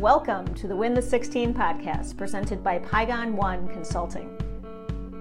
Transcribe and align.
Welcome 0.00 0.52
to 0.56 0.68
the 0.68 0.76
Win 0.76 0.92
the 0.92 1.00
16 1.00 1.54
podcast 1.54 2.18
presented 2.18 2.62
by 2.62 2.80
Pygon 2.80 3.32
One 3.32 3.66
Consulting. 3.68 4.28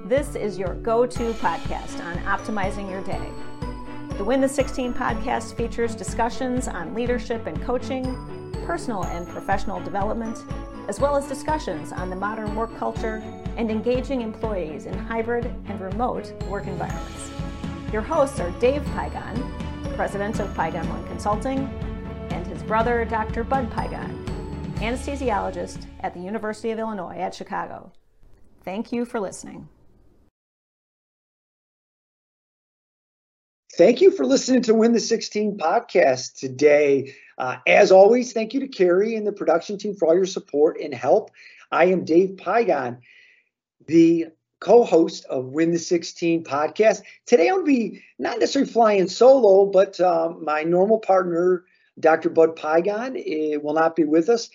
This 0.03 0.35
is 0.35 0.59
your 0.59 0.73
go 0.73 1.05
to 1.05 1.31
podcast 1.35 2.03
on 2.03 2.17
optimizing 2.25 2.91
your 2.91 3.01
day. 3.01 3.29
The 4.17 4.23
Win 4.25 4.41
the 4.41 4.49
16 4.49 4.93
podcast 4.93 5.55
features 5.55 5.95
discussions 5.95 6.67
on 6.67 6.93
leadership 6.93 7.47
and 7.47 7.59
coaching, 7.63 8.03
personal 8.65 9.05
and 9.05 9.25
professional 9.29 9.79
development, 9.79 10.43
as 10.89 10.99
well 10.99 11.15
as 11.15 11.25
discussions 11.25 11.93
on 11.93 12.09
the 12.09 12.15
modern 12.17 12.53
work 12.53 12.77
culture 12.77 13.23
and 13.55 13.71
engaging 13.71 14.19
employees 14.19 14.87
in 14.87 14.97
hybrid 14.97 15.45
and 15.67 15.79
remote 15.79 16.33
work 16.49 16.67
environments. 16.67 17.31
Your 17.93 18.01
hosts 18.01 18.41
are 18.41 18.51
Dave 18.59 18.81
Pygon, 18.87 19.95
president 19.95 20.41
of 20.41 20.49
Pygon 20.49 20.85
One 20.89 21.07
Consulting, 21.07 21.59
and 22.31 22.45
his 22.45 22.61
brother, 22.61 23.05
Dr. 23.05 23.45
Bud 23.45 23.71
Pygon 23.71 24.24
anesthesiologist 24.85 25.87
at 26.01 26.13
the 26.13 26.19
University 26.19 26.69
of 26.69 26.77
Illinois 26.77 27.17
at 27.17 27.33
Chicago. 27.33 27.91
Thank 28.63 28.91
you 28.91 29.03
for 29.03 29.19
listening. 29.19 29.67
Thank 33.77 33.99
you 33.99 34.11
for 34.11 34.25
listening 34.25 34.61
to 34.63 34.75
Win 34.75 34.93
the 34.93 34.99
16 34.99 35.57
podcast 35.57 36.35
today. 36.39 37.13
Uh, 37.37 37.57
as 37.67 37.91
always, 37.91 38.31
thank 38.31 38.53
you 38.53 38.59
to 38.61 38.67
Carrie 38.67 39.15
and 39.15 39.25
the 39.25 39.33
production 39.33 39.77
team 39.77 39.95
for 39.95 40.07
all 40.07 40.15
your 40.15 40.25
support 40.25 40.79
and 40.79 40.93
help. 40.93 41.31
I 41.71 41.85
am 41.85 42.05
Dave 42.05 42.37
Pygon, 42.37 42.99
the 43.87 44.27
co-host 44.61 45.25
of 45.25 45.47
Win 45.47 45.71
the 45.71 45.79
16 45.79 46.43
podcast. 46.43 47.01
Today 47.25 47.49
I'll 47.49 47.63
be 47.63 48.03
not 48.19 48.39
necessarily 48.39 48.71
flying 48.71 49.07
solo, 49.09 49.65
but 49.65 49.99
um, 49.99 50.45
my 50.45 50.61
normal 50.63 50.99
partner, 50.99 51.65
Dr. 51.99 52.29
Bud 52.29 52.55
Pygon, 52.55 53.17
eh, 53.17 53.57
will 53.57 53.73
not 53.73 53.95
be 53.95 54.05
with 54.05 54.29
us 54.29 54.49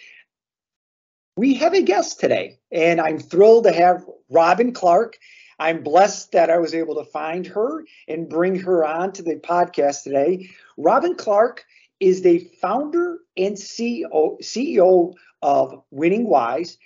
we 1.40 1.54
have 1.54 1.72
a 1.72 1.80
guest 1.80 2.20
today, 2.20 2.58
and 2.70 3.00
I'm 3.00 3.18
thrilled 3.18 3.64
to 3.64 3.72
have 3.72 4.04
Robyn 4.28 4.74
Clark. 4.74 5.16
I'm 5.58 5.82
blessed 5.82 6.32
that 6.32 6.50
I 6.50 6.58
was 6.58 6.74
able 6.74 6.96
to 6.96 7.10
find 7.10 7.46
her 7.46 7.82
and 8.06 8.28
bring 8.28 8.56
her 8.56 8.84
on 8.84 9.12
to 9.12 9.22
the 9.22 9.36
podcast 9.36 10.02
today. 10.02 10.50
Robyn 10.76 11.14
Clark 11.14 11.64
is 11.98 12.20
the 12.20 12.40
founder 12.60 13.20
and 13.38 13.56
CEO, 13.56 14.38
CEO 14.42 15.14
of 15.40 15.82
Winning 15.90 16.28
Wise. 16.28 16.76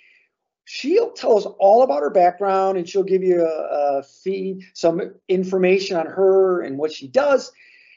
She'll 0.63 1.11
tell 1.11 1.37
us 1.37 1.45
all 1.59 1.83
about 1.83 1.99
her 2.03 2.09
background 2.09 2.77
and 2.77 2.87
she'll 2.87 3.03
give 3.03 3.23
you 3.23 3.45
a, 3.45 3.97
a 3.97 4.03
feed, 4.03 4.61
some 4.73 5.15
information 5.27 5.97
on 5.97 6.05
her 6.05 6.61
and 6.61 6.77
what 6.77 6.93
she 6.93 7.09
does. 7.09 7.51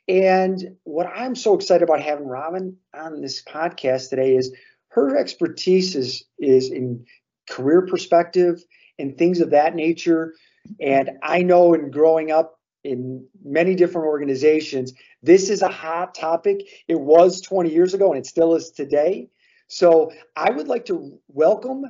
And 0.09 0.77
what 0.83 1.06
I'm 1.06 1.37
so 1.37 1.55
excited 1.55 1.84
about 1.84 2.00
having 2.00 2.27
Robyn 2.27 2.78
on 2.95 3.20
this 3.20 3.45
podcast 3.45 4.11
today 4.11 4.34
is 4.34 4.53
her 4.89 5.17
expertise 5.17 5.94
is 5.94 6.25
is 6.39 6.70
in 6.70 7.05
career 7.48 7.83
perspective 7.83 8.62
and 8.98 9.17
things 9.17 9.41
of 9.41 9.50
that 9.50 9.75
nature. 9.75 10.34
And 10.81 11.11
I 11.22 11.42
know 11.42 11.75
in 11.75 11.91
growing 11.91 12.31
up 12.31 12.58
in 12.84 13.27
many 13.42 13.75
different 13.75 14.06
organizations, 14.06 14.92
this 15.22 15.50
is 15.50 15.62
a 15.62 15.69
hot 15.69 16.14
topic. 16.14 16.66
It 16.89 17.00
was 17.00 17.41
20 17.41 17.70
years 17.70 17.94
ago 17.94 18.12
and 18.12 18.19
it 18.19 18.27
still 18.27 18.55
is 18.55 18.70
today. 18.70 19.28
So 19.69 20.12
I 20.36 20.50
would 20.50 20.69
like 20.69 20.86
to 20.86 21.19
welcome, 21.28 21.84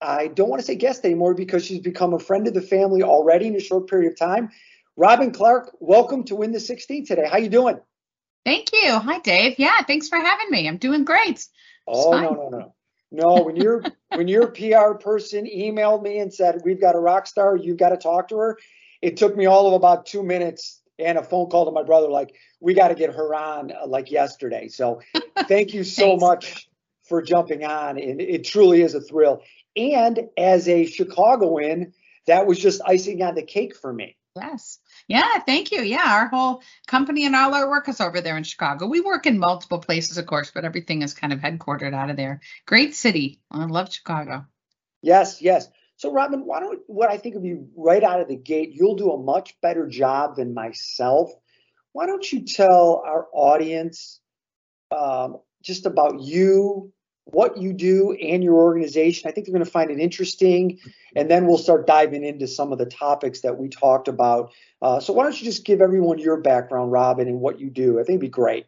I 0.00 0.28
don't 0.28 0.48
want 0.48 0.60
to 0.60 0.66
say 0.66 0.74
guest 0.74 1.04
anymore 1.04 1.34
because 1.34 1.64
she's 1.64 1.80
become 1.80 2.14
a 2.14 2.18
friend 2.18 2.46
of 2.46 2.54
the 2.54 2.62
family 2.62 3.02
already 3.02 3.46
in 3.46 3.56
a 3.56 3.60
short 3.60 3.88
period 3.88 4.12
of 4.12 4.18
time. 4.18 4.50
Robyn 4.96 5.32
Clark, 5.32 5.76
welcome 5.78 6.24
to 6.24 6.36
Win 6.36 6.52
the 6.52 6.60
16 6.60 7.06
today. 7.06 7.28
How 7.30 7.38
you 7.38 7.48
doing? 7.48 7.78
Thank 8.44 8.72
you. 8.72 8.98
Hi, 8.98 9.18
Dave. 9.20 9.58
Yeah, 9.58 9.82
thanks 9.82 10.08
for 10.08 10.18
having 10.18 10.50
me. 10.50 10.68
I'm 10.68 10.78
doing 10.78 11.04
great. 11.04 11.46
Oh 11.86 12.18
no 12.18 12.34
no 12.34 12.48
no 12.48 12.74
no! 13.10 13.42
When 13.42 13.56
your 13.56 13.84
when 14.14 14.28
your 14.28 14.48
PR 14.48 14.94
person 14.98 15.46
emailed 15.46 16.02
me 16.02 16.18
and 16.18 16.32
said 16.32 16.62
we've 16.64 16.80
got 16.80 16.94
a 16.94 17.00
rock 17.00 17.26
star, 17.26 17.56
you've 17.56 17.78
got 17.78 17.90
to 17.90 17.96
talk 17.96 18.28
to 18.28 18.36
her. 18.38 18.58
It 19.02 19.16
took 19.16 19.36
me 19.36 19.46
all 19.46 19.68
of 19.68 19.74
about 19.74 20.06
two 20.06 20.22
minutes 20.22 20.82
and 20.98 21.18
a 21.18 21.22
phone 21.22 21.50
call 21.50 21.66
to 21.66 21.70
my 21.70 21.82
brother 21.82 22.08
like 22.08 22.34
we 22.60 22.72
got 22.74 22.88
to 22.88 22.94
get 22.94 23.14
her 23.14 23.34
on 23.34 23.70
uh, 23.70 23.86
like 23.86 24.10
yesterday. 24.10 24.68
So 24.68 25.00
thank 25.48 25.74
you 25.74 25.84
so 25.84 26.16
much 26.16 26.68
for 27.04 27.22
jumping 27.22 27.64
on, 27.64 27.98
and 27.98 28.20
it 28.20 28.44
truly 28.44 28.82
is 28.82 28.94
a 28.94 29.00
thrill. 29.00 29.42
And 29.76 30.28
as 30.36 30.68
a 30.68 30.86
Chicagoan, 30.86 31.92
that 32.26 32.46
was 32.46 32.58
just 32.58 32.80
icing 32.84 33.22
on 33.22 33.34
the 33.34 33.42
cake 33.42 33.76
for 33.76 33.92
me. 33.92 34.16
Yes. 34.34 34.80
Yeah, 35.08 35.38
thank 35.46 35.70
you. 35.70 35.82
Yeah, 35.82 36.02
our 36.04 36.28
whole 36.28 36.62
company 36.88 37.26
and 37.26 37.36
all 37.36 37.54
our 37.54 37.70
work 37.70 37.88
is 37.88 38.00
over 38.00 38.20
there 38.20 38.36
in 38.36 38.42
Chicago. 38.42 38.86
We 38.86 39.00
work 39.00 39.26
in 39.26 39.38
multiple 39.38 39.78
places, 39.78 40.18
of 40.18 40.26
course, 40.26 40.50
but 40.52 40.64
everything 40.64 41.02
is 41.02 41.14
kind 41.14 41.32
of 41.32 41.38
headquartered 41.38 41.94
out 41.94 42.10
of 42.10 42.16
there. 42.16 42.40
Great 42.66 42.94
city. 42.94 43.40
I 43.50 43.64
love 43.66 43.92
Chicago. 43.92 44.46
Yes, 45.02 45.40
yes. 45.40 45.68
So, 45.96 46.12
Robyn, 46.12 46.44
why 46.44 46.60
don't 46.60 46.80
what 46.88 47.10
I 47.10 47.18
think 47.18 47.36
of 47.36 47.42
be 47.42 47.56
right 47.76 48.02
out 48.02 48.20
of 48.20 48.28
the 48.28 48.36
gate, 48.36 48.70
you'll 48.72 48.96
do 48.96 49.12
a 49.12 49.22
much 49.22 49.58
better 49.62 49.86
job 49.86 50.36
than 50.36 50.52
myself. 50.52 51.30
Why 51.92 52.06
don't 52.06 52.30
you 52.30 52.44
tell 52.44 53.02
our 53.06 53.28
audience 53.32 54.20
um, 54.90 55.38
just 55.62 55.86
about 55.86 56.20
you, 56.20 56.92
what 57.26 57.56
you 57.56 57.72
do 57.72 58.12
and 58.12 58.42
your 58.42 58.54
organization. 58.54 59.28
I 59.28 59.32
think 59.32 59.46
they're 59.46 59.52
going 59.52 59.64
to 59.64 59.70
find 59.70 59.90
it 59.90 59.98
interesting. 59.98 60.78
And 61.16 61.30
then 61.30 61.46
we'll 61.46 61.58
start 61.58 61.86
diving 61.86 62.24
into 62.24 62.46
some 62.46 62.72
of 62.72 62.78
the 62.78 62.86
topics 62.86 63.40
that 63.40 63.58
we 63.58 63.68
talked 63.68 64.08
about. 64.08 64.52
Uh, 64.80 65.00
so 65.00 65.12
why 65.12 65.24
don't 65.24 65.38
you 65.38 65.44
just 65.44 65.64
give 65.64 65.80
everyone 65.80 66.18
your 66.18 66.40
background, 66.40 66.92
Robyn, 66.92 67.26
and 67.26 67.40
what 67.40 67.58
you 67.58 67.68
do? 67.68 67.98
I 67.98 68.04
think 68.04 68.10
it'd 68.10 68.20
be 68.20 68.28
great. 68.28 68.66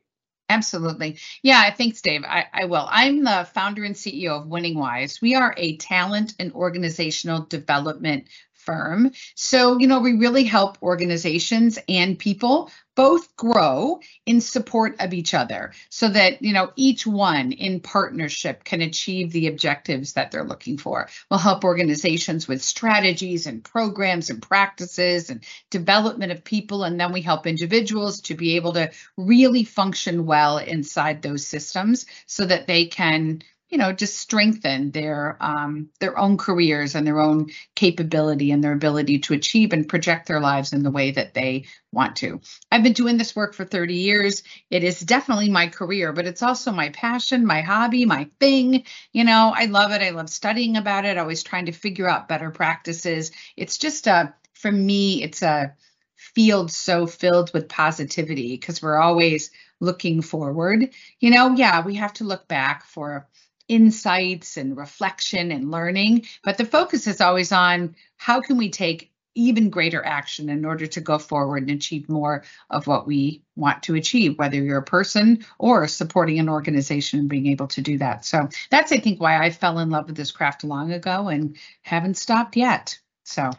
Absolutely. 0.51 1.19
Yeah, 1.43 1.71
thanks, 1.75 2.01
Dave. 2.01 2.25
I, 2.25 2.47
I 2.53 2.65
will. 2.65 2.87
I'm 2.89 3.23
the 3.23 3.47
founder 3.53 3.85
and 3.85 3.95
CEO 3.95 4.41
of 4.41 4.47
Winning 4.47 4.79
Wise. 4.79 5.21
We 5.21 5.35
are 5.35 5.55
a 5.57 5.77
talent 5.77 6.35
and 6.39 6.53
organizational 6.53 7.45
development 7.45 8.29
firm. 8.69 9.13
So, 9.35 9.79
you 9.79 9.87
know, 9.87 10.01
we 10.01 10.13
really 10.13 10.45
help 10.45 10.77
organizations 10.83 11.79
and 11.89 12.19
people 12.19 12.71
both 12.95 13.35
grow 13.37 14.01
in 14.27 14.43
support 14.43 14.97
of 15.01 15.15
each 15.15 15.33
other 15.33 15.73
so 15.89 16.09
that, 16.09 16.43
you 16.43 16.53
know, 16.53 16.71
each 16.77 17.07
one 17.07 17.53
in 17.53 17.81
partnership 17.81 18.65
can 18.65 18.83
achieve 18.83 19.33
the 19.33 19.47
objectives 19.47 20.13
that 20.13 20.31
they're 20.31 20.45
looking 20.45 20.77
for. 20.77 21.09
We'll 21.31 21.39
help 21.39 21.65
organizations 21.65 22.47
with 22.47 22.63
strategies 22.63 23.47
and 23.47 23.65
programs 23.65 24.29
and 24.29 24.43
practices 24.43 25.31
and 25.31 25.43
development 25.71 26.31
of 26.31 26.45
people. 26.45 26.85
And 26.85 27.01
then 27.01 27.13
we 27.13 27.23
help 27.23 27.47
individuals 27.47 28.21
to 28.23 28.35
be 28.35 28.57
able 28.57 28.75
to 28.75 28.91
really 29.17 29.65
function 29.65 30.27
well 30.27 30.59
inside 30.59 31.23
those 31.23 31.47
systems 31.47 32.05
so 32.27 32.45
that 32.45 32.67
they 32.67 32.85
can 32.85 33.43
you 33.69 33.77
know 33.77 33.93
just 33.93 34.19
strengthen 34.19 34.91
their 34.91 35.37
um, 35.41 35.89
their 36.01 36.19
own 36.19 36.37
careers 36.37 36.95
and 36.95 37.07
their 37.07 37.21
own 37.21 37.51
capability 37.75 38.51
and 38.51 38.65
their 38.65 38.73
ability 38.73 39.19
to 39.19 39.35
achieve 39.35 39.73
and 39.73 39.89
project 39.89 40.27
their 40.27 40.41
lives 40.41 40.73
in 40.73 40.83
the 40.83 40.91
way 40.91 41.11
that 41.11 41.35
they 41.35 41.65
want 41.93 42.17
to. 42.17 42.41
I've 42.71 42.83
been 42.83 42.93
doing 42.93 43.17
this 43.17 43.37
work 43.37 43.55
for 43.55 43.65
30 43.65 43.95
years. 43.95 44.43
It 44.71 44.85
is 44.85 45.01
definitely 45.01 45.51
my 45.51 45.69
career 45.69 46.13
but 46.13 46.27
it's 46.27 46.43
also 46.43 46.73
my 46.73 46.89
passion 46.91 47.47
my 47.47 47.61
hobby 47.61 48.05
my 48.05 48.29
thing. 48.41 48.85
You 49.13 49.25
know 49.25 49.53
i 49.55 49.67
love 49.67 49.93
it. 49.93 50.03
I 50.03 50.11
love 50.11 50.31
studying 50.31 50.77
about 50.77 51.05
it 51.05 51.19
always 51.19 51.43
trying 51.43 51.67
to 51.67 51.73
figure 51.73 52.09
out 52.09 52.29
better 52.29 52.51
practices. 52.51 53.33
It's 53.57 53.79
just 53.79 54.07
a 54.07 54.35
for 54.55 54.73
me 54.73 55.23
it's 55.23 55.43
a 55.43 55.75
field 56.17 56.71
so 56.71 57.07
filled 57.07 57.53
with 57.55 57.69
positivity 57.69 58.49
because 58.57 58.83
we're 58.83 58.99
always 58.99 59.51
looking 59.81 60.23
forward. 60.23 60.91
You 61.21 61.31
know 61.31 61.55
yeah 61.55 61.85
we 61.85 61.95
have 61.97 62.15
to 62.15 62.25
look 62.25 62.49
back 62.49 62.85
for 62.85 63.29
insights 63.69 64.57
and 64.57 64.77
reflection 64.77 65.53
and 65.53 65.71
learning, 65.71 66.27
but 66.43 66.59
the 66.59 66.65
focus 66.65 67.07
is 67.07 67.21
always 67.21 67.53
on 67.53 67.95
how 68.17 68.41
can 68.41 68.57
we 68.57 68.71
take 68.71 69.13
even 69.35 69.71
greater 69.71 70.05
action 70.05 70.49
in 70.49 70.65
order 70.65 70.87
to 70.87 71.01
go 71.01 71.17
forward 71.17 71.63
and 71.63 71.71
achieve 71.71 72.09
more 72.09 72.43
of 72.71 72.89
what 72.89 73.07
we 73.07 73.41
want 73.55 73.85
to 73.85 73.95
achieve, 73.95 74.37
whether 74.37 74.57
you're 74.57 74.79
a 74.79 74.83
person 74.83 75.45
or 75.61 75.87
supporting 75.87 76.41
an 76.41 76.49
organization 76.49 77.21
and 77.21 77.29
being 77.29 77.47
able 77.47 77.69
to 77.69 77.81
do 77.81 77.99
that. 77.99 78.25
So 78.25 78.49
that's, 78.71 78.91
I 78.91 78.99
think, 78.99 79.21
why 79.21 79.41
I 79.41 79.51
fell 79.51 79.79
in 79.79 79.91
love 79.91 80.07
with 80.07 80.17
this 80.17 80.33
craft 80.33 80.65
long 80.65 80.93
ago 80.93 81.29
and 81.29 81.57
haven't 81.83 82.17
stopped 82.17 82.57
yet. 82.57 82.99
So, 83.23 83.51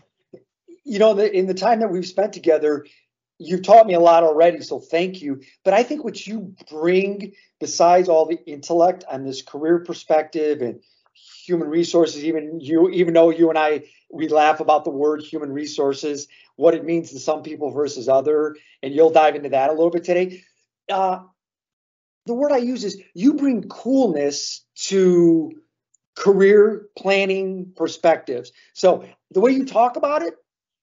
you 0.83 0.99
know, 0.99 1.17
in 1.17 1.45
the 1.45 1.53
time 1.53 1.79
that 1.79 1.91
we've 1.91 2.05
spent 2.05 2.33
together, 2.33 2.85
you've 3.39 3.63
taught 3.63 3.87
me 3.87 3.93
a 3.93 3.99
lot 3.99 4.23
already, 4.23 4.61
so 4.61 4.79
thank 4.79 5.21
you. 5.21 5.41
But 5.63 5.73
I 5.73 5.83
think 5.83 6.03
what 6.03 6.27
you 6.27 6.53
bring, 6.69 7.33
besides 7.59 8.09
all 8.09 8.25
the 8.25 8.39
intellect 8.45 9.05
and 9.11 9.25
this 9.25 9.41
career 9.41 9.79
perspective 9.79 10.61
and 10.61 10.81
human 11.45 11.67
resources, 11.67 12.23
even 12.23 12.59
you, 12.59 12.89
even 12.89 13.13
though 13.13 13.29
you 13.29 13.49
and 13.49 13.57
I 13.57 13.85
we 14.11 14.27
laugh 14.27 14.59
about 14.59 14.83
the 14.83 14.89
word 14.89 15.21
human 15.21 15.51
resources, 15.51 16.27
what 16.55 16.73
it 16.73 16.83
means 16.83 17.11
to 17.11 17.19
some 17.19 17.43
people 17.43 17.71
versus 17.71 18.09
other, 18.09 18.55
and 18.83 18.93
you'll 18.93 19.11
dive 19.11 19.35
into 19.35 19.49
that 19.49 19.69
a 19.69 19.73
little 19.73 19.91
bit 19.91 20.03
today. 20.03 20.43
Uh, 20.91 21.19
the 22.25 22.33
word 22.33 22.51
I 22.51 22.57
use 22.57 22.83
is 22.83 23.01
you 23.13 23.33
bring 23.35 23.67
coolness 23.69 24.65
to 24.87 25.53
career 26.15 26.89
planning 26.97 27.71
perspectives. 27.75 28.51
So 28.73 29.05
the 29.31 29.39
way 29.39 29.51
you 29.51 29.65
talk 29.65 29.95
about 29.95 30.21
it, 30.21 30.35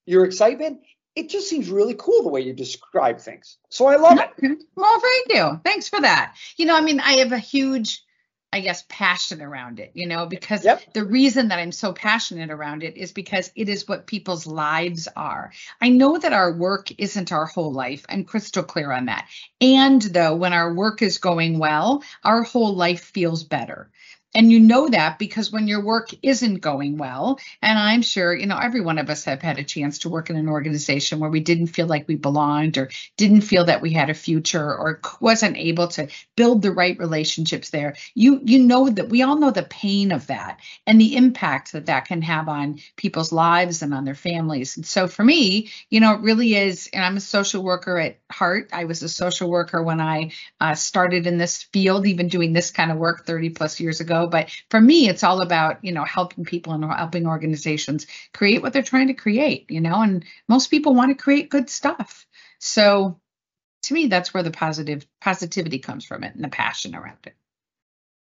your 0.06 0.24
excitement, 0.24 0.80
it 1.16 1.30
just 1.30 1.48
seems 1.48 1.70
really 1.70 1.94
cool 1.98 2.22
the 2.22 2.28
way 2.28 2.42
you 2.42 2.52
describe 2.52 3.18
things. 3.20 3.56
So 3.70 3.86
I 3.86 3.96
love 3.96 4.18
it. 4.18 4.58
Well, 4.76 5.00
thank 5.00 5.26
you. 5.30 5.60
Thanks 5.64 5.88
for 5.88 6.00
that. 6.00 6.36
You 6.58 6.66
know, 6.66 6.76
I 6.76 6.82
mean, 6.82 7.00
I 7.00 7.14
have 7.14 7.32
a 7.32 7.38
huge, 7.38 8.02
I 8.52 8.60
guess, 8.60 8.84
passion 8.88 9.40
around 9.40 9.80
it, 9.80 9.92
you 9.94 10.06
know, 10.06 10.26
because 10.26 10.62
Yep. 10.62 10.92
the 10.92 11.04
reason 11.04 11.48
that 11.48 11.58
I'm 11.58 11.72
so 11.72 11.94
passionate 11.94 12.50
around 12.50 12.82
it 12.82 12.98
is 12.98 13.12
because 13.12 13.50
it 13.56 13.70
is 13.70 13.88
what 13.88 14.06
people's 14.06 14.46
lives 14.46 15.08
are. 15.16 15.52
I 15.80 15.88
know 15.88 16.18
that 16.18 16.34
our 16.34 16.52
work 16.52 16.88
isn't 16.98 17.32
our 17.32 17.46
whole 17.46 17.72
life. 17.72 18.04
I'm 18.10 18.24
crystal 18.24 18.62
clear 18.62 18.92
on 18.92 19.06
that. 19.06 19.26
And 19.60 20.02
though, 20.02 20.36
when 20.36 20.52
our 20.52 20.74
work 20.74 21.00
is 21.00 21.16
going 21.16 21.58
well, 21.58 22.04
our 22.22 22.42
whole 22.42 22.74
life 22.74 23.00
feels 23.02 23.42
better. 23.42 23.90
And 24.36 24.52
you 24.52 24.60
know 24.60 24.86
that 24.90 25.18
because 25.18 25.50
when 25.50 25.66
your 25.66 25.82
work 25.82 26.10
isn't 26.22 26.56
going 26.56 26.98
well, 26.98 27.40
and 27.62 27.78
I'm 27.78 28.02
sure, 28.02 28.34
you 28.34 28.46
know, 28.46 28.58
every 28.58 28.82
one 28.82 28.98
of 28.98 29.08
us 29.08 29.24
have 29.24 29.40
had 29.40 29.58
a 29.58 29.64
chance 29.64 30.00
to 30.00 30.10
work 30.10 30.28
in 30.28 30.36
an 30.36 30.50
organization 30.50 31.20
where 31.20 31.30
we 31.30 31.40
didn't 31.40 31.68
feel 31.68 31.86
like 31.86 32.06
we 32.06 32.16
belonged 32.16 32.76
or 32.76 32.90
didn't 33.16 33.40
feel 33.40 33.64
that 33.64 33.80
we 33.80 33.94
had 33.94 34.10
a 34.10 34.14
future 34.14 34.62
or 34.62 35.00
wasn't 35.20 35.56
able 35.56 35.88
to 35.88 36.08
build 36.36 36.60
the 36.60 36.70
right 36.70 36.98
relationships 36.98 37.70
there. 37.70 37.96
You 38.14 38.42
you 38.44 38.58
know 38.58 38.90
that 38.90 39.08
we 39.08 39.22
all 39.22 39.38
know 39.38 39.52
the 39.52 39.62
pain 39.62 40.12
of 40.12 40.26
that 40.26 40.60
and 40.86 41.00
the 41.00 41.16
impact 41.16 41.72
that 41.72 41.86
that 41.86 42.04
can 42.04 42.20
have 42.20 42.46
on 42.50 42.80
people's 42.96 43.32
lives 43.32 43.80
and 43.80 43.94
on 43.94 44.04
their 44.04 44.14
families. 44.14 44.76
And 44.76 44.84
so 44.84 45.08
for 45.08 45.24
me, 45.24 45.70
you 45.88 46.00
know, 46.00 46.12
it 46.12 46.20
really 46.20 46.54
is 46.54 46.90
and 46.92 47.02
I'm 47.02 47.16
a 47.16 47.20
social 47.20 47.62
worker 47.62 47.98
at 47.98 48.18
heart. 48.30 48.68
I 48.74 48.84
was 48.84 49.02
a 49.02 49.08
social 49.08 49.48
worker 49.48 49.82
when 49.82 50.02
I 50.02 50.32
uh, 50.60 50.74
started 50.74 51.26
in 51.26 51.38
this 51.38 51.62
field, 51.62 52.06
even 52.06 52.28
doing 52.28 52.52
this 52.52 52.70
kind 52.70 52.92
of 52.92 52.98
work 52.98 53.24
30 53.24 53.50
plus 53.50 53.80
years 53.80 54.00
ago. 54.00 54.25
But 54.26 54.50
for 54.70 54.80
me, 54.80 55.08
it's 55.08 55.24
all 55.24 55.40
about, 55.40 55.84
you 55.84 55.92
know, 55.92 56.04
helping 56.04 56.44
people 56.44 56.72
and 56.72 56.84
helping 56.84 57.26
organizations 57.26 58.06
create 58.32 58.62
what 58.62 58.72
they're 58.72 58.82
trying 58.82 59.08
to 59.08 59.14
create, 59.14 59.70
you 59.70 59.80
know, 59.80 60.02
and 60.02 60.24
most 60.48 60.70
people 60.70 60.94
want 60.94 61.10
to 61.10 61.22
create 61.22 61.50
good 61.50 61.70
stuff. 61.70 62.26
So 62.58 63.20
to 63.82 63.94
me, 63.94 64.06
that's 64.06 64.34
where 64.34 64.42
the 64.42 64.50
positive 64.50 65.06
positivity 65.20 65.78
comes 65.78 66.04
from 66.04 66.24
it 66.24 66.34
and 66.34 66.42
the 66.42 66.48
passion 66.48 66.94
around 66.94 67.18
it. 67.24 67.34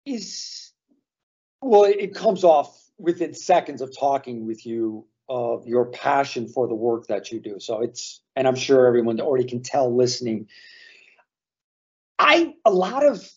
Is 0.05 0.71
well, 1.61 1.83
it 1.83 2.15
comes 2.15 2.43
off 2.43 2.89
within 2.97 3.33
seconds 3.33 3.81
of 3.81 3.97
talking 3.97 4.45
with 4.45 4.65
you 4.65 5.05
of 5.27 5.67
your 5.67 5.85
passion 5.85 6.47
for 6.47 6.67
the 6.67 6.75
work 6.75 7.07
that 7.07 7.31
you 7.31 7.39
do. 7.39 7.59
So 7.59 7.81
it's, 7.81 8.21
and 8.35 8.47
I'm 8.47 8.55
sure 8.55 8.87
everyone 8.87 9.19
already 9.21 9.45
can 9.45 9.61
tell 9.61 9.95
listening. 9.95 10.47
I 12.17 12.55
a 12.65 12.71
lot 12.71 13.05
of 13.05 13.29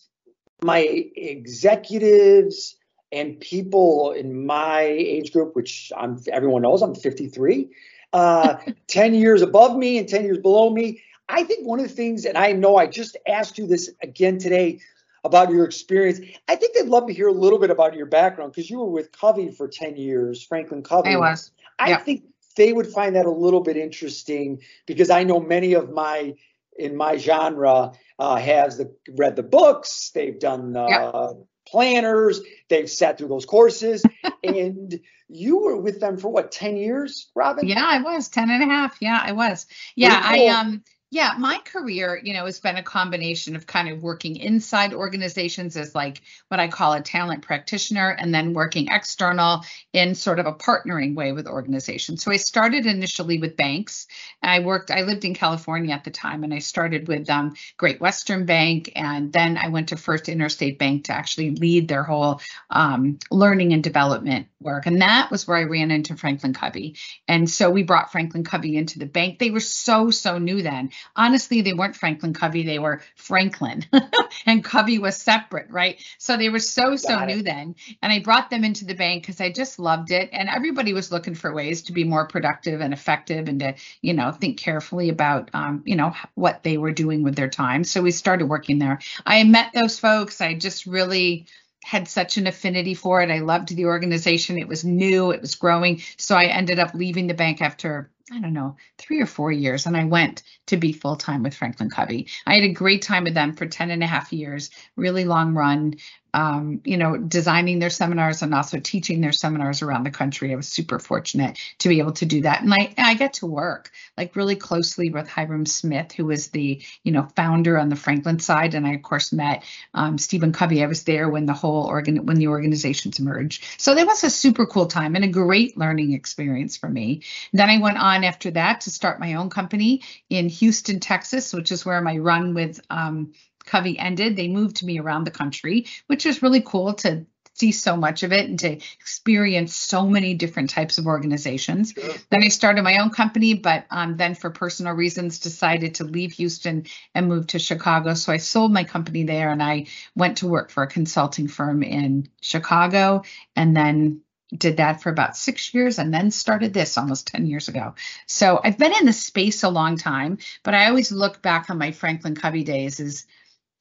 my 0.63 0.79
executives 1.15 2.75
and 3.11 3.39
people 3.39 4.11
in 4.11 4.45
my 4.45 4.81
age 4.81 5.31
group, 5.31 5.55
which 5.55 5.91
I'm 5.95 6.19
everyone 6.31 6.63
knows 6.63 6.81
I'm 6.81 6.95
53, 6.95 7.69
uh, 8.13 8.55
10 8.87 9.13
years 9.13 9.41
above 9.41 9.77
me 9.77 9.97
and 9.97 10.07
10 10.07 10.23
years 10.23 10.39
below 10.39 10.69
me. 10.69 11.01
I 11.29 11.43
think 11.43 11.65
one 11.65 11.79
of 11.79 11.87
the 11.87 11.93
things, 11.93 12.25
and 12.25 12.37
I 12.37 12.51
know 12.51 12.75
I 12.75 12.87
just 12.87 13.17
asked 13.27 13.57
you 13.57 13.65
this 13.65 13.89
again 14.01 14.37
today 14.39 14.79
about 15.23 15.51
your 15.51 15.63
experience. 15.63 16.19
I 16.47 16.55
think 16.55 16.75
they'd 16.75 16.87
love 16.87 17.07
to 17.07 17.13
hear 17.13 17.27
a 17.27 17.33
little 17.33 17.59
bit 17.59 17.69
about 17.69 17.93
your 17.93 18.05
background 18.05 18.51
because 18.51 18.69
you 18.69 18.79
were 18.79 18.89
with 18.89 19.11
Covey 19.11 19.49
for 19.49 19.67
10 19.67 19.95
years, 19.95 20.43
Franklin 20.43 20.83
Covey. 20.83 21.11
I 21.11 21.17
was. 21.17 21.51
I 21.79 21.91
yeah. 21.91 21.97
think 21.99 22.23
they 22.55 22.73
would 22.73 22.87
find 22.87 23.15
that 23.15 23.25
a 23.25 23.31
little 23.31 23.61
bit 23.61 23.77
interesting 23.77 24.61
because 24.85 25.09
I 25.09 25.23
know 25.23 25.39
many 25.39 25.73
of 25.73 25.91
my 25.91 26.35
in 26.77 26.95
my 26.95 27.17
genre 27.17 27.91
uh, 28.19 28.35
has 28.35 28.77
the, 28.77 28.95
read 29.17 29.35
the 29.35 29.43
books, 29.43 30.11
they've 30.13 30.39
done 30.39 30.75
uh, 30.75 30.87
Yeah. 30.89 31.29
planners, 31.67 32.41
they've 32.69 32.89
sat 32.89 33.17
through 33.17 33.29
those 33.29 33.45
courses, 33.45 34.03
and 34.43 34.99
you 35.29 35.59
were 35.59 35.77
with 35.77 35.99
them 35.99 36.17
for 36.17 36.29
what 36.29 36.51
10 36.51 36.77
years, 36.77 37.31
Robyn? 37.35 37.67
Yeah, 37.67 37.83
I 37.85 38.01
was 38.01 38.29
10 38.29 38.49
and 38.49 38.63
a 38.63 38.65
half. 38.65 38.97
Yeah, 39.01 39.19
I 39.21 39.31
was. 39.31 39.65
Yeah, 39.95 40.19
I 40.21 40.47
um 40.47 40.83
yeah, 41.13 41.35
my 41.37 41.59
career, 41.63 42.19
you 42.23 42.33
know, 42.33 42.45
has 42.45 42.59
been 42.59 42.77
a 42.77 42.81
combination 42.81 43.55
of 43.55 43.67
kind 43.67 43.87
of 43.87 44.01
working 44.01 44.35
inside 44.35 44.95
organizations 44.95 45.77
as 45.77 45.93
like 45.93 46.23
what 46.47 46.59
I 46.59 46.69
call 46.69 46.93
a 46.93 47.01
talent 47.01 47.43
practitioner 47.43 48.09
and 48.09 48.33
then 48.33 48.55
working 48.55 48.87
external 48.89 49.63
in 49.93 50.15
sort 50.15 50.39
of 50.39 50.47
a 50.47 50.53
partnering 50.53 51.13
way 51.13 51.31
with 51.31 51.45
organizations. 51.45 52.23
So 52.23 52.31
I 52.31 52.37
started 52.37 52.87
initially 52.87 53.37
with 53.37 53.55
banks. 53.55 54.07
I 54.41 54.61
worked, 54.61 54.89
I 54.89 55.03
lived 55.03 55.23
in 55.23 55.35
California 55.35 55.93
at 55.93 56.03
the 56.03 56.09
time 56.09 56.43
and 56.43 56.51
I 56.51 56.57
started 56.57 57.07
with 57.07 57.29
um, 57.29 57.53
Great 57.77 58.01
Western 58.01 58.47
Bank. 58.47 58.91
And 58.95 59.31
then 59.31 59.55
I 59.55 59.67
went 59.67 59.89
to 59.89 59.97
First 59.97 60.29
Interstate 60.29 60.79
Bank 60.79 61.05
to 61.05 61.13
actually 61.13 61.51
lead 61.51 61.89
their 61.89 62.03
whole 62.03 62.41
um, 62.71 63.19
learning 63.29 63.71
and 63.73 63.83
development 63.83 64.47
work. 64.63 64.85
And 64.85 65.01
that 65.01 65.29
was 65.31 65.47
where 65.47 65.57
I 65.57 65.63
ran 65.63 65.91
into 65.91 66.15
Franklin 66.15 66.53
Covey. 66.53 66.95
And 67.27 67.49
so 67.49 67.69
we 67.69 67.83
brought 67.83 68.11
Franklin 68.11 68.43
Covey 68.43 68.77
into 68.77 68.99
the 68.99 69.05
bank. 69.05 69.39
They 69.39 69.51
were 69.51 69.59
so, 69.59 70.09
so 70.11 70.37
new 70.37 70.61
then. 70.61 70.91
Honestly, 71.15 71.61
they 71.61 71.73
weren't 71.73 71.95
Franklin 71.95 72.33
Covey, 72.33 72.63
they 72.63 72.79
were 72.79 73.01
Franklin. 73.15 73.85
and 74.45 74.63
Covey 74.63 74.99
was 74.99 75.17
separate, 75.17 75.69
right? 75.69 76.03
So 76.17 76.37
they 76.37 76.49
were 76.49 76.59
so, 76.59 76.95
so 76.95 77.09
Got 77.09 77.29
it. 77.29 77.35
new 77.35 77.43
then. 77.43 77.75
And 78.01 78.11
I 78.11 78.19
brought 78.19 78.49
them 78.49 78.63
into 78.63 78.85
the 78.85 78.95
bank 78.95 79.23
because 79.23 79.41
I 79.41 79.51
just 79.51 79.79
loved 79.79 80.11
it. 80.11 80.29
And 80.31 80.49
everybody 80.49 80.93
was 80.93 81.11
looking 81.11 81.35
for 81.35 81.53
ways 81.53 81.83
to 81.83 81.93
be 81.93 82.03
more 82.03 82.27
productive 82.27 82.81
and 82.81 82.93
effective 82.93 83.47
and 83.47 83.59
to, 83.59 83.75
you 84.01 84.13
know, 84.13 84.31
think 84.31 84.57
carefully 84.57 85.09
about, 85.09 85.49
um, 85.53 85.83
you 85.85 85.95
know, 85.95 86.13
what 86.35 86.63
they 86.63 86.77
were 86.77 86.91
doing 86.91 87.23
with 87.23 87.35
their 87.35 87.49
time. 87.49 87.83
So 87.83 88.01
we 88.01 88.11
started 88.11 88.47
working 88.47 88.79
there. 88.79 88.99
I 89.25 89.43
met 89.43 89.71
those 89.73 89.99
folks. 89.99 90.41
I 90.41 90.53
just 90.53 90.85
really 90.85 91.47
had 91.83 92.07
such 92.07 92.37
an 92.37 92.47
affinity 92.47 92.93
for 92.93 93.21
it. 93.21 93.29
I 93.29 93.39
loved 93.39 93.75
the 93.75 93.85
organization. 93.85 94.57
It 94.57 94.67
was 94.67 94.85
new, 94.85 95.31
it 95.31 95.41
was 95.41 95.55
growing. 95.55 96.01
So 96.17 96.35
I 96.35 96.45
ended 96.45 96.79
up 96.79 96.93
leaving 96.93 97.27
the 97.27 97.33
bank 97.33 97.61
after, 97.61 98.09
I 98.31 98.39
don't 98.39 98.53
know, 98.53 98.77
three 98.97 99.21
or 99.21 99.25
four 99.25 99.51
years. 99.51 99.85
And 99.85 99.95
I 99.95 100.05
went 100.05 100.43
to 100.67 100.77
be 100.77 100.93
full 100.93 101.17
time 101.17 101.43
with 101.43 101.55
Franklin 101.55 101.89
Covey. 101.89 102.27
I 102.47 102.55
had 102.55 102.63
a 102.63 102.73
great 102.73 103.01
time 103.01 103.25
with 103.25 103.33
them 103.33 103.53
for 103.53 103.65
10 103.65 103.91
and 103.91 104.03
a 104.03 104.07
half 104.07 104.31
years, 104.31 104.69
really 104.95 105.25
long 105.25 105.53
run. 105.53 105.95
Um, 106.33 106.81
you 106.83 106.97
know, 106.97 107.15
designing 107.15 107.79
their 107.79 107.91
seminars 107.91 108.41
and 108.41 108.55
also 108.55 108.79
teaching 108.79 109.21
their 109.21 109.31
seminars 109.31 109.81
around 109.81 110.03
the 110.03 110.11
country. 110.11 110.51
I 110.51 110.55
was 110.55 110.67
super 110.67 110.97
fortunate 110.97 111.59
to 111.79 111.89
be 111.89 111.99
able 111.99 112.13
to 112.13 112.25
do 112.25 112.41
that. 112.41 112.63
And 112.63 112.73
I, 112.73 112.93
I 112.97 113.13
get 113.13 113.33
to 113.35 113.45
work 113.45 113.91
like 114.17 114.35
really 114.35 114.55
closely 114.55 115.09
with 115.09 115.27
Hyrum 115.27 115.67
Smith, 115.67 116.11
who 116.11 116.25
was 116.25 116.47
the, 116.47 116.81
you 117.03 117.11
know, 117.11 117.27
founder 117.35 117.77
on 117.77 117.89
the 117.89 117.95
Franklin 117.95 118.39
side. 118.39 118.73
And 118.73 118.87
I, 118.87 118.93
of 118.93 119.03
course, 119.03 119.31
met 119.31 119.63
um, 119.93 120.17
Stephen 120.17 120.53
Covey. 120.53 120.83
I 120.83 120.87
was 120.87 121.03
there 121.03 121.29
when 121.29 121.45
the 121.45 121.53
whole 121.53 121.85
organ 121.85 122.25
when 122.25 122.37
the 122.37 122.47
organizations 122.47 123.19
merged. 123.19 123.63
So 123.77 123.93
that 123.93 124.07
was 124.07 124.23
a 124.23 124.29
super 124.29 124.65
cool 124.65 124.87
time 124.87 125.15
and 125.15 125.25
a 125.25 125.27
great 125.27 125.77
learning 125.77 126.13
experience 126.13 126.77
for 126.77 126.89
me. 126.89 127.21
Then 127.51 127.69
I 127.69 127.79
went 127.79 127.97
on 127.97 128.23
after 128.23 128.51
that 128.51 128.81
to 128.81 128.89
start 128.89 129.19
my 129.19 129.35
own 129.35 129.49
company 129.49 130.01
in 130.29 130.49
Houston, 130.49 130.99
Texas, 130.99 131.53
which 131.53 131.71
is 131.71 131.85
where 131.85 132.01
my 132.01 132.17
run 132.17 132.53
with 132.53 132.79
um, 132.89 133.33
Covey 133.65 133.97
ended. 133.97 134.35
They 134.35 134.47
moved 134.47 134.83
me 134.83 134.99
around 134.99 135.25
the 135.25 135.31
country, 135.31 135.87
which 136.07 136.25
was 136.25 136.41
really 136.41 136.61
cool 136.61 136.93
to 136.95 137.25
see 137.55 137.71
so 137.71 137.95
much 137.95 138.23
of 138.23 138.31
it 138.31 138.49
and 138.49 138.59
to 138.59 138.71
experience 138.99 139.75
so 139.75 140.07
many 140.07 140.33
different 140.33 140.69
types 140.71 140.97
of 140.97 141.05
organizations. 141.05 141.93
Sure. 141.95 142.15
Then 142.29 142.43
I 142.43 142.47
started 142.47 142.83
my 142.83 142.97
own 142.97 143.11
company, 143.11 143.53
but 143.53 143.85
um, 143.91 144.17
then 144.17 144.35
for 144.35 144.49
personal 144.49 144.93
reasons 144.93 145.39
decided 145.39 145.95
to 145.95 146.03
leave 146.03 146.33
Houston 146.33 146.85
and 147.13 147.27
move 147.27 147.47
to 147.47 147.59
Chicago. 147.59 148.15
So 148.15 148.31
I 148.31 148.37
sold 148.37 148.73
my 148.73 148.83
company 148.83 149.23
there 149.23 149.51
and 149.51 149.61
I 149.61 149.85
went 150.15 150.37
to 150.37 150.47
work 150.47 150.71
for 150.71 150.83
a 150.83 150.87
consulting 150.87 151.47
firm 151.47 151.83
in 151.83 152.27
Chicago 152.41 153.23
and 153.55 153.77
then 153.77 154.21
did 154.55 154.77
that 154.77 155.01
for 155.01 155.09
about 155.09 155.35
six 155.35 155.73
years 155.73 155.97
and 155.99 156.13
then 156.13 156.29
started 156.31 156.73
this 156.73 156.97
almost 156.97 157.27
10 157.27 157.45
years 157.45 157.67
ago. 157.67 157.95
So 158.27 158.59
I've 158.63 158.77
been 158.77 158.93
in 158.93 159.05
the 159.05 159.13
space 159.13 159.63
a 159.63 159.69
long 159.69 159.97
time, 159.97 160.37
but 160.63 160.73
I 160.73 160.87
always 160.87 161.11
look 161.11 161.41
back 161.41 161.69
on 161.69 161.77
my 161.77 161.91
Franklin 161.91 162.35
Covey 162.35 162.63
days 162.63 162.99
as 162.99 163.25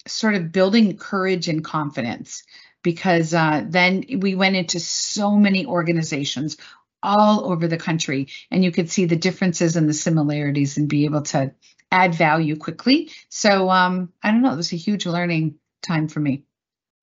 sort 0.06 0.34
of 0.34 0.52
building 0.52 0.96
courage 0.96 1.48
and 1.48 1.64
confidence 1.64 2.44
because 2.82 3.32
uh, 3.32 3.64
then 3.66 4.04
we 4.18 4.34
went 4.34 4.56
into 4.56 4.80
so 4.80 5.36
many 5.36 5.66
organizations 5.66 6.56
all 7.02 7.50
over 7.50 7.66
the 7.66 7.76
country 7.76 8.28
and 8.50 8.64
you 8.64 8.70
could 8.70 8.90
see 8.90 9.06
the 9.06 9.16
differences 9.16 9.76
and 9.76 9.88
the 9.88 9.94
similarities 9.94 10.76
and 10.76 10.88
be 10.88 11.04
able 11.04 11.22
to 11.22 11.52
add 11.90 12.14
value 12.14 12.56
quickly. 12.56 13.10
So 13.28 13.70
um, 13.70 14.12
I 14.22 14.30
don't 14.30 14.42
know, 14.42 14.52
it 14.52 14.56
was 14.56 14.72
a 14.72 14.76
huge 14.76 15.06
learning 15.06 15.56
time 15.82 16.08
for 16.08 16.20
me. 16.20 16.44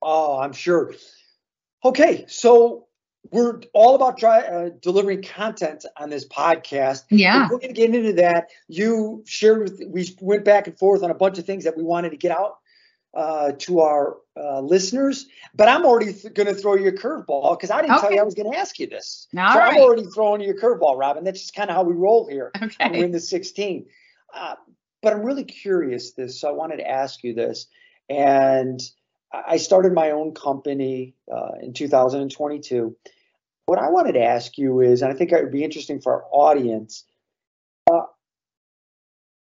Oh, 0.01 0.39
I'm 0.39 0.53
sure. 0.53 0.93
Okay, 1.83 2.25
so 2.27 2.87
we're 3.31 3.61
all 3.73 3.95
about 3.95 4.17
try, 4.17 4.39
uh, 4.39 4.69
delivering 4.81 5.21
content 5.21 5.85
on 5.97 6.09
this 6.09 6.27
podcast. 6.27 7.03
Yeah. 7.09 7.47
We're 7.49 7.59
going 7.59 7.73
to 7.73 7.81
get 7.81 7.93
into 7.93 8.13
that. 8.13 8.49
You 8.67 9.23
shared 9.25 9.59
with, 9.59 9.83
we 9.87 10.15
went 10.21 10.45
back 10.45 10.67
and 10.67 10.77
forth 10.77 11.03
on 11.03 11.11
a 11.11 11.15
bunch 11.15 11.37
of 11.37 11.45
things 11.45 11.65
that 11.65 11.77
we 11.77 11.83
wanted 11.83 12.11
to 12.11 12.17
get 12.17 12.31
out 12.31 12.58
uh, 13.13 13.53
to 13.59 13.79
our 13.79 14.17
uh, 14.37 14.61
listeners, 14.61 15.27
but 15.55 15.67
I'm 15.67 15.85
already 15.85 16.13
th- 16.13 16.33
going 16.33 16.47
to 16.47 16.53
throw 16.53 16.75
you 16.75 16.89
a 16.89 16.91
curveball 16.91 17.57
because 17.57 17.71
I 17.71 17.81
didn't 17.81 17.99
tell 17.99 18.11
you 18.11 18.19
I 18.19 18.23
was 18.23 18.35
going 18.35 18.51
to 18.51 18.57
ask 18.57 18.79
you 18.79 18.87
this. 18.87 19.27
All 19.37 19.53
so 19.53 19.59
I'm 19.59 19.77
already 19.77 20.05
throwing 20.05 20.41
you 20.41 20.51
a 20.51 20.53
curveball, 20.53 20.97
Robyn. 20.97 21.23
That's 21.23 21.41
just 21.41 21.55
kind 21.55 21.69
of 21.69 21.75
how 21.75 21.83
we 21.83 21.93
roll 21.93 22.27
here. 22.29 22.51
Okay. 22.61 22.99
win 22.99 23.11
the 23.11 23.19
16. 23.19 23.85
Uh, 24.33 24.55
but 25.01 25.13
I'm 25.13 25.23
really 25.23 25.43
curious 25.43 26.11
this, 26.13 26.39
so 26.39 26.49
I 26.49 26.51
wanted 26.51 26.77
to 26.77 26.89
ask 26.89 27.23
you 27.23 27.33
this. 27.33 27.67
And 28.09 28.79
I 29.33 29.43
I 29.47 29.57
started 29.57 29.93
my 29.93 30.11
own 30.11 30.33
company 30.33 31.15
uh, 31.31 31.51
in 31.61 31.73
2022. 31.73 32.95
What 33.65 33.79
I 33.79 33.89
wanted 33.89 34.13
to 34.13 34.23
ask 34.23 34.57
you 34.57 34.81
is, 34.81 35.01
and 35.01 35.11
I 35.11 35.15
think 35.15 35.31
it 35.31 35.41
would 35.41 35.51
be 35.51 35.63
interesting 35.63 36.01
for 36.01 36.13
our 36.13 36.25
audience, 36.31 37.05
uh, 37.91 38.01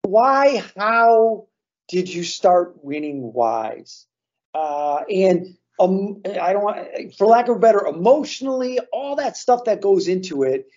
why, 0.01 0.63
how 0.75 1.47
did 1.89 2.07
you 2.07 2.23
start 2.23 2.83
winning 2.83 3.33
wise? 3.33 4.05
Uh, 4.53 5.01
and 5.09 5.57
um, 5.79 6.21
I 6.25 6.53
don't 6.53 6.63
want, 6.63 7.15
for 7.17 7.27
lack 7.27 7.47
of 7.47 7.57
a 7.57 7.59
better, 7.59 7.85
emotionally, 7.85 8.79
all 8.93 9.15
that 9.17 9.37
stuff 9.37 9.65
that 9.65 9.81
goes 9.81 10.07
into 10.07 10.43
it. 10.43 10.67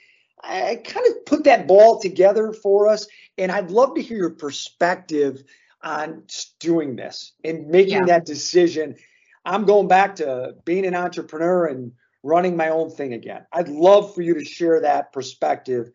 I 0.42 0.80
kind 0.84 1.06
of 1.06 1.24
put 1.24 1.44
that 1.44 1.68
ball 1.68 2.00
together 2.00 2.52
for 2.52 2.88
us, 2.88 3.06
and 3.38 3.52
I'd 3.52 3.70
love 3.70 3.94
to 3.94 4.02
hear 4.02 4.16
your 4.16 4.30
perspective 4.30 5.44
on 5.82 6.24
doing 6.58 6.96
this 6.96 7.32
and 7.44 7.68
making 7.68 7.92
yeah. 7.92 8.04
that 8.06 8.26
decision. 8.26 8.96
I'm 9.44 9.64
going 9.64 9.88
back 9.88 10.16
to 10.16 10.56
being 10.64 10.86
an 10.86 10.94
entrepreneur 10.94 11.66
and 11.66 11.92
running 12.22 12.56
my 12.56 12.70
own 12.70 12.90
thing 12.90 13.12
again. 13.12 13.46
I'd 13.52 13.68
love 13.68 14.14
for 14.14 14.22
you 14.22 14.34
to 14.34 14.44
share 14.44 14.80
that 14.80 15.12
perspective 15.12 15.90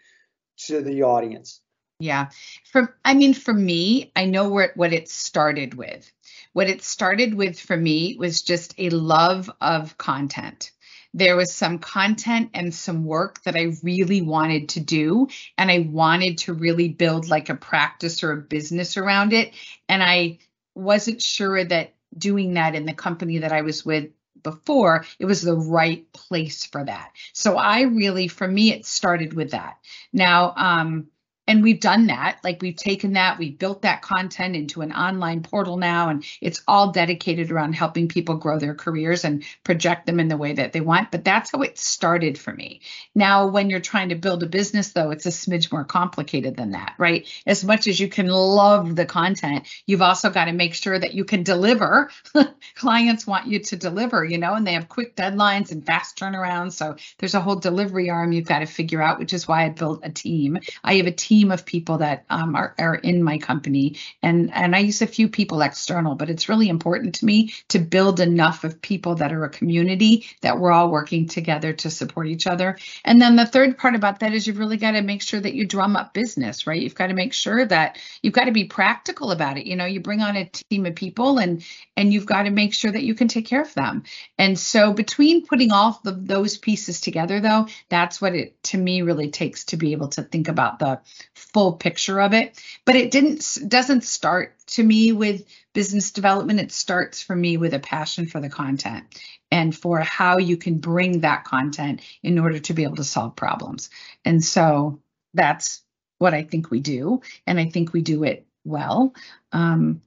to 0.66 0.82
the 0.82 1.04
audience. 1.04 1.62
Yeah. 2.00 2.30
For 2.72 2.96
I 3.04 3.14
mean 3.16 3.34
for 3.34 3.54
me, 3.54 4.12
I 4.16 4.26
know 4.26 4.50
where 4.50 4.72
what 4.76 4.94
it 4.94 5.10
started 5.10 5.74
with. 5.74 6.12
What 6.54 6.70
it 6.70 6.84
started 6.84 7.34
with 7.34 7.60
for 7.60 7.76
me 7.76 8.16
was 8.20 8.42
just 8.42 8.76
a 8.78 8.90
love 8.90 9.50
of 9.62 9.98
content. 9.98 10.72
There 11.14 11.36
was 11.36 11.54
some 11.54 11.80
content 11.80 12.52
and 12.54 12.74
some 12.74 13.06
work 13.06 13.42
that 13.44 13.56
I 13.56 13.74
really 13.82 14.22
wanted 14.22 14.70
to 14.70 14.80
do 14.80 15.28
and 15.58 15.72
I 15.72 15.80
wanted 15.80 16.38
to 16.40 16.54
really 16.54 16.90
build 16.90 17.30
like 17.30 17.50
a 17.50 17.56
practice 17.56 18.24
or 18.24 18.32
a 18.32 18.38
business 18.38 18.98
around 18.98 19.34
it 19.34 19.54
and 19.90 20.04
I 20.04 20.40
wasn't 20.76 21.22
sure 21.22 21.64
that 21.64 21.96
doing 22.16 22.54
that 22.54 22.76
in 22.76 22.86
the 22.86 22.94
company 22.94 23.40
that 23.40 23.52
I 23.52 23.62
was 23.62 23.84
with 23.84 24.10
before, 24.44 25.06
it 25.20 25.26
was 25.26 25.42
the 25.42 25.56
right 25.56 26.12
place 26.14 26.66
for 26.66 26.84
that. 26.84 27.12
So 27.34 27.58
I 27.58 27.82
really, 27.82 28.28
for 28.28 28.48
me, 28.48 28.72
it 28.72 28.86
started 28.86 29.34
with 29.34 29.52
that. 29.52 29.78
Now, 30.14 30.54
um, 30.56 31.08
and 31.48 31.64
we've 31.64 31.80
done 31.80 32.08
that. 32.08 32.40
Like 32.44 32.62
we've 32.62 32.76
taken 32.76 33.14
that 33.14 33.40
we've 33.40 33.58
built 33.58 33.84
that 33.84 34.02
content 34.02 34.56
into 34.56 34.82
an 34.82 34.92
online 34.92 35.42
portal 35.44 35.78
now 35.78 36.10
and 36.10 36.26
it's 36.42 36.62
all 36.68 36.92
dedicated 36.92 37.52
around 37.52 37.74
helping 37.74 38.10
people 38.10 38.36
grow 38.36 38.60
their 38.60 38.76
careers 38.76 39.24
and 39.24 39.44
project 39.64 40.06
them 40.06 40.20
in 40.20 40.28
the 40.28 40.38
way 40.38 40.54
that 40.54 40.74
they 40.74 40.82
want. 40.82 41.12
But 41.12 41.24
that's 41.24 41.52
how 41.52 41.62
it 41.62 41.80
started 41.80 42.38
for 42.38 42.54
me. 42.54 42.82
Now 43.16 43.48
when 43.48 43.70
you're 43.70 43.80
trying 43.80 44.10
to 44.10 44.16
build 44.16 44.44
a 44.44 44.48
business 44.48 44.92
though 44.92 45.12
it's 45.12 45.26
a 45.26 45.30
smidge 45.30 45.72
more 45.72 45.86
complicated 45.86 46.58
than 46.58 46.72
that 46.72 46.96
right? 46.98 47.28
As 47.46 47.64
much 47.64 47.88
as 47.88 48.00
you 48.00 48.10
can 48.10 48.28
love 48.28 48.96
the 48.96 49.06
content 49.06 49.68
you've 49.86 50.02
also 50.02 50.30
got 50.30 50.46
to 50.46 50.54
make 50.54 50.74
sure 50.74 51.00
that 51.00 51.14
you 51.14 51.24
can 51.24 51.44
deliver. 51.44 52.12
Clients 52.76 53.26
want 53.26 53.48
you 53.48 53.60
to 53.60 53.78
deliver 53.78 54.26
you 54.26 54.38
know 54.38 54.54
and 54.54 54.68
they 54.68 54.74
have 54.74 54.90
quick 54.90 55.16
deadlines 55.16 55.72
and 55.72 55.86
fast 55.86 56.18
turnarounds. 56.18 56.74
So 56.74 56.98
there's 57.20 57.36
a 57.36 57.42
whole 57.42 57.56
delivery 57.56 58.10
arm 58.10 58.34
you've 58.34 58.46
got 58.46 58.60
to 58.60 58.66
figure 58.66 59.02
out 59.02 59.20
which 59.20 59.34
is 59.34 59.48
why 59.48 59.66
i 59.66 59.70
built 59.70 60.02
a 60.04 60.10
team. 60.10 60.60
I 60.84 60.96
have 60.96 61.08
a 61.08 61.12
team 61.12 61.37
team 61.38 61.52
of 61.52 61.66
people 61.66 62.00
that 62.00 62.26
um, 62.32 62.56
are, 62.56 62.74
are 62.80 62.96
in 62.96 63.22
my 63.22 63.38
company. 63.38 63.98
And 64.24 64.52
and 64.54 64.76
i 64.76 64.80
use 64.80 65.02
a 65.02 65.08
few 65.08 65.30
people 65.30 65.62
external 65.62 66.16
but 66.16 66.30
it's 66.30 66.50
really 66.50 66.70
important 66.70 67.16
to 67.16 67.26
me 67.26 67.54
to 67.68 67.80
build 67.80 68.20
enough 68.20 68.64
of 68.64 68.82
people 68.82 69.16
that 69.16 69.32
are 69.32 69.44
a 69.44 69.50
community 69.50 70.26
that 70.42 70.60
we're 70.60 70.72
all 70.72 70.90
working 70.90 71.28
together 71.28 71.74
to 71.74 71.90
support 71.90 72.28
each 72.28 72.48
other. 72.48 72.78
And 73.06 73.22
then 73.22 73.36
the 73.36 73.46
third 73.46 73.78
part 73.78 73.96
about 73.96 74.20
that 74.20 74.34
is 74.34 74.48
you've 74.48 74.58
really 74.58 74.78
got 74.78 74.92
to 74.92 75.02
make 75.02 75.22
sure 75.22 75.40
that 75.40 75.54
you 75.54 75.68
drum 75.68 75.96
up 75.96 76.14
business 76.14 76.66
right? 76.66 76.82
You've 76.82 76.96
got 76.96 77.08
to 77.08 77.14
make 77.14 77.34
sure 77.34 77.66
that 77.66 78.00
you've 78.22 78.34
got 78.34 78.46
to 78.46 78.52
be 78.52 78.66
practical 78.66 79.32
about 79.32 79.58
it. 79.58 79.68
You 79.68 79.76
know 79.76 79.86
you 79.86 80.00
bring 80.00 80.22
on 80.22 80.36
a 80.36 80.50
team 80.70 80.86
of 80.86 80.96
people 80.96 81.38
and 81.38 81.64
and 81.96 82.12
you've 82.12 82.26
got 82.26 82.44
to 82.44 82.50
make 82.50 82.74
sure 82.74 82.92
that 82.92 83.04
you 83.04 83.14
can 83.14 83.28
take 83.28 83.46
care 83.46 83.62
of 83.62 83.74
them. 83.76 84.04
And 84.38 84.58
so 84.58 84.94
between 84.94 85.46
putting 85.46 85.72
all 85.72 86.02
of 86.06 86.28
those 86.28 86.58
pieces 86.58 87.00
together 87.02 87.40
though 87.40 87.68
that's 87.90 88.20
what 88.22 88.34
it 88.34 88.64
to 88.64 88.78
me 88.78 89.02
really 89.04 89.30
takes 89.30 89.66
to 89.66 89.78
be 89.78 89.92
able 89.92 90.08
to 90.08 90.24
think 90.24 90.48
about 90.48 90.80
the 90.80 91.00
full 91.34 91.74
picture 91.74 92.20
of 92.20 92.34
it 92.34 92.62
but 92.86 92.96
it 92.96 93.12
didn't 93.12 93.58
doesn't 93.68 94.04
start 94.04 94.54
to 94.68 94.84
me 94.84 95.12
with 95.12 95.46
business 95.78 96.10
development. 96.10 96.60
It 96.60 96.72
starts 96.72 97.22
for 97.22 97.36
me 97.36 97.58
with 97.58 97.72
a 97.76 97.80
passion 97.80 98.26
for 98.26 98.40
the 98.40 98.50
content 98.50 99.06
and 99.52 99.76
for 99.76 100.00
how 100.00 100.40
you 100.40 100.58
can 100.58 100.80
bring 100.80 101.22
that 101.22 101.44
content 101.44 102.02
in 102.24 102.40
order 102.40 102.58
to 102.58 102.74
be 102.74 102.82
able 102.82 102.96
to 102.96 103.04
solve 103.04 103.36
problems. 103.36 103.92
And 104.26 104.44
so 104.44 105.00
that's 105.36 105.84
what 106.18 106.34
i 106.34 106.42
think 106.42 106.72
we 106.72 106.80
do 106.80 107.22
and 107.46 107.60
i 107.60 107.66
think 107.66 107.94
we 107.94 108.02
do 108.02 108.24
it 108.24 108.48
well. 108.66 109.14
Um, 109.52 110.02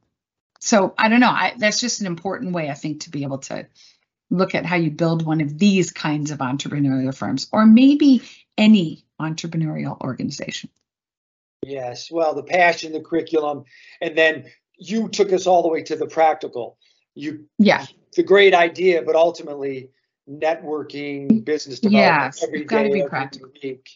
so 0.59 0.93
i 0.99 1.09
don't 1.09 1.21
know. 1.21 1.29
I, 1.29 1.55
that's 1.57 1.79
just 1.79 2.01
an 2.01 2.09
important 2.09 2.53
way 2.53 2.69
i 2.69 2.75
think 2.75 3.03
to 3.03 3.11
be 3.11 3.23
able 3.23 3.39
to 3.39 3.69
look 4.29 4.57
at 4.57 4.67
how 4.67 4.75
you 4.75 4.91
build 4.91 5.25
one 5.25 5.41
of 5.41 5.57
these 5.57 5.93
kinds 5.93 6.33
of 6.33 6.39
entrepreneurial 6.39 7.15
firms 7.15 7.47
or 7.53 7.65
maybe 7.65 8.23
any 8.59 9.05
entrepreneurial 9.21 10.01
organization 10.01 10.69
Yes, 11.63 12.11
well, 12.11 12.35
the 12.35 12.43
passion, 12.43 12.93
the 12.93 13.01
curriculum, 13.01 13.65
and 14.01 14.17
then 14.17 14.51
you 14.79 15.09
took 15.09 15.33
us 15.33 15.47
all 15.47 15.63
the 15.63 15.69
way 15.69 15.83
to 15.83 15.97
the 15.97 16.07
practical. 16.07 16.79
You, 17.15 17.47
yeah, 17.59 17.87
the 18.17 18.23
great 18.23 18.55
idea, 18.55 19.03
but 19.03 19.15
ultimately 19.15 19.91
networking, 20.29 21.45
business 21.45 21.81
development 21.81 22.35
yes, 22.37 22.43
every 22.43 22.65
day, 22.65 22.85
be 22.85 23.01
every 23.01 23.09
practical. 23.09 23.51
week. 23.63 23.89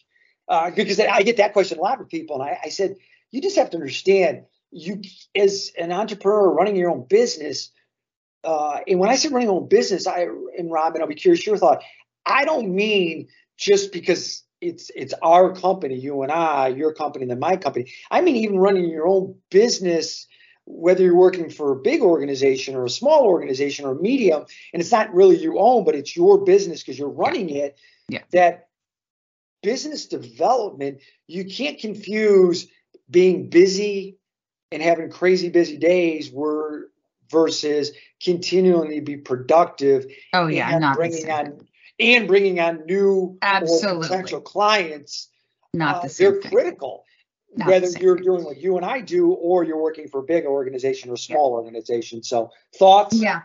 Uh, 0.47 0.69
because 0.69 0.99
I 0.99 1.23
get 1.23 1.37
that 1.37 1.53
question 1.53 1.79
a 1.79 1.81
lot 1.81 1.97
from 1.97 2.05
people, 2.05 2.39
and 2.39 2.49
I, 2.49 2.59
I 2.65 2.69
said, 2.69 2.97
you 3.31 3.41
just 3.41 3.55
have 3.55 3.71
to 3.71 3.77
understand, 3.77 4.43
you 4.71 5.01
as 5.35 5.71
an 5.79 5.91
entrepreneur 5.91 6.53
running 6.53 6.75
your 6.75 6.91
own 6.91 7.05
business. 7.09 7.71
Uh, 8.43 8.79
and 8.87 8.99
when 8.99 9.09
I 9.09 9.15
say 9.15 9.29
running 9.29 9.47
your 9.47 9.59
own 9.59 9.67
business, 9.67 10.05
I 10.05 10.27
and 10.57 10.71
Robyn, 10.71 11.01
I'll 11.01 11.07
be 11.07 11.15
curious 11.15 11.45
your 11.47 11.57
thought. 11.57 11.81
I 12.27 12.45
don't 12.45 12.75
mean 12.75 13.27
just 13.57 13.91
because 13.91 14.44
it's 14.67 14.91
it's 14.95 15.13
our 15.21 15.53
company, 15.53 15.95
you 15.95 16.21
and 16.21 16.31
I, 16.31 16.67
your 16.67 16.93
company, 16.93 17.25
then 17.25 17.39
my 17.39 17.57
company. 17.57 17.91
I 18.09 18.21
mean, 18.21 18.35
even 18.37 18.57
running 18.57 18.89
your 18.89 19.07
own 19.07 19.35
business, 19.49 20.27
whether 20.65 21.03
you're 21.03 21.15
working 21.15 21.49
for 21.49 21.71
a 21.71 21.75
big 21.75 22.01
organization 22.01 22.75
or 22.75 22.85
a 22.85 22.89
small 22.89 23.25
organization 23.25 23.85
or 23.85 23.91
a 23.91 24.01
medium, 24.01 24.45
and 24.73 24.81
it's 24.81 24.91
not 24.91 25.13
really 25.13 25.37
your 25.37 25.57
own, 25.57 25.83
but 25.83 25.95
it's 25.95 26.15
your 26.15 26.43
business 26.43 26.81
because 26.81 26.97
you're 26.97 27.09
running 27.09 27.49
it. 27.49 27.77
Yeah. 28.09 28.21
That 28.31 28.67
business 29.63 30.05
development, 30.05 30.99
you 31.27 31.45
can't 31.45 31.79
confuse 31.79 32.67
being 33.09 33.49
busy 33.49 34.17
and 34.71 34.81
having 34.81 35.09
crazy 35.09 35.49
busy 35.49 35.77
days 35.77 36.29
where 36.31 36.85
versus 37.31 37.91
continually 38.21 38.99
be 38.99 39.17
productive. 39.17 40.05
Oh 40.33 40.47
yeah, 40.47 40.77
not 40.77 40.95
bringing 40.95 41.29
on 41.29 41.67
and 41.99 42.27
bringing 42.27 42.59
on 42.59 42.85
new 42.85 43.37
Absolutely. 43.41 44.07
potential 44.07 44.41
clients. 44.41 45.29
Not 45.73 45.97
uh, 45.97 46.01
the 46.01 46.09
same 46.09 46.31
They're 46.31 46.41
thing. 46.41 46.51
critical. 46.51 47.05
Not 47.55 47.67
whether 47.67 47.87
you're 47.99 48.17
doing 48.17 48.43
what 48.43 48.57
you 48.57 48.75
and 48.75 48.85
I 48.85 48.99
do 48.99 49.31
or 49.31 49.63
you're 49.63 49.81
working 49.81 50.09
for 50.09 50.19
a 50.19 50.23
big 50.23 50.45
organization 50.45 51.09
or 51.09 51.17
small 51.17 51.51
yeah. 51.51 51.55
organization. 51.55 52.21
So 52.21 52.51
thoughts? 52.77 53.15
Yeah. 53.15 53.41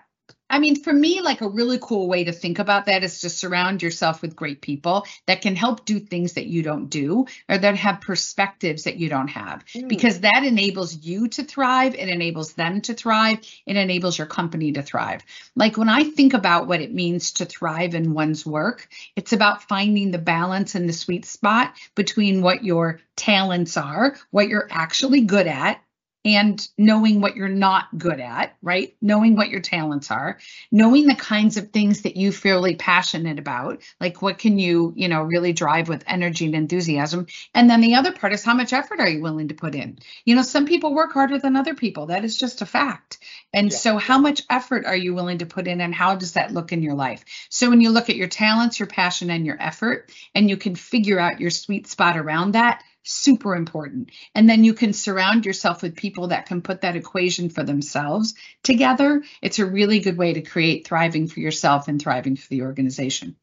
I 0.50 0.59
mean, 0.59 0.83
for 0.83 0.92
me, 0.92 1.21
like 1.21 1.40
a 1.40 1.49
really 1.49 1.78
cool 1.80 2.09
way 2.09 2.25
to 2.25 2.33
think 2.33 2.59
about 2.59 2.87
that 2.87 3.04
is 3.04 3.21
to 3.21 3.30
surround 3.30 3.83
yourself 3.83 4.21
with 4.21 4.35
great 4.35 4.61
people 4.61 5.07
that 5.26 5.42
can 5.42 5.54
help 5.54 5.85
do 5.85 6.00
things 6.00 6.33
that 6.33 6.47
you 6.47 6.62
don't 6.62 6.90
do 6.90 7.26
or 7.49 7.57
that 7.57 7.76
have 7.76 8.00
perspectives 8.00 8.85
that 8.85 8.97
you 8.97 9.09
don't 9.09 9.28
have, 9.28 9.64
mm. 9.66 9.88
because 9.88 10.21
that 10.21 10.45
enables 10.45 10.97
you 10.97 11.28
to 11.28 11.45
thrive. 11.45 11.95
It 11.95 12.09
enables 12.09 12.54
them 12.54 12.80
to 12.83 12.95
thrive. 12.95 13.38
It 13.64 13.76
enables 13.76 14.19
your 14.19 14.26
company 14.26 14.73
to 14.73 14.83
thrive. 14.83 15.23
Like 15.54 15.76
when 15.76 15.88
I 15.88 16.04
think 16.04 16.35
about 16.35 16.66
what 16.66 16.80
it 16.80 16.92
means 16.92 17.33
to 17.33 17.45
thrive 17.45 17.95
in 17.95 18.12
one's 18.12 18.45
work, 18.45 18.88
it's 19.14 19.33
about 19.33 19.69
finding 19.69 20.11
the 20.11 20.19
balance 20.19 20.75
and 20.75 20.88
the 20.88 20.92
sweet 20.92 21.25
spot 21.25 21.75
between 21.95 22.42
what 22.42 22.64
your 22.64 23.00
talents 23.14 23.76
are, 23.76 24.16
what 24.30 24.49
you're 24.49 24.69
actually 24.71 25.21
good 25.21 25.47
at, 25.47 25.80
and 26.25 26.67
knowing 26.79 27.21
what 27.21 27.35
you're 27.35 27.49
not 27.49 27.87
good 27.99 28.21
at, 28.21 28.57
right? 28.62 28.95
Knowing 29.03 29.35
what 29.35 29.49
your 29.49 29.61
talents 29.61 30.11
are, 30.11 30.39
knowing 30.71 31.07
the 31.07 31.15
kinds 31.15 31.57
of 31.57 31.71
things 31.71 32.03
that 32.03 32.17
you 32.17 32.31
feel 32.31 32.61
really 32.61 32.77
passionate 32.77 33.39
about, 33.39 33.81
like 34.00 34.21
what 34.21 34.39
can 34.39 34.59
you, 34.59 34.93
you 34.95 35.09
know, 35.09 35.23
really 35.23 35.55
drive 35.55 35.89
with 35.89 36.05
energy 36.07 36.45
and 36.45 36.55
enthusiasm. 36.55 37.27
And 37.55 37.71
then 37.71 37.81
the 37.81 37.95
other 37.95 38.12
part 38.12 38.35
is 38.35 38.45
how 38.45 38.55
much 38.55 38.75
effort 38.75 39.00
are 39.00 39.09
you 39.09 39.23
willing 39.23 39.49
to 39.49 39.55
put 39.55 39.75
in? 39.75 39.99
You 40.27 40.35
know, 40.35 40.43
some 40.43 40.67
people 40.67 40.95
work 40.95 41.12
harder 41.12 41.39
than 41.39 41.57
other 41.57 41.75
people. 41.75 42.07
That 42.07 42.25
is 42.25 42.37
just 42.37 42.61
a 42.61 42.67
fact. 42.67 43.19
And 43.53 43.71
yeah. 43.71 43.77
so 43.79 43.97
how 43.97 44.19
much 44.19 44.43
effort 44.50 44.85
are 44.85 44.97
you 44.97 45.15
willing 45.15 45.39
to 45.39 45.47
put 45.47 45.67
in 45.67 45.81
and 45.81 45.95
how 45.95 46.17
does 46.17 46.33
that 46.33 46.53
look 46.53 46.73
in 46.73 46.83
your 46.83 46.95
life? 46.95 47.25
So 47.49 47.71
when 47.71 47.81
you 47.81 47.91
look 47.91 48.11
at 48.11 48.17
your 48.17 48.29
talents, 48.29 48.79
your 48.79 48.89
passion 48.89 49.31
and 49.31 49.47
your 49.47 49.57
effort 49.59 50.11
and 50.35 50.50
you 50.50 50.59
can 50.59 50.75
figure 50.77 51.19
out 51.19 51.41
your 51.41 51.50
sweet 51.50 51.87
spot 51.87 52.19
around 52.19 52.53
that, 52.53 52.83
super 53.02 53.54
important. 53.54 54.11
And 54.35 54.49
then 54.49 54.64
you 54.64 54.75
can 54.75 54.92
surround 54.92 55.47
yourself 55.47 55.83
with 55.83 55.97
people 55.97 56.28
that 56.28 56.47
can 56.47 56.62
put 56.62 56.83
that 56.83 56.97
equation 56.97 57.50
for 57.50 57.62
themselves 57.62 58.35
together. 58.62 59.23
It's 59.42 59.59
a 59.59 59.66
really 59.66 60.00
good 60.00 60.16
way 60.16 60.35
to 60.35 60.42
create 60.42 60.87
thriving 60.87 61.26
for 61.26 61.40
yourself 61.40 61.88
and 61.88 62.00
thriving 62.00 62.37
for 62.37 62.49
the 62.49 62.62
organization. 62.62 63.37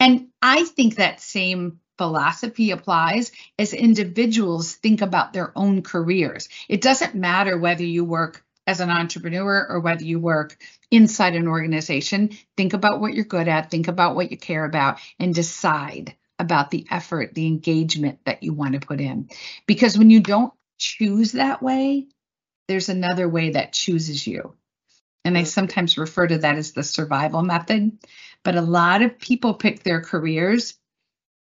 And 0.00 0.28
I 0.42 0.64
think 0.64 0.96
that 0.96 1.20
same 1.20 1.80
philosophy 1.96 2.70
applies 2.72 3.30
as 3.58 3.72
individuals 3.72 4.74
think 4.74 5.00
about 5.00 5.32
their 5.32 5.52
own 5.56 5.82
careers. 5.82 6.48
It 6.68 6.82
doesn't 6.82 7.14
matter 7.14 7.56
whether 7.56 7.84
you 7.84 8.04
work 8.04 8.44
as 8.66 8.80
an 8.80 8.90
entrepreneur 8.90 9.66
or 9.68 9.80
whether 9.80 10.04
you 10.04 10.18
work 10.18 10.56
inside 10.90 11.36
an 11.36 11.48
organization. 11.48 12.30
Think 12.56 12.72
about 12.72 13.00
what 13.00 13.14
you're 13.14 13.24
good 13.24 13.46
at, 13.46 13.70
think 13.70 13.88
about 13.88 14.16
what 14.16 14.30
you 14.30 14.38
care 14.38 14.64
about, 14.64 14.98
and 15.18 15.34
decide 15.34 16.16
about 16.38 16.70
the 16.70 16.86
effort, 16.90 17.34
the 17.34 17.46
engagement 17.46 18.18
that 18.24 18.42
you 18.42 18.52
want 18.52 18.74
to 18.74 18.86
put 18.86 19.00
in. 19.00 19.28
Because 19.66 19.96
when 19.96 20.10
you 20.10 20.20
don't 20.20 20.52
choose 20.78 21.32
that 21.32 21.62
way, 21.62 22.08
there's 22.68 22.88
another 22.88 23.28
way 23.28 23.50
that 23.50 23.72
chooses 23.72 24.26
you. 24.26 24.54
And 25.24 25.38
I 25.38 25.44
sometimes 25.44 25.96
refer 25.96 26.26
to 26.26 26.38
that 26.38 26.56
as 26.56 26.72
the 26.72 26.82
survival 26.82 27.42
method. 27.42 27.98
But 28.42 28.56
a 28.56 28.62
lot 28.62 29.02
of 29.02 29.18
people 29.18 29.54
pick 29.54 29.82
their 29.82 30.02
careers 30.02 30.74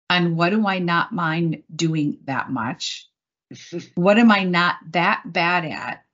on 0.10 0.36
what 0.36 0.50
do 0.50 0.68
I 0.68 0.80
not 0.80 1.14
mind 1.14 1.64
doing 1.74 2.20
that 2.26 2.52
much? 2.52 3.08
what 3.96 4.20
am 4.20 4.32
I 4.32 4.44
not 4.44 4.76
that 4.92 5.24
bad 5.26 5.66
at? 5.66 6.06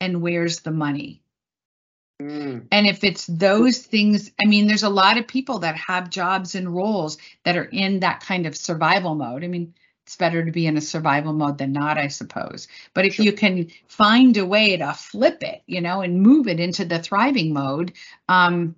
And 0.00 0.22
where's 0.22 0.60
the 0.60 0.72
money? 0.72 1.21
Mm. 2.22 2.66
And 2.70 2.86
if 2.86 3.04
it's 3.04 3.26
those 3.26 3.78
things, 3.78 4.30
I 4.42 4.46
mean, 4.46 4.66
there's 4.66 4.82
a 4.82 4.88
lot 4.88 5.18
of 5.18 5.26
people 5.26 5.60
that 5.60 5.76
have 5.76 6.10
jobs 6.10 6.54
and 6.54 6.74
roles 6.74 7.18
that 7.44 7.56
are 7.56 7.64
in 7.64 8.00
that 8.00 8.20
kind 8.20 8.46
of 8.46 8.56
survival 8.56 9.14
mode. 9.14 9.44
I 9.44 9.48
mean, 9.48 9.74
it's 10.06 10.16
better 10.16 10.44
to 10.44 10.52
be 10.52 10.66
in 10.66 10.76
a 10.76 10.80
survival 10.80 11.32
mode 11.32 11.58
than 11.58 11.72
not, 11.72 11.98
I 11.98 12.08
suppose. 12.08 12.68
But 12.94 13.06
if 13.06 13.14
sure. 13.14 13.24
you 13.24 13.32
can 13.32 13.70
find 13.88 14.36
a 14.36 14.46
way 14.46 14.76
to 14.76 14.92
flip 14.92 15.42
it, 15.42 15.62
you 15.66 15.80
know, 15.80 16.00
and 16.00 16.22
move 16.22 16.48
it 16.48 16.60
into 16.60 16.84
the 16.84 16.98
thriving 16.98 17.52
mode, 17.52 17.92
um, 18.28 18.76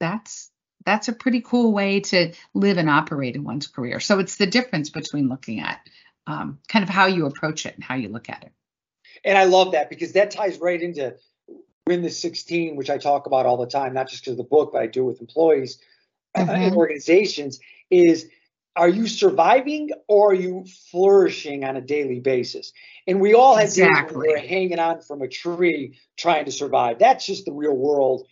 that's 0.00 0.50
that's 0.84 1.08
a 1.08 1.12
pretty 1.12 1.42
cool 1.42 1.72
way 1.72 2.00
to 2.00 2.32
live 2.54 2.78
and 2.78 2.88
operate 2.88 3.36
in 3.36 3.44
one's 3.44 3.66
career. 3.66 4.00
So 4.00 4.18
it's 4.18 4.36
the 4.36 4.46
difference 4.46 4.90
between 4.90 5.28
looking 5.28 5.60
at 5.60 5.80
um, 6.26 6.58
kind 6.68 6.82
of 6.82 6.88
how 6.88 7.06
you 7.06 7.26
approach 7.26 7.66
it 7.66 7.74
and 7.74 7.84
how 7.84 7.96
you 7.96 8.08
look 8.08 8.30
at 8.30 8.44
it. 8.44 8.52
And 9.24 9.36
I 9.36 9.44
love 9.44 9.72
that 9.72 9.90
because 9.90 10.12
that 10.12 10.30
ties 10.30 10.58
right 10.58 10.80
into 10.80 11.14
Win 11.90 12.02
the 12.02 12.10
16, 12.10 12.76
which 12.76 12.88
I 12.88 12.98
talk 12.98 13.26
about 13.26 13.46
all 13.46 13.56
the 13.56 13.66
time, 13.66 13.94
not 13.94 14.08
just 14.08 14.22
because 14.22 14.34
of 14.34 14.36
the 14.36 14.44
book, 14.44 14.70
but 14.72 14.80
I 14.80 14.86
do 14.86 15.04
with 15.04 15.20
employees 15.20 15.78
mm-hmm. 16.36 16.48
and 16.48 16.76
organizations, 16.76 17.58
is 17.90 18.28
are 18.76 18.88
you 18.88 19.08
surviving 19.08 19.90
or 20.06 20.30
are 20.30 20.34
you 20.34 20.64
flourishing 20.92 21.64
on 21.64 21.74
a 21.74 21.80
daily 21.80 22.20
basis? 22.20 22.72
And 23.08 23.20
we 23.20 23.34
all 23.34 23.56
have 23.56 23.64
exactly. 23.64 24.28
days 24.28 24.36
we're 24.36 24.48
hanging 24.48 24.78
on 24.78 25.00
from 25.00 25.20
a 25.20 25.26
tree 25.26 25.98
trying 26.16 26.44
to 26.44 26.52
survive. 26.52 27.00
That's 27.00 27.26
just 27.26 27.44
the 27.44 27.52
real 27.52 27.76
world. 27.76 28.28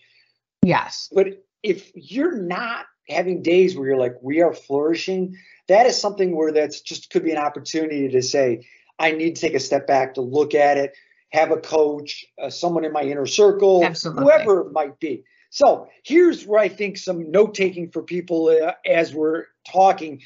Yes. 0.63 1.11
But 1.13 1.45
if 1.65 1.91
you're 1.97 2.41
not 2.41 2.87
having 3.09 3.43
days 3.43 3.77
where 3.77 3.89
you're 3.89 3.99
like, 3.99 4.23
we 4.23 4.41
are 4.41 4.55
flourishing, 4.55 5.37
that 5.67 5.87
is 5.87 6.01
something 6.01 6.37
where 6.37 6.53
that's 6.53 6.81
just 6.81 7.11
could 7.11 7.25
be 7.25 7.33
an 7.33 7.39
opportunity 7.39 8.09
to 8.11 8.23
say, 8.23 8.69
I 9.01 9.11
need 9.11 9.35
to 9.35 9.41
take 9.41 9.55
a 9.55 9.61
step 9.61 9.89
back 9.89 10.15
to 10.15 10.21
look 10.21 10.55
at 10.55 10.79
it, 10.79 10.93
have 11.31 11.51
a 11.51 11.57
coach, 11.59 12.25
uh, 12.41 12.51
someone 12.51 12.85
in 12.85 12.93
my 12.93 13.03
inner 13.03 13.27
circle, 13.27 13.85
Absolutely. 13.85 14.25
whoever 14.25 14.61
it 14.63 14.73
might 14.73 14.99
be. 14.99 15.25
So 15.51 15.89
here's 16.05 16.47
where 16.47 16.61
I 16.61 16.69
think 16.69 16.99
some 16.99 17.31
note 17.31 17.55
taking 17.55 17.91
for 17.91 18.03
people 18.03 18.49
uh, 18.49 18.73
as 18.87 19.15
we're 19.15 19.45
talking. 19.67 20.23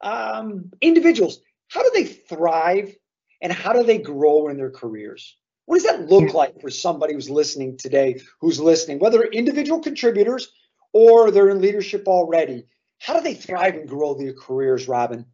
Um, 0.00 0.70
individuals, 0.80 1.40
how 1.68 1.82
do 1.82 1.90
they 1.94 2.04
thrive 2.04 2.94
and 3.40 3.52
how 3.52 3.72
do 3.72 3.82
they 3.82 3.98
grow 3.98 4.48
in 4.48 4.56
their 4.56 4.70
careers? 4.70 5.36
What 5.66 5.76
does 5.76 5.86
that 5.86 6.08
look 6.08 6.34
like 6.34 6.60
for 6.60 6.70
somebody 6.70 7.14
who's 7.14 7.30
listening 7.30 7.76
today, 7.76 8.20
who's 8.40 8.60
listening, 8.60 8.98
whether 8.98 9.22
individual 9.22 9.80
contributors 9.80 10.52
or 10.92 11.30
they're 11.30 11.50
in 11.50 11.60
leadership 11.60 12.06
already? 12.06 12.66
How 12.98 13.14
do 13.14 13.20
they 13.20 13.34
thrive 13.34 13.74
and 13.74 13.88
grow 13.88 14.14
their 14.14 14.32
careers, 14.32 14.86
Robyn? 14.86 15.26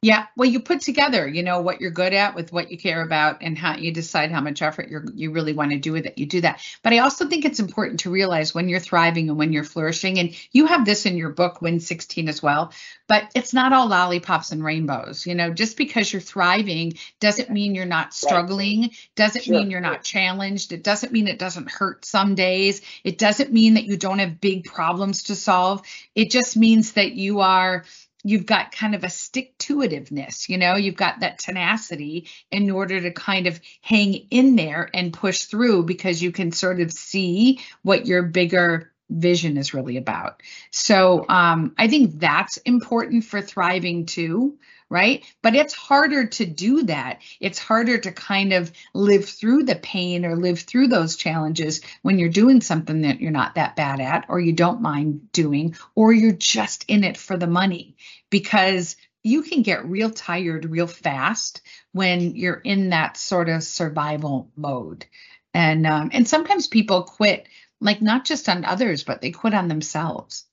Yeah, 0.00 0.26
well, 0.36 0.48
you 0.48 0.60
put 0.60 0.80
together, 0.82 1.26
you 1.26 1.42
know, 1.42 1.60
what 1.60 1.80
you're 1.80 1.90
good 1.90 2.12
at 2.12 2.36
with 2.36 2.52
what 2.52 2.70
you 2.70 2.78
care 2.78 3.02
about 3.02 3.38
and 3.42 3.58
how 3.58 3.76
you 3.76 3.92
decide 3.92 4.30
how 4.30 4.40
much 4.40 4.62
effort 4.62 4.88
you 4.88 5.02
you 5.12 5.32
really 5.32 5.54
want 5.54 5.72
to 5.72 5.78
do 5.78 5.90
with 5.90 6.06
it. 6.06 6.16
You 6.18 6.26
do 6.26 6.40
that. 6.42 6.60
But 6.84 6.92
I 6.92 6.98
also 6.98 7.26
think 7.26 7.44
it's 7.44 7.58
important 7.58 8.00
to 8.00 8.10
realize 8.10 8.54
when 8.54 8.68
you're 8.68 8.78
thriving 8.78 9.28
and 9.28 9.36
when 9.36 9.52
you're 9.52 9.64
flourishing, 9.64 10.20
and 10.20 10.36
you 10.52 10.66
have 10.66 10.84
this 10.84 11.04
in 11.04 11.16
your 11.16 11.30
book, 11.30 11.60
Win 11.60 11.80
16 11.80 12.28
as 12.28 12.40
well, 12.40 12.72
but 13.08 13.24
it's 13.34 13.52
not 13.52 13.72
all 13.72 13.88
lollipops 13.88 14.52
and 14.52 14.62
rainbows. 14.62 15.26
You 15.26 15.34
know, 15.34 15.52
just 15.52 15.76
because 15.76 16.12
you're 16.12 16.22
thriving 16.22 16.92
doesn't 17.18 17.50
mean 17.50 17.74
you're 17.74 17.84
not 17.84 18.14
struggling, 18.14 18.90
doesn't 19.16 19.46
sure. 19.46 19.58
mean 19.58 19.68
you're 19.68 19.80
not 19.80 20.04
challenged. 20.04 20.70
It 20.72 20.84
doesn't 20.84 21.12
mean 21.12 21.26
it 21.26 21.40
doesn't 21.40 21.72
hurt 21.72 22.04
some 22.04 22.36
days. 22.36 22.82
It 23.02 23.18
doesn't 23.18 23.52
mean 23.52 23.74
that 23.74 23.86
you 23.86 23.96
don't 23.96 24.20
have 24.20 24.40
big 24.40 24.62
problems 24.62 25.24
to 25.24 25.34
solve. 25.34 25.82
It 26.14 26.30
just 26.30 26.56
means 26.56 26.92
that 26.92 27.14
you 27.14 27.40
are 27.40 27.84
you've 28.24 28.46
got 28.46 28.72
kind 28.72 28.94
of 28.94 29.04
a 29.04 29.10
stick 29.10 29.56
to 29.58 29.76
itiveness, 29.78 30.48
you 30.48 30.58
know, 30.58 30.76
you've 30.76 30.96
got 30.96 31.20
that 31.20 31.38
tenacity 31.38 32.28
in 32.50 32.70
order 32.70 33.00
to 33.00 33.10
kind 33.12 33.46
of 33.46 33.60
hang 33.80 34.14
in 34.30 34.56
there 34.56 34.90
and 34.92 35.12
push 35.12 35.44
through 35.44 35.84
because 35.84 36.22
you 36.22 36.32
can 36.32 36.52
sort 36.52 36.80
of 36.80 36.92
see 36.92 37.60
what 37.82 38.06
your 38.06 38.22
bigger 38.22 38.92
vision 39.10 39.56
is 39.56 39.74
really 39.74 39.96
about. 39.96 40.42
So 40.70 41.26
um, 41.28 41.74
I 41.78 41.88
think 41.88 42.18
that's 42.18 42.56
important 42.58 43.24
for 43.24 43.40
thriving 43.40 44.06
too 44.06 44.58
right? 44.90 45.24
But 45.42 45.54
it's 45.54 45.74
harder 45.74 46.26
to 46.26 46.46
do 46.46 46.84
that. 46.84 47.20
It's 47.40 47.58
harder 47.58 47.98
to 47.98 48.12
kind 48.12 48.52
of 48.52 48.72
live 48.94 49.28
through 49.28 49.64
the 49.64 49.76
pain 49.76 50.24
or 50.24 50.36
live 50.36 50.60
through 50.60 50.88
those 50.88 51.16
challenges 51.16 51.80
when 52.02 52.18
you're 52.18 52.28
doing 52.28 52.60
something 52.60 53.02
that 53.02 53.20
you're 53.20 53.30
not 53.30 53.56
that 53.56 53.76
bad 53.76 54.00
at 54.00 54.26
or 54.28 54.40
you 54.40 54.52
don't 54.52 54.80
mind 54.80 55.30
doing 55.32 55.76
or 55.94 56.12
you're 56.12 56.32
just 56.32 56.84
in 56.88 57.04
it 57.04 57.16
for 57.16 57.36
the 57.36 57.46
money 57.46 57.96
because 58.30 58.96
you 59.22 59.42
can 59.42 59.62
get 59.62 59.84
real 59.84 60.10
tired 60.10 60.64
real 60.64 60.86
fast 60.86 61.60
when 61.92 62.36
you're 62.36 62.54
in 62.54 62.90
that 62.90 63.16
sort 63.16 63.48
of 63.48 63.62
survival 63.62 64.50
mode. 64.56 65.04
And 65.52 65.86
um, 65.86 66.10
and 66.12 66.28
sometimes 66.28 66.66
people 66.66 67.02
quit 67.02 67.48
like 67.80 68.02
not 68.02 68.24
just 68.24 68.48
on 68.48 68.64
others 68.64 69.04
but 69.04 69.20
they 69.20 69.30
quit 69.30 69.54
on 69.54 69.68
themselves. 69.68 70.44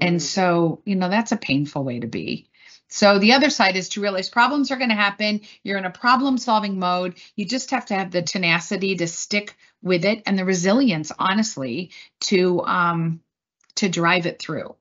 And 0.00 0.16
mm. 0.16 0.22
so, 0.22 0.82
you 0.84 0.94
know, 0.96 1.08
that's 1.08 1.32
a 1.32 1.36
painful 1.36 1.84
way 1.84 2.00
to 2.00 2.06
be. 2.06 2.48
So 2.88 3.18
the 3.20 3.34
other 3.34 3.50
side 3.50 3.76
is 3.76 3.90
to 3.90 4.00
realize 4.00 4.28
problems 4.28 4.70
are 4.70 4.76
going 4.76 4.90
to 4.90 4.96
happen. 4.96 5.42
You're 5.62 5.78
in 5.78 5.84
a 5.84 5.90
problem 5.90 6.38
solving 6.38 6.78
mode. 6.78 7.14
You 7.36 7.44
just 7.44 7.70
have 7.70 7.86
to 7.86 7.94
have 7.94 8.10
the 8.10 8.22
tenacity 8.22 8.96
to 8.96 9.06
stick 9.06 9.56
with 9.80 10.04
it 10.04 10.22
and 10.26 10.36
the 10.36 10.44
resilience, 10.44 11.12
honestly, 11.16 11.92
to 12.20 12.60
um, 12.62 13.20
to 13.76 13.88
drive 13.88 14.26
it 14.26 14.40
through. 14.40 14.74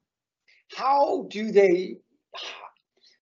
How 0.75 1.27
do 1.29 1.51
they? 1.51 1.97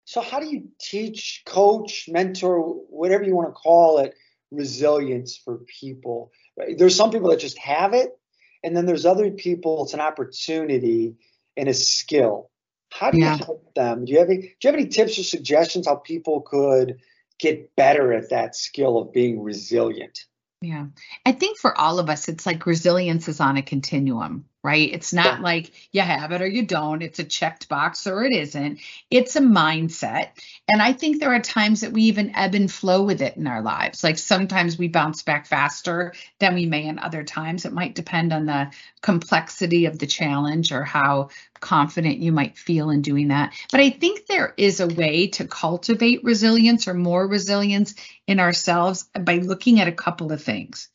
So 0.05 0.21
how 0.21 0.39
do 0.39 0.47
you 0.47 0.69
teach, 0.79 1.43
coach, 1.45 2.07
mentor, 2.07 2.59
whatever 2.59 3.23
you 3.25 3.35
want 3.35 3.49
to 3.49 3.53
call 3.53 3.99
it, 3.99 4.15
resilience 4.51 5.35
for 5.35 5.57
people? 5.81 6.31
There's 6.77 6.95
some 6.95 7.11
people 7.11 7.29
that 7.31 7.41
just 7.41 7.57
have 7.57 7.93
it, 7.93 8.17
and 8.63 8.75
then 8.75 8.85
there's 8.85 9.05
other 9.05 9.31
people. 9.31 9.83
It's 9.83 9.93
an 9.93 9.99
opportunity 9.99 11.15
and 11.55 11.69
a 11.69 11.73
skill. 11.73 12.49
How 12.91 13.11
do 13.11 13.17
you 13.17 13.25
yeah. 13.25 13.37
help 13.37 13.73
them? 13.75 14.05
Do 14.05 14.13
you 14.13 14.19
have 14.19 14.29
any 14.29 14.41
do 14.41 14.47
you 14.63 14.71
have 14.71 14.75
any 14.75 14.87
tips 14.87 15.19
or 15.19 15.23
suggestions 15.23 15.87
how 15.87 15.95
people 15.95 16.41
could 16.41 16.99
get 17.39 17.75
better 17.75 18.13
at 18.13 18.29
that 18.29 18.55
skill 18.55 18.97
of 18.97 19.13
being 19.13 19.41
resilient? 19.41 20.25
Yeah. 20.61 20.87
I 21.25 21.33
think 21.33 21.59
for 21.59 21.77
all 21.77 21.99
of 21.99 22.09
us, 22.09 22.27
it's 22.27 22.45
like 22.45 22.65
resilience 22.65 23.27
is 23.27 23.39
on 23.39 23.57
a 23.57 23.61
continuum 23.61 24.45
right? 24.63 24.91
It's 24.91 25.13
not 25.13 25.37
yeah. 25.37 25.43
like 25.43 25.71
you 25.91 26.01
have 26.01 26.31
it 26.31 26.41
or 26.41 26.47
you 26.47 26.65
don't. 26.65 27.01
It's 27.01 27.19
a 27.19 27.23
checked 27.23 27.69
box 27.69 28.07
or 28.07 28.25
it 28.25 28.33
isn't. 28.33 28.79
It's 29.09 29.35
a 29.35 29.41
mindset. 29.41 30.29
And 30.67 30.81
I 30.81 30.93
think 30.93 31.19
there 31.19 31.33
are 31.33 31.39
times 31.39 31.81
that 31.81 31.93
we 31.93 32.03
even 32.03 32.35
ebb 32.35 32.55
and 32.55 32.71
flow 32.71 33.03
with 33.03 33.21
it 33.21 33.37
in 33.37 33.47
our 33.47 33.61
lives. 33.61 34.03
Like 34.03 34.17
sometimes 34.17 34.77
we 34.77 34.87
bounce 34.87 35.23
back 35.23 35.45
faster 35.45 36.13
than 36.39 36.55
we 36.55 36.65
may 36.65 36.85
in 36.85 36.99
other 36.99 37.23
times. 37.23 37.65
It 37.65 37.71
might 37.71 37.95
depend 37.95 38.33
on 38.33 38.45
the 38.45 38.71
complexity 39.01 39.85
of 39.85 39.99
the 39.99 40.07
challenge 40.07 40.71
or 40.71 40.83
how 40.83 41.29
confident 41.59 42.17
you 42.17 42.31
might 42.31 42.57
feel 42.57 42.89
in 42.89 43.01
doing 43.01 43.29
that. 43.29 43.53
But 43.71 43.79
I 43.79 43.91
think 43.91 44.25
there 44.25 44.53
is 44.57 44.79
a 44.79 44.87
way 44.87 45.27
to 45.27 45.47
cultivate 45.47 46.23
resilience 46.23 46.87
or 46.87 46.93
more 46.93 47.25
resilience 47.27 47.95
in 48.25 48.39
ourselves 48.39 49.03
by 49.17 49.37
looking 49.37 49.79
at 49.79 49.87
a 49.87 49.93
couple 49.93 50.31
of 50.31 50.43
things. 50.43 50.89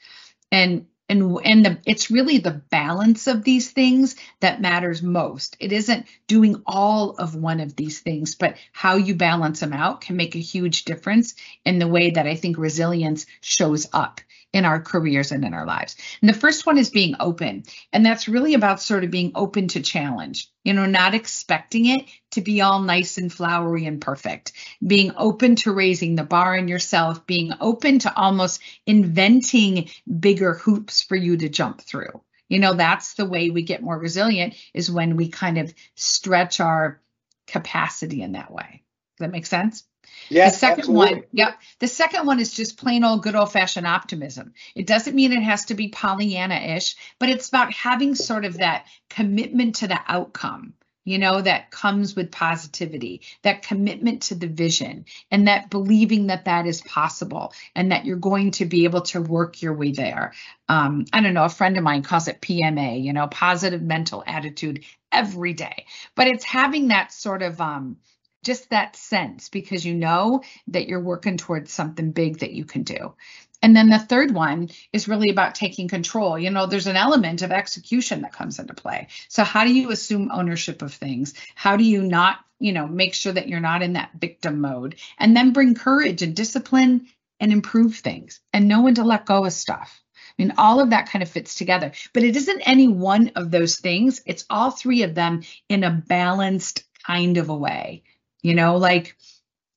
And 0.50 0.86
and 1.12 1.38
and 1.44 1.64
the, 1.64 1.78
it's 1.86 2.10
really 2.10 2.38
the 2.38 2.62
balance 2.70 3.26
of 3.26 3.44
these 3.44 3.70
things 3.70 4.16
that 4.40 4.60
matters 4.60 5.02
most. 5.02 5.56
It 5.60 5.72
isn't 5.72 6.06
doing 6.26 6.62
all 6.66 7.10
of 7.10 7.34
one 7.34 7.60
of 7.60 7.76
these 7.76 8.00
things 8.00 8.34
but 8.34 8.56
how 8.72 8.96
you 8.96 9.14
balance 9.14 9.60
them 9.60 9.72
out 9.72 10.00
can 10.00 10.16
make 10.16 10.34
a 10.34 10.40
huge 10.40 10.84
difference 10.84 11.34
in 11.64 11.78
the 11.78 11.86
way 11.86 12.10
that 12.10 12.26
i 12.26 12.34
think 12.34 12.58
resilience 12.58 13.26
shows 13.40 13.86
up 13.92 14.20
in 14.52 14.64
our 14.64 14.80
careers 14.80 15.32
and 15.32 15.44
in 15.44 15.54
our 15.54 15.66
lives. 15.66 15.96
And 16.20 16.28
the 16.28 16.38
first 16.38 16.66
one 16.66 16.76
is 16.76 16.90
being 16.90 17.14
open. 17.18 17.64
And 17.92 18.04
that's 18.04 18.28
really 18.28 18.54
about 18.54 18.82
sort 18.82 19.04
of 19.04 19.10
being 19.10 19.32
open 19.34 19.68
to 19.68 19.80
challenge, 19.80 20.50
you 20.62 20.74
know, 20.74 20.86
not 20.86 21.14
expecting 21.14 21.86
it 21.86 22.06
to 22.32 22.42
be 22.42 22.60
all 22.60 22.80
nice 22.80 23.16
and 23.16 23.32
flowery 23.32 23.86
and 23.86 24.00
perfect, 24.00 24.52
being 24.86 25.12
open 25.16 25.56
to 25.56 25.72
raising 25.72 26.16
the 26.16 26.24
bar 26.24 26.56
in 26.56 26.68
yourself, 26.68 27.26
being 27.26 27.52
open 27.60 27.98
to 28.00 28.14
almost 28.14 28.60
inventing 28.86 29.88
bigger 30.20 30.54
hoops 30.54 31.02
for 31.02 31.16
you 31.16 31.36
to 31.38 31.48
jump 31.48 31.80
through. 31.80 32.20
You 32.48 32.58
know, 32.58 32.74
that's 32.74 33.14
the 33.14 33.24
way 33.24 33.48
we 33.48 33.62
get 33.62 33.82
more 33.82 33.98
resilient 33.98 34.54
is 34.74 34.90
when 34.90 35.16
we 35.16 35.28
kind 35.28 35.56
of 35.56 35.72
stretch 35.94 36.60
our 36.60 37.00
capacity 37.46 38.20
in 38.20 38.32
that 38.32 38.52
way. 38.52 38.82
Does 39.16 39.26
that 39.26 39.32
make 39.32 39.46
sense? 39.46 39.84
Yes, 40.28 40.54
the 40.54 40.58
second 40.58 40.80
absolutely. 40.80 41.14
one, 41.14 41.24
yep. 41.32 41.60
The 41.78 41.88
second 41.88 42.26
one 42.26 42.40
is 42.40 42.52
just 42.52 42.78
plain 42.78 43.04
old 43.04 43.22
good 43.22 43.34
old 43.34 43.52
fashioned 43.52 43.86
optimism. 43.86 44.54
It 44.74 44.86
doesn't 44.86 45.14
mean 45.14 45.32
it 45.32 45.42
has 45.42 45.66
to 45.66 45.74
be 45.74 45.88
Pollyanna 45.88 46.54
ish, 46.54 46.96
but 47.18 47.28
it's 47.28 47.48
about 47.48 47.72
having 47.72 48.14
sort 48.14 48.44
of 48.44 48.58
that 48.58 48.86
commitment 49.10 49.76
to 49.76 49.88
the 49.88 50.00
outcome, 50.06 50.74
you 51.04 51.18
know, 51.18 51.40
that 51.42 51.70
comes 51.70 52.16
with 52.16 52.30
positivity, 52.30 53.22
that 53.42 53.62
commitment 53.62 54.22
to 54.22 54.34
the 54.34 54.46
vision, 54.46 55.04
and 55.30 55.48
that 55.48 55.70
believing 55.70 56.28
that 56.28 56.46
that 56.46 56.66
is 56.66 56.80
possible 56.82 57.52
and 57.74 57.92
that 57.92 58.04
you're 58.04 58.16
going 58.16 58.52
to 58.52 58.64
be 58.64 58.84
able 58.84 59.02
to 59.02 59.20
work 59.20 59.60
your 59.60 59.74
way 59.74 59.92
there. 59.92 60.32
Um, 60.68 61.04
I 61.12 61.20
don't 61.20 61.34
know, 61.34 61.44
a 61.44 61.50
friend 61.50 61.76
of 61.76 61.84
mine 61.84 62.02
calls 62.02 62.28
it 62.28 62.40
PMA, 62.40 63.02
you 63.02 63.12
know, 63.12 63.26
positive 63.26 63.82
mental 63.82 64.24
attitude 64.26 64.84
every 65.10 65.52
day. 65.52 65.86
But 66.14 66.28
it's 66.28 66.44
having 66.44 66.88
that 66.88 67.12
sort 67.12 67.42
of, 67.42 67.60
um, 67.60 67.98
just 68.42 68.70
that 68.70 68.96
sense 68.96 69.48
because 69.48 69.84
you 69.84 69.94
know 69.94 70.42
that 70.68 70.88
you're 70.88 71.00
working 71.00 71.36
towards 71.36 71.72
something 71.72 72.12
big 72.12 72.38
that 72.38 72.52
you 72.52 72.64
can 72.64 72.82
do. 72.82 73.14
And 73.62 73.76
then 73.76 73.88
the 73.88 73.98
third 73.98 74.34
one 74.34 74.70
is 74.92 75.06
really 75.06 75.30
about 75.30 75.54
taking 75.54 75.86
control. 75.86 76.36
You 76.36 76.50
know, 76.50 76.66
there's 76.66 76.88
an 76.88 76.96
element 76.96 77.42
of 77.42 77.52
execution 77.52 78.22
that 78.22 78.32
comes 78.32 78.58
into 78.58 78.74
play. 78.74 79.06
So, 79.28 79.44
how 79.44 79.64
do 79.64 79.72
you 79.72 79.92
assume 79.92 80.32
ownership 80.32 80.82
of 80.82 80.92
things? 80.92 81.34
How 81.54 81.76
do 81.76 81.84
you 81.84 82.02
not, 82.02 82.40
you 82.58 82.72
know, 82.72 82.88
make 82.88 83.14
sure 83.14 83.32
that 83.32 83.48
you're 83.48 83.60
not 83.60 83.82
in 83.82 83.92
that 83.92 84.10
victim 84.18 84.60
mode? 84.60 84.96
And 85.16 85.36
then 85.36 85.52
bring 85.52 85.76
courage 85.76 86.22
and 86.22 86.34
discipline 86.34 87.06
and 87.38 87.52
improve 87.52 87.96
things 87.96 88.40
and 88.52 88.66
know 88.66 88.82
when 88.82 88.96
to 88.96 89.04
let 89.04 89.26
go 89.26 89.44
of 89.44 89.52
stuff. 89.52 90.02
I 90.14 90.42
mean, 90.42 90.54
all 90.58 90.80
of 90.80 90.90
that 90.90 91.08
kind 91.08 91.22
of 91.22 91.28
fits 91.28 91.54
together, 91.54 91.92
but 92.12 92.22
it 92.22 92.36
isn't 92.36 92.62
any 92.62 92.88
one 92.88 93.32
of 93.36 93.50
those 93.50 93.76
things. 93.76 94.22
It's 94.26 94.46
all 94.48 94.70
three 94.70 95.02
of 95.02 95.14
them 95.14 95.42
in 95.68 95.84
a 95.84 95.90
balanced 95.90 96.84
kind 97.04 97.36
of 97.36 97.48
a 97.48 97.56
way. 97.56 98.02
You 98.42 98.54
know, 98.54 98.76
like 98.76 99.16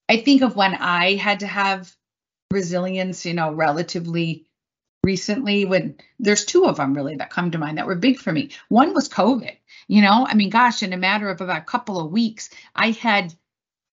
I 0.10 0.17
think 0.17 0.41
of 0.41 0.56
when 0.56 0.75
I 0.75 1.15
had 1.15 1.41
to 1.41 1.47
have 1.47 1.95
resilience, 2.51 3.25
you 3.25 3.34
know, 3.34 3.54
relatively 3.54 4.45
recently 5.04 5.65
when 5.65 5.97
there's 6.19 6.45
two 6.45 6.65
of 6.65 6.78
them 6.78 6.95
really 6.95 7.15
that 7.17 7.30
come 7.30 7.51
to 7.51 7.58
mind 7.60 7.78
that 7.78 7.88
were 7.88 7.95
big 7.95 8.17
for 8.17 8.32
me. 8.32 8.49
One 8.69 8.93
was 8.93 9.10
COVID. 9.10 9.56
You 9.88 10.01
know, 10.01 10.25
I 10.28 10.34
mean, 10.36 10.49
gosh, 10.49 10.84
in 10.84 10.93
a 10.93 10.97
matter 10.97 11.30
of 11.30 11.41
about 11.41 11.60
a 11.62 11.65
couple 11.65 11.99
of 11.99 12.12
weeks, 12.12 12.49
I 12.75 12.91
had 12.91 13.34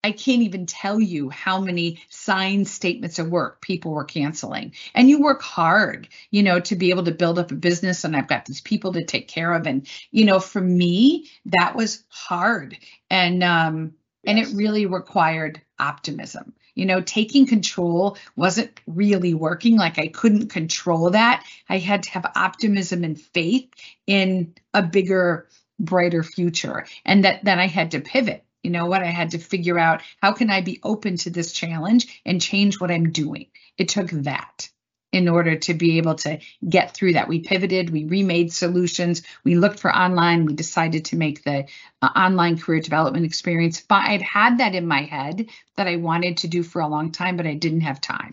I 0.04 0.12
can't 0.12 0.42
even 0.42 0.66
tell 0.66 1.00
you 1.00 1.30
how 1.30 1.60
many 1.60 2.02
signed 2.08 2.66
statements 2.68 3.18
of 3.20 3.28
work 3.30 3.60
people 3.60 3.92
were 3.92 4.04
canceling. 4.04 4.74
And 4.94 5.08
you 5.08 5.20
work 5.20 5.42
hard, 5.42 6.08
you 6.30 6.42
know, 6.42 6.58
to 6.60 6.76
be 6.76 6.90
able 6.90 7.04
to 7.04 7.12
build 7.12 7.38
up 7.38 7.52
a 7.52 7.54
business. 7.54 8.04
And 8.04 8.16
I've 8.16 8.28
got 8.28 8.44
these 8.46 8.60
people 8.60 8.94
to 8.94 9.04
take 9.04 9.28
care 9.28 9.52
of. 9.52 9.66
And, 9.66 9.86
you 10.10 10.24
know, 10.24 10.40
for 10.40 10.60
me, 10.60 11.30
that 11.46 11.76
was 11.76 12.04
hard. 12.08 12.76
And 13.10 13.42
um. 13.44 13.94
And 14.24 14.38
it 14.38 14.48
really 14.54 14.86
required 14.86 15.60
optimism 15.78 16.54
you 16.74 16.86
know, 16.86 17.00
taking 17.00 17.46
control 17.46 18.16
wasn't 18.36 18.80
really 18.86 19.34
working. 19.34 19.76
Like 19.76 19.98
I 19.98 20.08
couldn't 20.08 20.48
control 20.48 21.10
that. 21.10 21.44
I 21.68 21.78
had 21.78 22.04
to 22.04 22.10
have 22.10 22.32
optimism 22.34 23.04
and 23.04 23.20
faith 23.20 23.68
in 24.06 24.54
a 24.72 24.82
bigger, 24.82 25.48
brighter 25.78 26.22
future. 26.22 26.86
And 27.04 27.24
that 27.24 27.44
then 27.44 27.58
I 27.58 27.66
had 27.66 27.92
to 27.92 28.00
pivot. 28.00 28.44
You 28.62 28.70
know 28.70 28.86
what? 28.86 29.02
I 29.02 29.06
had 29.06 29.32
to 29.32 29.38
figure 29.38 29.78
out 29.78 30.02
how 30.22 30.32
can 30.32 30.48
I 30.48 30.60
be 30.60 30.80
open 30.82 31.16
to 31.18 31.30
this 31.30 31.52
challenge 31.52 32.22
and 32.24 32.40
change 32.40 32.80
what 32.80 32.92
I'm 32.92 33.10
doing. 33.10 33.48
It 33.76 33.88
took 33.88 34.08
that 34.10 34.70
in 35.12 35.28
order 35.28 35.56
to 35.56 35.74
be 35.74 35.98
able 35.98 36.14
to 36.14 36.38
get 36.68 36.94
through 36.94 37.12
that. 37.12 37.28
We 37.28 37.40
pivoted, 37.40 37.90
we 37.90 38.04
remade 38.04 38.52
solutions, 38.52 39.22
we 39.44 39.56
looked 39.56 39.78
for 39.78 39.94
online, 39.94 40.46
we 40.46 40.54
decided 40.54 41.04
to 41.06 41.16
make 41.16 41.44
the 41.44 41.66
uh, 42.00 42.08
online 42.16 42.58
career 42.58 42.80
development 42.80 43.26
experience. 43.26 43.80
But 43.80 44.04
I'd 44.06 44.22
had 44.22 44.58
that 44.58 44.74
in 44.74 44.86
my 44.86 45.02
head 45.02 45.48
that 45.76 45.86
I 45.86 45.96
wanted 45.96 46.38
to 46.38 46.48
do 46.48 46.62
for 46.62 46.80
a 46.80 46.88
long 46.88 47.12
time, 47.12 47.36
but 47.36 47.46
I 47.46 47.54
didn't 47.54 47.82
have 47.82 48.00
time. 48.00 48.32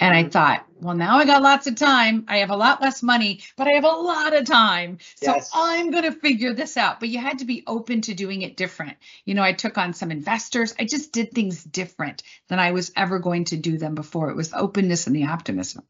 And 0.00 0.14
I 0.14 0.22
mm-hmm. 0.22 0.30
thought, 0.30 0.66
well, 0.80 0.96
now 0.96 1.18
I 1.18 1.24
got 1.24 1.42
lots 1.42 1.66
of 1.66 1.76
time. 1.76 2.24
I 2.28 2.38
have 2.38 2.50
a 2.50 2.56
lot 2.56 2.82
less 2.82 3.02
money, 3.02 3.40
but 3.56 3.68
I 3.68 3.72
have 3.72 3.84
a 3.84 3.88
lot 3.88 4.34
of 4.34 4.44
time. 4.44 4.98
So 5.16 5.32
yes. 5.32 5.50
I'm 5.54 5.90
going 5.90 6.02
to 6.02 6.12
figure 6.12 6.52
this 6.52 6.76
out. 6.76 7.00
But 7.00 7.10
you 7.10 7.20
had 7.20 7.38
to 7.38 7.44
be 7.44 7.62
open 7.66 8.00
to 8.02 8.14
doing 8.14 8.42
it 8.42 8.56
different. 8.56 8.96
You 9.24 9.34
know, 9.34 9.42
I 9.42 9.52
took 9.52 9.78
on 9.78 9.94
some 9.94 10.10
investors. 10.10 10.74
I 10.78 10.84
just 10.84 11.12
did 11.12 11.32
things 11.32 11.62
different 11.62 12.22
than 12.48 12.58
I 12.58 12.72
was 12.72 12.92
ever 12.96 13.18
going 13.18 13.44
to 13.46 13.56
do 13.56 13.78
them 13.78 13.94
before. 13.94 14.30
It 14.30 14.36
was 14.36 14.52
openness 14.52 15.06
and 15.06 15.14
the 15.14 15.26
optimism 15.26 15.84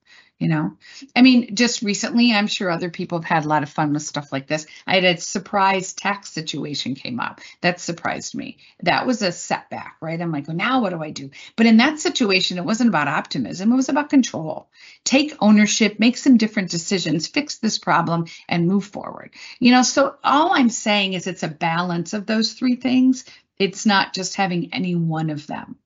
you 0.44 0.50
know? 0.50 0.76
I 1.16 1.22
mean 1.22 1.56
just 1.56 1.80
recently 1.80 2.34
i'm 2.34 2.46
sure 2.46 2.70
other 2.70 2.90
people 2.90 3.18
have 3.18 3.24
had 3.24 3.44
a 3.46 3.48
lot 3.48 3.62
of 3.62 3.70
fun 3.70 3.94
with 3.94 4.02
stuff 4.02 4.30
like 4.30 4.46
this. 4.46 4.66
I 4.86 4.96
had 4.96 5.04
a 5.04 5.18
surprise 5.18 5.94
tax 5.94 6.30
situation 6.30 6.94
came 6.94 7.18
up. 7.18 7.40
That 7.62 7.80
surprised 7.80 8.34
me. 8.34 8.58
That 8.82 9.06
was 9.06 9.22
a 9.22 9.32
setback 9.32 9.96
right? 10.02 10.20
I'm 10.20 10.32
like 10.32 10.46
well 10.46 10.56
now 10.56 10.82
what 10.82 10.90
do 10.90 11.02
i 11.02 11.10
do? 11.10 11.30
But 11.56 11.64
in 11.64 11.78
that 11.78 11.98
situation 11.98 12.58
it 12.58 12.64
wasn't 12.66 12.90
about 12.90 13.08
optimism. 13.08 13.72
It 13.72 13.76
was 13.76 13.88
about 13.88 14.10
control. 14.10 14.68
Take 15.02 15.34
ownership 15.40 15.98
make 15.98 16.18
some 16.18 16.36
different 16.36 16.70
decisions 16.70 17.26
fix 17.26 17.56
this 17.56 17.78
problem 17.78 18.26
and 18.46 18.68
move 18.68 18.84
forward. 18.84 19.30
You 19.60 19.72
know 19.72 19.82
so 19.82 20.16
all 20.22 20.50
i'm 20.52 20.68
saying 20.68 21.14
is 21.14 21.26
it's 21.26 21.42
a 21.42 21.48
balance 21.48 22.12
of 22.12 22.26
those 22.26 22.52
three 22.52 22.76
things. 22.76 23.24
It's 23.58 23.86
not 23.86 24.12
just 24.12 24.34
having 24.34 24.74
any 24.74 24.94
one 24.94 25.30
of 25.30 25.46
them. 25.46 25.76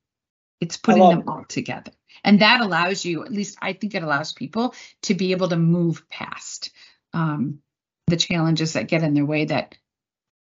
It's 0.60 0.78
putting 0.78 1.08
them 1.10 1.28
all 1.28 1.44
together 1.44 1.92
and 2.24 2.40
that 2.40 2.60
allows 2.60 3.04
you 3.04 3.24
at 3.24 3.32
least 3.32 3.58
i 3.62 3.72
think 3.72 3.94
it 3.94 4.02
allows 4.02 4.32
people 4.32 4.74
to 5.02 5.14
be 5.14 5.32
able 5.32 5.48
to 5.48 5.56
move 5.56 6.08
past 6.08 6.70
um, 7.14 7.60
the 8.06 8.16
challenges 8.16 8.74
that 8.74 8.88
get 8.88 9.02
in 9.02 9.14
their 9.14 9.24
way 9.24 9.44
that 9.46 9.76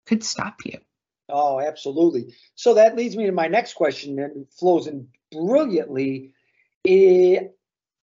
could 0.06 0.24
stop 0.24 0.56
you. 0.66 0.80
Oh 1.30 1.60
absolutely. 1.60 2.36
So 2.56 2.74
that 2.76 2.96
leads 2.96 3.16
me 3.16 3.26
to 3.26 3.32
my 3.32 3.48
next 3.48 3.74
question 3.74 4.20
and 4.20 4.46
flows 4.52 4.88
in 4.88 5.08
brilliantly. 5.32 6.32
It, 6.84 7.58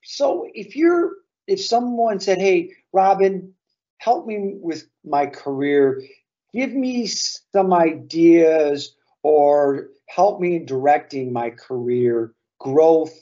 so 0.05 0.47
if 0.55 0.77
you're 0.77 1.13
if 1.47 1.61
someone 1.65 2.21
said 2.21 2.39
hey 2.39 2.73
robyn 2.93 3.53
help 3.99 4.27
me 4.27 4.55
with 4.61 4.89
my 5.05 5.27
career. 5.27 6.03
Give 6.55 6.73
me 6.73 7.07
some 7.07 7.75
ideas 7.75 8.97
or 9.23 9.89
help 10.09 10.41
me 10.41 10.57
in 10.57 10.67
directing 10.67 11.33
my 11.33 11.51
career 11.51 12.33
growth 12.59 13.15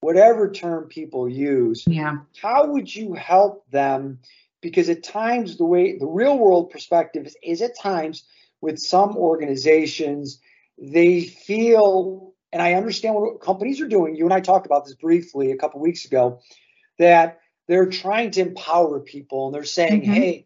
whatever 0.00 0.50
term 0.50 0.84
people 0.84 1.28
use. 1.28 1.84
Yeah. 1.86 2.18
How 2.40 2.66
would 2.66 2.94
you 2.94 3.14
help 3.14 3.68
them? 3.70 4.20
Because 4.60 4.88
at 4.88 5.02
times, 5.02 5.58
the 5.58 5.64
way 5.64 5.98
the 5.98 6.06
real 6.06 6.38
world 6.38 6.70
perspective 6.70 7.26
is, 7.26 7.36
is 7.42 7.62
at 7.62 7.78
times 7.78 8.24
with 8.60 8.78
some 8.78 9.16
organizations, 9.16 10.40
they 10.78 11.22
feel, 11.22 12.32
and 12.52 12.60
I 12.60 12.74
understand 12.74 13.14
what 13.14 13.40
companies 13.40 13.80
are 13.80 13.88
doing. 13.88 14.16
You 14.16 14.24
and 14.24 14.34
I 14.34 14.40
talked 14.40 14.66
about 14.66 14.84
this 14.84 14.94
briefly 14.94 15.52
a 15.52 15.56
couple 15.56 15.80
weeks 15.80 16.04
ago, 16.04 16.40
that 16.98 17.40
they're 17.68 17.86
trying 17.86 18.30
to 18.32 18.40
empower 18.40 19.00
people 19.00 19.46
and 19.46 19.54
they're 19.54 19.64
saying, 19.64 20.02
mm-hmm. 20.02 20.12
hey, 20.12 20.44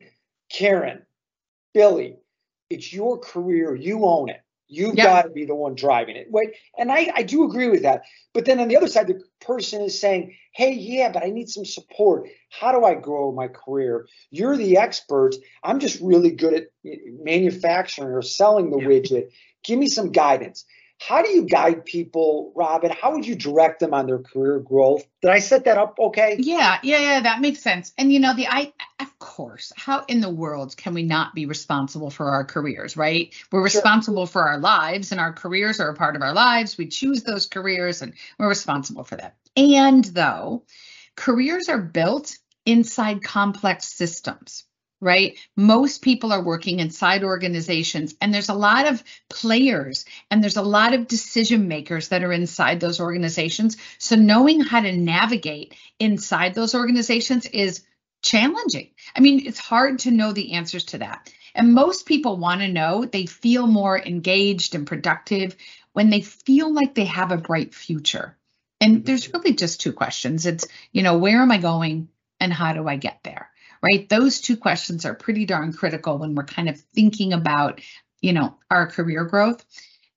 Karen, 0.50 1.02
Billy, 1.72 2.16
it's 2.68 2.92
your 2.92 3.18
career, 3.18 3.74
you 3.74 4.04
own 4.04 4.30
it. 4.30 4.42
You've 4.72 4.94
yep. 4.94 5.06
got 5.06 5.22
to 5.22 5.30
be 5.30 5.44
the 5.44 5.54
one 5.54 5.74
driving 5.74 6.14
it. 6.14 6.28
Wait, 6.30 6.50
and 6.78 6.92
I, 6.92 7.10
I 7.14 7.22
do 7.24 7.44
agree 7.44 7.68
with 7.68 7.82
that. 7.82 8.02
But 8.32 8.44
then 8.44 8.60
on 8.60 8.68
the 8.68 8.76
other 8.76 8.86
side, 8.86 9.08
the 9.08 9.20
person 9.40 9.82
is 9.82 10.00
saying, 10.00 10.36
Hey, 10.52 10.74
yeah, 10.74 11.10
but 11.10 11.24
I 11.24 11.30
need 11.30 11.48
some 11.48 11.64
support. 11.64 12.28
How 12.50 12.70
do 12.70 12.84
I 12.84 12.94
grow 12.94 13.32
my 13.32 13.48
career? 13.48 14.06
You're 14.30 14.56
the 14.56 14.78
expert. 14.78 15.34
I'm 15.64 15.80
just 15.80 16.00
really 16.00 16.30
good 16.30 16.54
at 16.54 16.64
eh, 16.86 16.96
manufacturing 17.20 18.12
or 18.12 18.22
selling 18.22 18.70
the 18.70 18.76
widget. 18.76 19.30
Give 19.64 19.78
me 19.78 19.88
some 19.88 20.12
guidance. 20.12 20.64
How 21.00 21.22
do 21.22 21.30
you 21.30 21.46
guide 21.46 21.86
people, 21.86 22.52
Robyn? 22.54 22.90
How 22.90 23.12
would 23.12 23.26
you 23.26 23.34
direct 23.34 23.80
them 23.80 23.94
on 23.94 24.06
their 24.06 24.18
career 24.18 24.60
growth? 24.60 25.02
Did 25.22 25.30
I 25.30 25.38
set 25.38 25.64
that 25.64 25.78
up 25.78 25.98
okay? 25.98 26.36
Yeah, 26.38 26.78
yeah, 26.82 26.98
yeah, 26.98 27.20
that 27.20 27.40
makes 27.40 27.60
sense. 27.60 27.94
And 27.96 28.12
you 28.12 28.20
know, 28.20 28.34
the 28.34 28.46
I 28.46 28.74
of 29.00 29.18
course, 29.18 29.72
how 29.76 30.04
in 30.08 30.20
the 30.20 30.28
world 30.28 30.76
can 30.76 30.92
we 30.92 31.02
not 31.02 31.34
be 31.34 31.46
responsible 31.46 32.10
for 32.10 32.28
our 32.28 32.44
careers, 32.44 32.98
right? 32.98 33.34
We're 33.50 33.62
responsible 33.62 34.26
sure. 34.26 34.32
for 34.32 34.48
our 34.48 34.58
lives 34.58 35.10
and 35.10 35.20
our 35.20 35.32
careers 35.32 35.80
are 35.80 35.88
a 35.88 35.94
part 35.94 36.16
of 36.16 36.22
our 36.22 36.34
lives. 36.34 36.76
We 36.76 36.86
choose 36.86 37.22
those 37.22 37.46
careers 37.46 38.02
and 38.02 38.12
we're 38.38 38.48
responsible 38.48 39.04
for 39.04 39.16
that. 39.16 39.36
And 39.56 40.04
though 40.04 40.64
careers 41.16 41.70
are 41.70 41.80
built 41.80 42.36
inside 42.66 43.22
complex 43.22 43.88
systems 43.88 44.64
right? 45.00 45.38
Most 45.56 46.02
people 46.02 46.32
are 46.32 46.42
working 46.42 46.80
inside 46.80 47.24
organizations, 47.24 48.14
and 48.20 48.32
there's 48.32 48.48
a 48.48 48.54
lot 48.54 48.86
of 48.86 49.02
players 49.28 50.04
and 50.30 50.42
there's 50.42 50.56
a 50.56 50.62
lot 50.62 50.94
of 50.94 51.08
decision 51.08 51.68
makers 51.68 52.08
that 52.08 52.22
are 52.22 52.32
inside 52.32 52.80
those 52.80 53.00
organizations. 53.00 53.76
So, 53.98 54.16
knowing 54.16 54.60
how 54.60 54.80
to 54.80 54.92
navigate 54.92 55.74
inside 55.98 56.54
those 56.54 56.74
organizations 56.74 57.46
is 57.46 57.82
challenging. 58.22 58.90
I 59.16 59.20
mean, 59.20 59.46
it's 59.46 59.58
hard 59.58 60.00
to 60.00 60.10
know 60.10 60.32
the 60.32 60.52
answers 60.52 60.84
to 60.86 60.98
that. 60.98 61.32
And 61.54 61.72
most 61.72 62.06
people 62.06 62.36
want 62.36 62.60
to 62.60 62.68
know, 62.68 63.04
they 63.04 63.26
feel 63.26 63.66
more 63.66 63.98
engaged 63.98 64.74
and 64.74 64.86
productive 64.86 65.56
when 65.92 66.10
they 66.10 66.20
feel 66.20 66.72
like 66.72 66.94
they 66.94 67.06
have 67.06 67.32
a 67.32 67.36
bright 67.36 67.74
future. 67.74 68.36
And 68.80 68.96
mm-hmm. 68.96 69.04
there's 69.04 69.32
really 69.32 69.54
just 69.54 69.80
two 69.80 69.92
questions. 69.92 70.46
It's, 70.46 70.66
you 70.92 71.02
know, 71.02 71.18
where 71.18 71.40
am 71.40 71.50
I 71.50 71.58
going 71.58 72.08
and 72.38 72.52
how 72.52 72.72
do 72.72 72.86
I 72.86 72.96
get 72.96 73.20
there? 73.24 73.50
Right? 73.82 74.08
Those 74.08 74.40
two 74.40 74.56
questions 74.56 75.04
are 75.04 75.14
pretty 75.14 75.46
darn 75.46 75.72
critical 75.72 76.18
when 76.18 76.34
we're 76.34 76.44
kind 76.44 76.68
of 76.68 76.78
thinking 76.94 77.32
about, 77.32 77.80
you 78.20 78.32
know, 78.32 78.56
our 78.70 78.86
career 78.86 79.24
growth. 79.24 79.64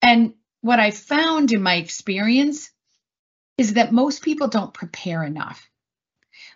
And 0.02 0.34
what 0.62 0.80
I 0.80 0.92
found 0.92 1.52
in 1.52 1.62
my 1.62 1.76
experience 1.76 2.72
is 3.58 3.74
that 3.74 3.92
most 3.92 4.24
people 4.24 4.48
don't 4.48 4.74
prepare 4.74 5.24
enough. 5.24 5.70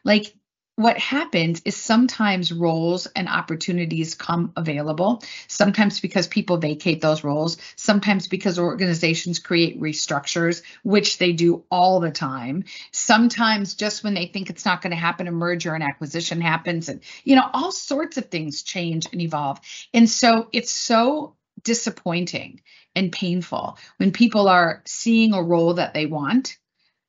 Like 0.04 0.34
what 0.78 1.00
happens 1.00 1.60
is 1.66 1.76
sometimes 1.76 2.54
roles 2.54 3.08
and 3.08 3.28
opportunities 3.28 4.14
come 4.14 4.54
available, 4.56 5.24
sometimes 5.48 6.00
because 6.00 6.28
people 6.28 6.58
vacate 6.58 7.02
those 7.02 7.24
roles, 7.24 7.58
sometimes 7.76 8.28
because 8.28 8.60
organizations 8.60 9.40
create 9.40 9.82
restructures, 9.82 10.62
which 10.84 11.18
they 11.18 11.34
do 11.34 11.64
all 11.72 12.00
the 12.00 12.12
time. 12.12 12.64
Sometimes 12.92 13.74
just 13.74 14.04
when 14.04 14.14
they 14.14 14.28
think 14.28 14.52
it's 14.52 14.66
not 14.66 14.84
going 14.84 14.92
to 14.92 14.98
happen, 14.98 15.28
a 15.28 15.32
merger 15.32 15.74
and 15.74 15.84
acquisition 15.84 16.40
happens, 16.42 16.90
and 16.90 17.02
you 17.24 17.36
know, 17.36 17.50
all 17.54 17.72
sorts 17.72 18.18
of 18.18 18.26
things 18.26 18.62
change 18.62 19.08
and 19.12 19.20
evolve. 19.20 19.60
And 19.96 20.08
so 20.08 20.48
it's 20.54 20.72
so 20.72 21.36
disappointing 21.64 22.62
and 22.96 23.12
painful 23.12 23.80
when 23.98 24.12
people 24.12 24.48
are 24.48 24.84
seeing 24.86 25.34
a 25.34 25.42
role 25.42 25.74
that 25.74 25.96
they 25.96 26.06
want 26.06 26.60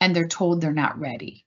and 0.00 0.16
they're 0.16 0.26
told 0.26 0.62
they're 0.62 0.72
not 0.72 0.98
ready 0.98 1.44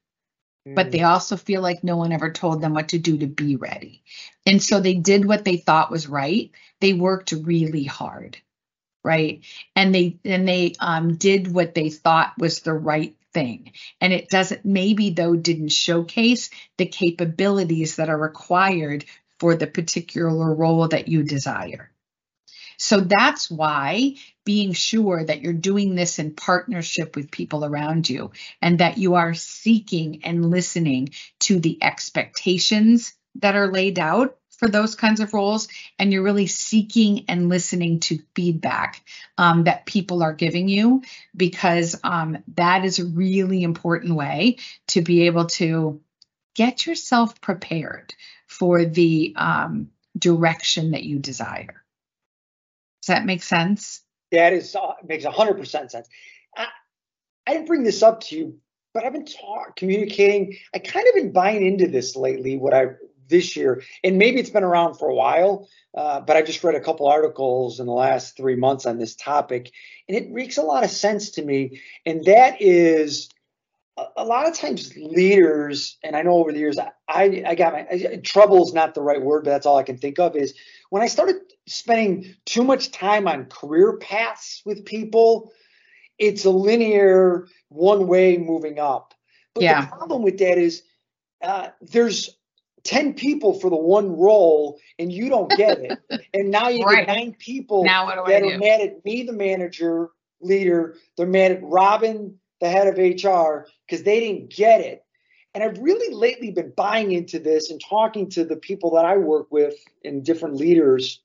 but 0.66 0.92
they 0.92 1.02
also 1.02 1.38
feel 1.38 1.62
like 1.62 1.84
no 1.84 1.98
one 1.98 2.12
ever 2.12 2.32
told 2.32 2.62
them 2.62 2.74
what 2.74 2.90
to 2.90 3.00
do 3.00 3.18
to 3.18 3.28
be 3.28 3.56
ready. 3.56 4.04
And 4.46 4.62
so 4.62 4.80
they 4.80 4.96
did 4.96 5.26
what 5.26 5.46
they 5.46 5.58
thought 5.58 5.92
was 5.92 6.08
right. 6.08 6.52
They 6.80 6.94
worked 6.94 7.32
really 7.32 7.84
hard, 7.84 8.38
right? 9.04 9.44
And 9.76 9.94
they 9.94 10.18
and 10.26 10.48
they 10.48 10.74
um, 10.80 11.16
did 11.16 11.52
what 11.52 11.74
they 11.76 11.90
thought 11.90 12.34
was 12.38 12.60
the 12.62 12.74
right 12.74 13.16
thing. 13.34 13.74
And 14.00 14.14
it 14.14 14.30
doesn't 14.30 14.66
maybe 14.66 15.12
though 15.12 15.36
didn't 15.36 15.70
showcase 15.70 16.50
the 16.78 16.86
capabilities 16.86 17.96
that 17.96 18.10
are 18.10 18.18
required 18.18 19.06
for 19.40 19.56
the 19.56 19.68
particular 19.68 20.54
role 20.54 20.88
that 20.88 21.08
you 21.08 21.24
desire. 21.24 21.91
So 22.84 23.00
that's 23.00 23.52
why 23.52 24.16
being 24.44 24.74
sure 24.74 25.24
that 25.24 25.42
you're 25.42 25.54
doing 25.54 25.94
this 25.94 26.18
in 26.18 26.34
partnership 26.34 27.16
with 27.16 27.30
people 27.30 27.64
around 27.64 28.10
you 28.10 28.32
and 28.60 28.80
that 28.80 28.98
you 28.98 29.14
are 29.14 29.36
seeking 29.36 30.22
and 30.24 30.50
listening 30.50 31.10
to 31.42 31.60
the 31.60 31.78
expectations 31.84 33.14
that 33.36 33.56
are 33.56 33.72
laid 33.72 34.00
out 34.00 34.36
for 34.58 34.68
those 34.68 34.96
kinds 34.96 35.20
of 35.20 35.32
roles 35.32 35.68
and 36.00 36.12
you're 36.12 36.24
really 36.24 36.48
seeking 36.48 37.26
and 37.28 37.50
listening 37.50 38.00
to 38.00 38.18
feedback 38.36 39.06
um, 39.38 39.66
that 39.66 39.86
people 39.86 40.24
are 40.24 40.34
giving 40.34 40.68
you 40.68 41.04
because 41.38 42.00
um, 42.04 42.44
that 42.56 42.84
is 42.84 42.98
a 42.98 43.06
really 43.06 43.62
important 43.62 44.16
way 44.16 44.58
to 44.88 45.04
be 45.04 45.28
able 45.28 45.46
to 45.46 46.02
get 46.56 46.88
yourself 46.88 47.40
prepared 47.42 48.16
for 48.48 48.86
the 48.86 49.36
um, 49.38 49.92
direction 50.18 50.92
that 50.92 51.04
you 51.04 51.20
desire 51.20 51.81
does 53.02 53.08
that 53.08 53.26
make 53.26 53.44
sense? 53.44 54.02
That 54.32 54.54
is 54.54 54.76
uh, 54.76 54.94
makes 55.04 55.26
hundred 55.26 55.58
percent 55.58 55.92
sense. 55.92 56.08
I, 56.56 56.68
I 57.48 57.54
didn't 57.54 57.68
bring 57.68 57.84
this 57.84 58.04
up 58.04 58.22
to 58.22 58.36
you, 58.38 58.60
but 58.94 59.04
I've 59.04 59.14
been 59.14 59.26
talk, 59.26 59.76
communicating. 59.76 60.58
I 60.74 60.80
kind 60.80 61.08
of 61.08 61.16
been 61.16 61.32
buying 61.32 61.66
into 61.66 61.88
this 61.88 62.16
lately. 62.16 62.58
What 62.58 62.74
I 62.74 62.88
this 63.28 63.56
year, 63.56 63.82
and 64.04 64.18
maybe 64.18 64.40
it's 64.40 64.50
been 64.50 64.64
around 64.64 64.96
for 64.96 65.10
a 65.10 65.16
while, 65.16 65.68
uh, 65.96 66.20
but 66.20 66.38
I 66.38 66.42
just 66.42 66.64
read 66.64 66.76
a 66.76 66.82
couple 66.82 67.08
articles 67.08 67.80
in 67.80 67.88
the 67.88 67.94
last 67.94 68.38
three 68.38 68.56
months 68.56 68.86
on 68.86 69.00
this 69.00 69.16
topic, 69.16 69.72
and 70.08 70.18
it 70.18 70.30
makes 70.30 70.58
a 70.58 70.64
lot 70.64 70.84
of 70.84 70.92
sense 70.92 71.32
to 71.32 71.42
me. 71.44 71.82
And 72.06 72.24
that 72.26 72.62
is 72.62 73.30
a 74.16 74.26
lot 74.26 74.48
of 74.48 74.56
times 74.56 74.96
leaders, 74.96 75.98
and 76.04 76.16
I 76.16 76.22
know 76.22 76.34
over 76.34 76.52
the 76.52 76.60
years, 76.60 76.78
I, 76.80 76.92
I 77.46 77.56
got 77.56 77.74
my 77.74 78.20
trouble 78.24 78.66
is 78.66 78.74
not 78.74 78.96
the 78.96 79.02
right 79.02 79.22
word, 79.22 79.44
but 79.44 79.52
that's 79.52 79.66
all 79.66 79.78
I 79.78 79.84
can 79.84 79.98
think 79.98 80.20
of 80.20 80.36
is 80.36 80.54
when 80.90 81.02
I 81.02 81.08
started 81.08 81.36
spending 81.68 82.36
too 82.46 82.64
much 82.64 82.92
time 82.92 83.28
on 83.28 83.46
career 83.46 83.98
paths 83.98 84.62
with 84.66 84.86
people, 84.86 85.52
it's 86.18 86.46
a 86.46 86.50
linear 86.50 87.48
one 87.70 88.08
way 88.08 88.38
moving 88.38 88.80
up. 88.80 89.14
But 89.54 89.64
yeah. 89.64 89.82
the 89.82 89.88
problem 89.88 90.22
with 90.22 90.38
that 90.38 90.58
is 90.58 90.84
uh, 91.42 91.70
there's 91.82 92.38
10 92.84 93.14
people 93.14 93.60
for 93.60 93.70
the 93.70 93.76
one 93.76 94.18
role 94.18 94.80
and 94.98 95.12
you 95.12 95.30
don't 95.30 95.52
get 95.52 95.80
it. 95.80 96.00
and 96.34 96.50
now 96.50 96.70
you 96.70 96.86
right. 96.86 97.06
get 97.06 97.16
nine 97.16 97.36
people 97.38 97.84
now 97.84 98.10
do 98.10 98.16
that 98.28 98.44
I 98.44 98.48
are 98.48 98.58
mad 98.58 98.82
at 98.82 99.06
me, 99.06 99.24
the 99.24 99.34
manager, 99.34 100.10
leader. 100.40 100.96
They're 101.18 101.28
mad 101.28 101.52
at 101.52 101.64
Robyn, 101.64 102.36
the 102.62 102.70
head 102.70 102.88
of 102.88 102.98
HR, 102.98 103.68
because 103.86 104.04
they 104.04 104.20
didn't 104.20 104.52
get 104.52 104.82
it. 104.82 105.04
And 105.54 105.64
I've 105.64 105.80
really 105.80 106.14
lately 106.14 106.52
been 106.52 106.72
buying 106.78 107.12
into 107.12 107.40
this 107.40 107.72
and 107.72 107.82
talking 107.82 108.30
to 108.30 108.46
the 108.46 108.56
people 108.56 108.92
that 108.92 109.04
I 109.04 109.18
work 109.18 109.52
with 109.52 109.76
and 110.06 110.24
different 110.24 110.56
leaders 110.56 111.22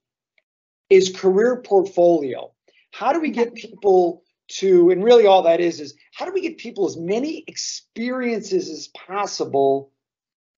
is 0.90 1.14
career 1.14 1.62
portfolio. 1.62 2.53
How 2.90 3.12
do 3.12 3.20
we 3.20 3.31
get 3.31 3.55
people 3.55 4.25
to, 4.49 4.90
and 4.90 5.05
really 5.05 5.27
all 5.27 5.42
that 5.42 5.61
is, 5.61 5.81
is 5.81 5.94
how 6.12 6.25
do 6.25 6.33
we 6.33 6.40
get 6.40 6.59
people 6.59 6.87
as 6.87 6.96
many 6.96 7.44
experiences 7.46 8.70
as 8.70 8.88
possible 8.88 9.92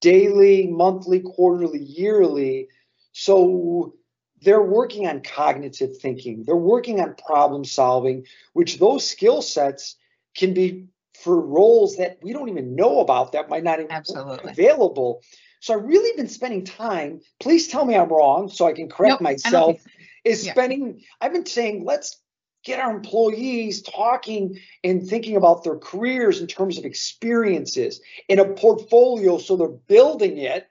daily, 0.01 0.67
monthly, 0.69 1.21
quarterly, 1.21 1.83
yearly, 1.83 2.69
so 3.13 3.95
they're 4.43 4.63
working 4.63 5.09
on 5.09 5.23
cognitive 5.23 5.99
thinking, 5.99 6.45
they're 6.45 6.57
working 6.57 7.01
on 7.01 7.17
problem 7.27 7.65
solving, 7.65 8.25
which 8.53 8.79
those 8.79 9.09
skill 9.09 9.43
sets 9.43 9.97
can 10.39 10.55
be 10.55 10.87
for 11.15 11.41
roles 11.41 11.97
that 11.97 12.19
we 12.23 12.33
don't 12.33 12.49
even 12.49 12.77
know 12.77 13.01
about 13.01 13.33
that 13.33 13.49
might 13.49 13.65
not 13.65 13.81
even 13.81 13.91
Absolutely. 13.91 14.39
be 14.45 14.63
available. 14.63 15.23
So 15.61 15.75
I've 15.75 15.85
really 15.85 16.17
been 16.17 16.29
spending 16.29 16.65
time. 16.65 17.21
Please 17.41 17.67
tell 17.67 17.85
me 17.85 17.97
I'm 17.97 18.09
wrong 18.09 18.49
so 18.49 18.67
I 18.67 18.73
can 18.73 18.89
correct 18.89 19.21
nope, 19.21 19.23
myself. 19.23 19.81
Is 20.25 20.47
yeah. 20.47 20.53
spending, 20.53 21.03
I've 21.21 21.33
been 21.33 21.47
saying, 21.47 21.85
let's 21.85 22.21
get 22.65 22.79
our 22.79 22.95
employees 22.95 23.83
talking 23.83 24.61
and 24.85 25.07
thinking 25.09 25.37
about 25.37 25.65
their 25.65 25.77
careers 25.77 26.41
in 26.41 26.47
terms 26.47 26.79
of 26.79 26.85
experiences 26.85 28.01
in 28.29 28.39
a 28.39 28.45
portfolio 28.45 29.39
so 29.39 29.57
they're 29.57 29.69
building 29.69 30.39
it. 30.39 30.69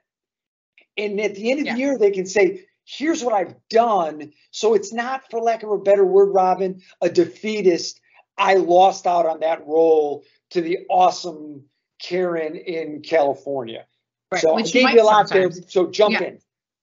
And 0.96 1.20
at 1.20 1.34
the 1.34 1.50
end 1.50 1.60
of 1.60 1.66
yeah. 1.66 1.74
the 1.74 1.78
year, 1.78 1.98
they 1.98 2.10
can 2.10 2.26
say, 2.26 2.64
here's 2.84 3.22
what 3.22 3.34
I've 3.34 3.54
done. 3.68 4.32
So 4.50 4.74
it's 4.74 4.92
not, 4.92 5.30
for 5.30 5.40
lack 5.40 5.62
of 5.62 5.70
a 5.70 5.78
better 5.78 6.04
word, 6.04 6.32
Robyn, 6.32 6.80
a 7.02 7.08
defeatist 7.10 8.00
I 8.38 8.54
lost 8.54 9.06
out 9.06 9.26
on 9.26 9.40
that 9.40 9.66
role 9.66 10.24
to 10.50 10.60
the 10.60 10.86
awesome 10.88 11.64
Karen 11.98 12.56
in 12.56 13.02
California. 13.02 13.86
Right. 14.30 14.40
So 14.40 14.54
Which 14.54 14.74
I 14.76 14.80
gave 14.80 14.90
you 14.90 15.02
a 15.02 15.04
lot 15.04 15.28
there. 15.28 15.50
So 15.50 15.90
jump 15.90 16.12
yeah. 16.12 16.28
in. 16.28 16.38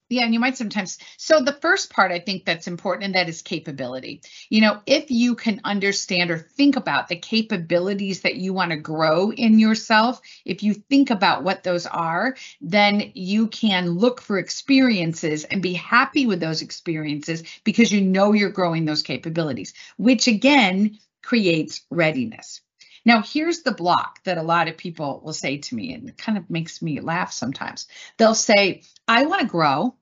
Yeah, 0.08 0.24
and 0.24 0.36
you 0.36 0.40
might 0.40 0.56
sometimes. 0.56 1.00
So 1.18 1.42
the 1.42 1.58
first 1.62 1.92
part 1.92 2.12
I 2.12 2.20
think 2.20 2.46
that's 2.46 2.68
important, 2.68 3.06
and 3.06 3.16
that 3.16 3.28
is 3.28 3.42
capability. 3.42 4.22
You 4.50 4.62
know, 4.62 4.80
if 4.86 5.10
you 5.10 5.34
can 5.34 5.62
understand 5.64 6.30
or 6.30 6.38
think 6.38 6.76
about 6.76 7.08
the 7.08 7.16
capabilities 7.16 8.22
that 8.22 8.36
you 8.36 8.54
want 8.54 8.70
to 8.70 8.78
grow 8.78 9.32
in 9.32 9.58
yourself, 9.58 10.22
if 10.46 10.62
you 10.62 10.76
think 10.76 11.10
about 11.10 11.44
what 11.44 11.64
those 11.64 11.88
are, 11.88 12.36
then 12.62 13.12
you 13.16 13.48
can 13.48 13.90
look 13.90 14.22
for 14.22 14.38
experiences 14.38 15.44
and 15.44 15.64
be 15.64 15.74
happy 15.74 16.28
with 16.28 16.40
those 16.40 16.62
experiences 16.62 17.44
because 17.64 17.92
you 17.92 18.02
know 18.02 18.32
you're 18.32 18.52
growing 18.52 18.86
those 18.86 19.02
capabilities, 19.02 19.74
which 19.98 20.28
again 20.28 21.00
creates 21.26 21.82
readiness. 21.90 22.62
Now, 23.04 23.22
here's 23.22 23.64
the 23.64 23.72
block 23.72 24.24
that 24.24 24.38
a 24.38 24.44
lot 24.44 24.68
of 24.68 24.78
people 24.78 25.22
will 25.24 25.34
say 25.34 25.58
to 25.58 25.76
me, 25.76 25.94
and 25.94 26.10
it 26.10 26.18
kind 26.18 26.38
of 26.38 26.50
makes 26.50 26.82
me 26.82 27.00
laugh 27.02 27.32
sometimes. 27.32 27.88
They'll 28.18 28.36
say, 28.36 28.84
I 29.08 29.26
want 29.26 29.42
to 29.42 29.48
grow, 29.48 29.96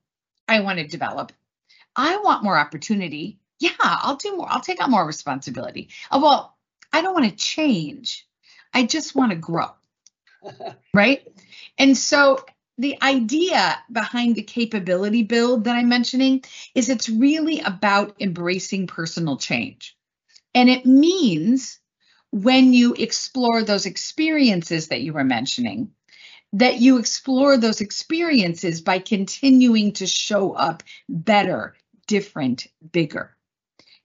I 0.48 0.60
want 0.60 0.80
to 0.80 0.88
develop, 0.88 1.32
I 1.96 2.18
want 2.18 2.44
more 2.44 2.58
opportunity. 2.58 3.40
Yeah, 3.60 3.72
I'll 3.80 4.18
do 4.18 4.36
more, 4.36 4.48
I'll 4.50 4.62
take 4.62 4.84
on 4.84 4.92
more 4.92 5.06
responsibility. 5.06 5.90
Oh, 6.12 6.22
well, 6.22 6.58
I 6.92 7.02
don't 7.02 7.14
want 7.14 7.30
to 7.30 7.36
change, 7.36 8.28
I 8.74 8.84
just 8.86 9.16
want 9.16 9.32
to 9.32 9.38
grow. 9.38 9.70
right? 10.94 11.26
And 11.78 11.98
so 11.98 12.44
the 12.78 13.02
idea 13.02 13.78
behind 13.90 14.36
the 14.36 14.44
capability 14.44 15.24
build 15.24 15.66
that 15.66 15.76
I'm 15.76 15.88
mentioning 15.90 16.44
is 16.76 16.90
it's 16.90 17.08
really 17.08 17.62
about 17.62 18.16
embracing 18.20 18.88
personal 18.88 19.38
change. 19.38 19.96
And 20.54 20.70
it 20.70 20.86
means 20.86 21.80
when 22.32 22.74
you 22.74 22.94
explore 22.96 23.64
those 23.64 23.86
experiences 23.86 24.88
that 24.88 25.02
you 25.02 25.14
were 25.14 25.24
mentioning, 25.24 25.92
that 26.54 26.80
you 26.80 26.98
explore 26.98 27.58
those 27.58 27.82
experiences 27.82 28.82
by 28.82 29.00
continuing 29.00 29.94
to 29.94 30.08
show 30.08 30.54
up 30.54 30.84
better, 31.10 31.76
different, 32.08 32.68
bigger. 32.92 33.36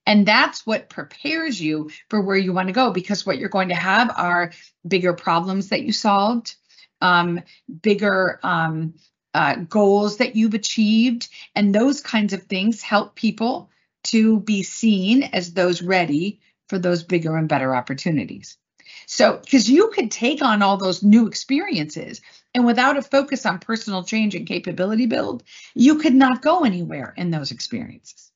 And 0.07 0.25
that's 0.25 0.67
what 0.67 0.89
prepares 0.89 1.61
you 1.61 1.91
for 2.09 2.23
where 2.23 2.37
you 2.37 2.55
want 2.55 2.69
to 2.69 2.73
go 2.73 2.91
because 2.91 3.27
what 3.27 3.37
you're 3.37 3.51
going 3.51 3.69
to 3.69 3.75
have 3.75 4.11
are 4.17 4.53
bigger 4.87 5.13
problems 5.13 5.69
that 5.69 5.83
you 5.83 5.93
solved, 5.93 6.57
um, 7.03 7.43
bigger 7.83 8.41
um, 8.43 8.95
uh, 9.35 9.57
goals 9.57 10.17
that 10.17 10.35
you've 10.35 10.55
achieved, 10.55 11.29
and 11.55 11.75
those 11.75 12.01
kinds 12.01 12.33
of 12.33 12.45
things 12.45 12.81
help 12.81 13.15
people 13.15 13.71
to 14.05 14.41
be 14.41 14.63
seen 14.63 15.23
as 15.23 15.53
those 15.53 15.83
ready 15.83 16.41
for 16.69 16.79
those 16.79 17.03
bigger 17.03 17.37
and 17.37 17.49
better 17.49 17.75
opportunities. 17.75 18.57
So, 19.07 19.39
because 19.39 19.69
you 19.69 19.89
could 19.89 20.11
take 20.11 20.43
on 20.43 20.63
all 20.63 20.77
those 20.77 21.03
new 21.03 21.27
experiences 21.27 22.21
and 22.55 22.65
without 22.65 22.97
a 22.97 23.03
focus 23.03 23.47
on 23.47 23.59
personal 23.59 24.05
change 24.05 24.35
and 24.35 24.47
capability 24.47 25.07
build, 25.07 25.43
you 25.75 25.99
could 25.99 26.15
not 26.15 26.43
go 26.43 26.65
anywhere 26.65 27.15
in 27.17 27.31
those 27.31 27.51
experiences. 27.51 28.31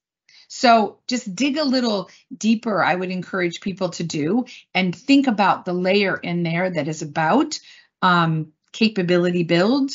So, 0.49 0.99
just 1.09 1.35
dig 1.35 1.57
a 1.57 1.65
little 1.65 2.11
deeper, 2.37 2.83
I 2.83 2.95
would 2.95 3.11
encourage 3.11 3.61
people 3.61 3.91
to 3.91 4.05
do 4.05 4.45
and 4.75 4.95
think 4.95 5.27
about 5.27 5.65
the 5.65 5.73
layer 5.73 6.17
in 6.17 6.43
there 6.43 6.69
that 6.69 6.89
is 6.89 7.01
about 7.01 7.59
um, 8.03 8.53
capability 8.73 9.45
build 9.45 9.93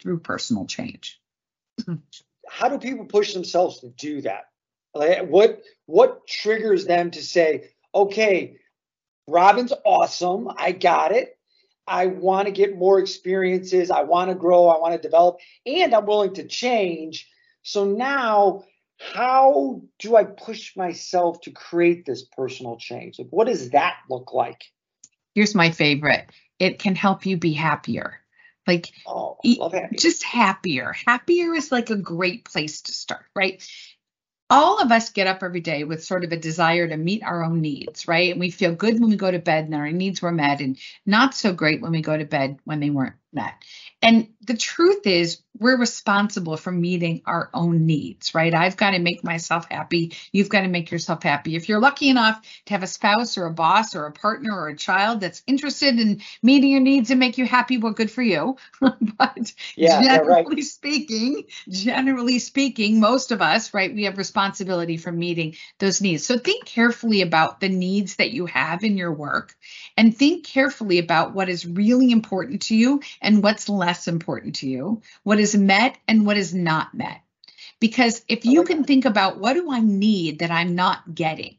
through 0.00 0.20
personal 0.20 0.66
change. 0.66 1.20
How 2.48 2.68
do 2.68 2.78
people 2.78 3.06
push 3.06 3.32
themselves 3.32 3.80
to 3.80 3.88
do 3.88 4.22
that? 4.22 4.46
Like, 4.94 5.26
what 5.26 5.62
what 5.86 6.26
triggers 6.26 6.86
them 6.86 7.10
to 7.12 7.22
say, 7.22 7.70
okay, 7.94 8.56
Robyn's 9.28 9.72
awesome. 9.84 10.48
I 10.56 10.72
got 10.72 11.12
it. 11.12 11.36
I 11.86 12.06
want 12.06 12.46
to 12.46 12.52
get 12.52 12.76
more 12.76 12.98
experiences. 12.98 13.90
I 13.90 14.02
want 14.02 14.30
to 14.30 14.34
grow. 14.34 14.68
I 14.68 14.78
want 14.78 14.94
to 14.94 15.06
develop, 15.06 15.38
and 15.66 15.94
I'm 15.94 16.06
willing 16.06 16.34
to 16.34 16.46
change. 16.46 17.28
So 17.62 17.84
now, 17.84 18.64
how 18.98 19.82
do 19.98 20.16
I 20.16 20.24
push 20.24 20.76
myself 20.76 21.40
to 21.42 21.50
create 21.50 22.06
this 22.06 22.24
personal 22.24 22.76
change? 22.76 23.18
Like, 23.18 23.28
what 23.30 23.46
does 23.46 23.70
that 23.70 23.96
look 24.08 24.32
like? 24.32 24.64
Here's 25.34 25.54
my 25.54 25.70
favorite 25.70 26.30
it 26.58 26.78
can 26.78 26.94
help 26.94 27.26
you 27.26 27.36
be 27.36 27.52
happier. 27.52 28.20
Like, 28.66 28.92
oh, 29.06 29.36
just 29.98 30.22
happier. 30.22 30.94
Happier 31.06 31.54
is 31.54 31.70
like 31.70 31.90
a 31.90 31.96
great 31.96 32.44
place 32.46 32.82
to 32.82 32.92
start, 32.92 33.26
right? 33.34 33.62
All 34.50 34.80
of 34.80 34.92
us 34.92 35.10
get 35.10 35.26
up 35.26 35.42
every 35.42 35.60
day 35.60 35.84
with 35.84 36.04
sort 36.04 36.24
of 36.24 36.32
a 36.32 36.36
desire 36.36 36.86
to 36.88 36.96
meet 36.96 37.22
our 37.22 37.42
own 37.44 37.60
needs, 37.60 38.06
right? 38.08 38.30
And 38.30 38.40
we 38.40 38.50
feel 38.50 38.74
good 38.74 39.00
when 39.00 39.10
we 39.10 39.16
go 39.16 39.30
to 39.30 39.38
bed 39.38 39.64
and 39.64 39.74
our 39.74 39.90
needs 39.90 40.22
were 40.22 40.32
met, 40.32 40.60
and 40.60 40.78
not 41.06 41.34
so 41.34 41.52
great 41.52 41.80
when 41.80 41.92
we 41.92 42.02
go 42.02 42.16
to 42.16 42.24
bed 42.24 42.58
when 42.64 42.80
they 42.80 42.90
weren't 42.90 43.16
met. 43.32 43.54
And 44.04 44.28
the 44.42 44.56
truth 44.56 45.06
is, 45.06 45.40
we're 45.58 45.78
responsible 45.78 46.56
for 46.56 46.72
meeting 46.72 47.22
our 47.26 47.48
own 47.54 47.86
needs, 47.86 48.34
right? 48.34 48.52
I've 48.52 48.76
got 48.76 48.90
to 48.90 48.98
make 48.98 49.22
myself 49.22 49.66
happy. 49.70 50.12
You've 50.32 50.48
got 50.48 50.62
to 50.62 50.68
make 50.68 50.90
yourself 50.90 51.22
happy. 51.22 51.54
If 51.54 51.68
you're 51.68 51.80
lucky 51.80 52.08
enough 52.08 52.42
to 52.66 52.74
have 52.74 52.82
a 52.82 52.88
spouse 52.88 53.38
or 53.38 53.46
a 53.46 53.52
boss 53.52 53.94
or 53.94 54.06
a 54.06 54.12
partner 54.12 54.52
or 54.52 54.68
a 54.68 54.76
child 54.76 55.20
that's 55.20 55.42
interested 55.46 55.98
in 55.98 56.20
meeting 56.42 56.72
your 56.72 56.80
needs 56.80 57.10
and 57.10 57.20
make 57.20 57.38
you 57.38 57.46
happy, 57.46 57.78
well, 57.78 57.92
good 57.92 58.10
for 58.10 58.22
you. 58.22 58.56
but 58.80 59.52
yeah, 59.76 60.02
generally 60.02 60.56
right. 60.56 60.64
speaking, 60.64 61.44
generally 61.68 62.40
speaking, 62.40 62.98
most 62.98 63.30
of 63.30 63.40
us, 63.40 63.72
right, 63.72 63.94
we 63.94 64.04
have 64.04 64.18
responsibility 64.18 64.96
for 64.96 65.12
meeting 65.12 65.54
those 65.78 66.00
needs. 66.00 66.26
So 66.26 66.36
think 66.36 66.64
carefully 66.64 67.22
about 67.22 67.60
the 67.60 67.68
needs 67.68 68.16
that 68.16 68.32
you 68.32 68.46
have 68.46 68.82
in 68.82 68.96
your 68.96 69.12
work 69.12 69.54
and 69.96 70.16
think 70.16 70.44
carefully 70.44 70.98
about 70.98 71.32
what 71.32 71.48
is 71.48 71.64
really 71.64 72.10
important 72.10 72.62
to 72.62 72.76
you 72.76 73.00
and 73.22 73.40
what's 73.40 73.68
less 73.68 73.93
important 74.08 74.56
to 74.56 74.68
you, 74.68 75.02
what 75.22 75.38
is 75.38 75.56
met 75.56 75.96
and 76.08 76.26
what 76.26 76.36
is 76.36 76.54
not 76.54 76.94
met. 76.94 77.20
Because 77.80 78.24
if 78.28 78.44
you 78.44 78.64
can 78.64 78.84
think 78.84 79.04
about 79.04 79.38
what 79.38 79.54
do 79.54 79.70
I 79.70 79.80
need 79.80 80.38
that 80.38 80.50
I'm 80.50 80.74
not 80.74 81.14
getting? 81.14 81.56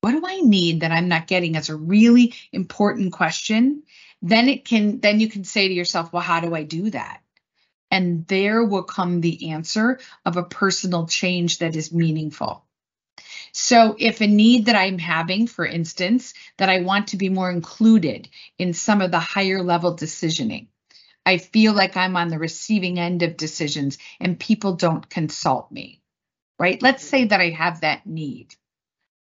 What 0.00 0.12
do 0.12 0.22
I 0.26 0.40
need 0.40 0.80
that 0.80 0.90
I'm 0.90 1.08
not 1.08 1.28
getting 1.28 1.56
as 1.56 1.68
a 1.68 1.76
really 1.76 2.34
important 2.52 3.12
question, 3.12 3.84
then 4.20 4.48
it 4.48 4.64
can 4.64 5.00
then 5.00 5.20
you 5.20 5.28
can 5.28 5.44
say 5.44 5.68
to 5.68 5.74
yourself, 5.74 6.12
well, 6.12 6.22
how 6.22 6.40
do 6.40 6.54
I 6.54 6.64
do 6.64 6.90
that? 6.90 7.20
And 7.90 8.26
there 8.26 8.64
will 8.64 8.84
come 8.84 9.20
the 9.20 9.50
answer 9.50 10.00
of 10.24 10.36
a 10.36 10.42
personal 10.42 11.06
change 11.06 11.58
that 11.58 11.76
is 11.76 11.92
meaningful. 11.92 12.64
So, 13.52 13.94
if 13.98 14.22
a 14.22 14.26
need 14.26 14.66
that 14.66 14.76
I'm 14.76 14.98
having, 14.98 15.46
for 15.46 15.66
instance, 15.66 16.32
that 16.56 16.70
I 16.70 16.80
want 16.80 17.08
to 17.08 17.18
be 17.18 17.28
more 17.28 17.50
included 17.50 18.28
in 18.58 18.72
some 18.72 19.02
of 19.02 19.10
the 19.10 19.20
higher 19.20 19.62
level 19.62 19.94
decisioning, 19.94 20.68
I 21.24 21.38
feel 21.38 21.72
like 21.72 21.96
I'm 21.96 22.16
on 22.16 22.28
the 22.28 22.38
receiving 22.38 22.98
end 22.98 23.22
of 23.22 23.36
decisions 23.36 23.98
and 24.20 24.38
people 24.38 24.74
don't 24.74 25.08
consult 25.08 25.70
me, 25.70 26.02
right? 26.58 26.82
Let's 26.82 27.04
say 27.04 27.24
that 27.26 27.40
I 27.40 27.50
have 27.50 27.82
that 27.82 28.06
need 28.06 28.54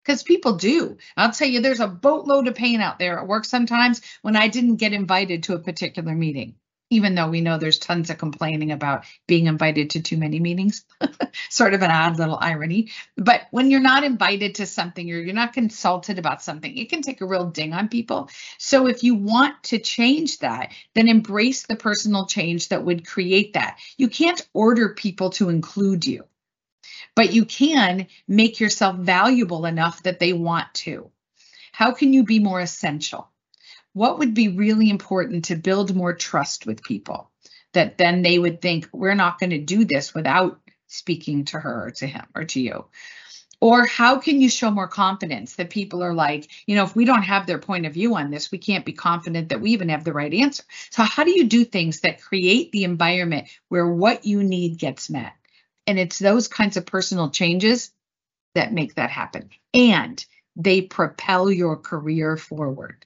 because 0.05 0.23
people 0.23 0.57
do. 0.57 0.99
I'll 1.17 1.33
tell 1.33 1.49
you, 1.49 1.61
there's 1.61 1.81
a 1.81 1.89
boatload 1.89 2.49
of 2.49 2.55
pain 2.55 2.81
out 2.81 2.99
there 2.99 3.19
at 3.19 3.29
work 3.29 3.45
sometimes 3.45 4.01
when 4.23 4.37
I 4.37 4.49
didn't 4.49 4.77
get 4.77 4.93
invited 4.93 5.45
to 5.45 5.55
a 5.55 5.61
particular 5.61 6.15
meeting 6.15 6.57
even 6.91 7.15
though 7.15 7.29
we 7.29 7.41
know 7.41 7.57
there's 7.57 7.79
tons 7.79 8.11
of 8.11 8.19
complaining 8.19 8.73
about 8.73 9.05
being 9.27 9.47
invited 9.47 9.91
to 9.91 10.03
too 10.03 10.17
many 10.17 10.41
meetings, 10.41 10.85
sort 11.49 11.73
of 11.73 11.83
an 11.83 11.91
odd 11.91 12.19
little 12.19 12.39
irony. 12.39 12.91
But 13.17 13.43
when 13.53 13.71
you're 13.71 13.81
not 13.81 14.05
invited 14.05 14.57
to 14.57 14.67
something 14.67 15.11
or 15.11 15.19
you're 15.19 15.33
not 15.33 15.53
consulted 15.53 16.19
about 16.19 16.43
something, 16.43 16.77
it 16.77 16.91
can 16.91 17.03
take 17.03 17.21
a 17.21 17.27
real 17.27 17.47
ding 17.47 17.73
on 17.73 17.89
people. 17.89 18.29
So 18.59 18.89
if 18.89 19.05
you 19.05 19.15
want 19.15 19.63
to 19.65 19.79
change 19.79 20.41
that, 20.41 20.73
then 20.95 21.09
embrace 21.09 21.67
the 21.67 21.77
personal 21.77 22.27
change 22.27 22.69
that 22.69 22.85
would 22.85 23.07
create 23.07 23.55
that. 23.55 23.79
You 23.97 24.09
can't 24.09 24.47
order 24.53 24.95
people 24.95 25.31
to 25.31 25.49
include 25.49 26.05
you, 26.05 26.25
but 27.15 27.33
you 27.33 27.45
can 27.45 28.09
make 28.27 28.59
yourself 28.59 28.97
valuable 28.97 29.65
enough 29.65 30.03
that 30.03 30.19
they 30.19 30.33
want 30.33 30.75
to. 30.75 31.11
How 31.73 31.93
can 31.93 32.13
you 32.13 32.25
be 32.25 32.41
more 32.41 32.61
essential? 32.61 33.31
What 33.93 34.19
would 34.19 34.35
be 34.35 34.49
really 34.49 34.91
important 34.91 35.47
to 35.47 35.57
build 35.57 35.95
more 35.95 36.15
trust 36.15 36.67
with 36.67 36.83
people? 36.83 37.31
That 37.73 37.99
then 37.99 38.23
they 38.23 38.39
would 38.39 38.61
think 38.61 38.89
we're 38.93 39.15
not 39.15 39.39
going 39.39 39.51
to 39.51 39.59
do 39.59 39.85
this 39.85 40.15
without 40.15 40.61
speaking 40.87 41.45
to 41.47 41.59
her 41.59 41.87
or 41.87 41.91
to 41.93 42.07
him 42.07 42.27
or 42.35 42.45
to 42.45 42.61
you. 42.61 42.87
Or 43.61 43.85
how 43.85 44.19
can 44.19 44.41
you 44.41 44.49
show 44.49 44.71
more 44.71 44.89
confidence 44.89 45.57
that 45.57 45.71
people 45.71 46.03
are 46.03 46.15
like 46.15 46.51
you 46.67 46.77
know 46.77 46.85
if 46.85 46.97
we 46.97 47.05
don't 47.05 47.23
have 47.23 47.47
their 47.47 47.59
point 47.59 47.87
of 47.87 47.93
view 47.93 48.17
on 48.17 48.31
this 48.31 48.51
we 48.51 48.59
can't 48.59 48.87
be 48.87 48.95
confident 48.95 49.51
that 49.51 49.61
we 49.61 49.73
even 49.73 49.91
have 49.91 50.03
the 50.03 50.15
right 50.15 50.33
answer. 50.33 50.65
So 50.91 51.03
how 51.03 51.25
do 51.25 51.31
you 51.31 51.45
do 51.45 51.65
things 51.65 52.01
that 52.01 52.23
create 52.23 52.73
the 52.73 52.85
environment 52.85 53.49
where 53.69 53.87
what 53.87 54.25
you 54.25 54.43
need 54.43 54.79
gets 54.79 55.11
met? 55.11 55.33
And 55.87 55.99
it's 55.99 56.19
those 56.19 56.49
kinds 56.49 56.77
of 56.77 56.87
personal 56.87 57.31
changes 57.31 57.93
that 58.55 58.73
make 58.73 58.95
that 58.95 59.11
happen. 59.11 59.51
And 59.75 60.25
they 60.57 60.81
propel 60.81 61.51
your 61.51 61.77
career 61.77 62.37
forward 62.37 63.05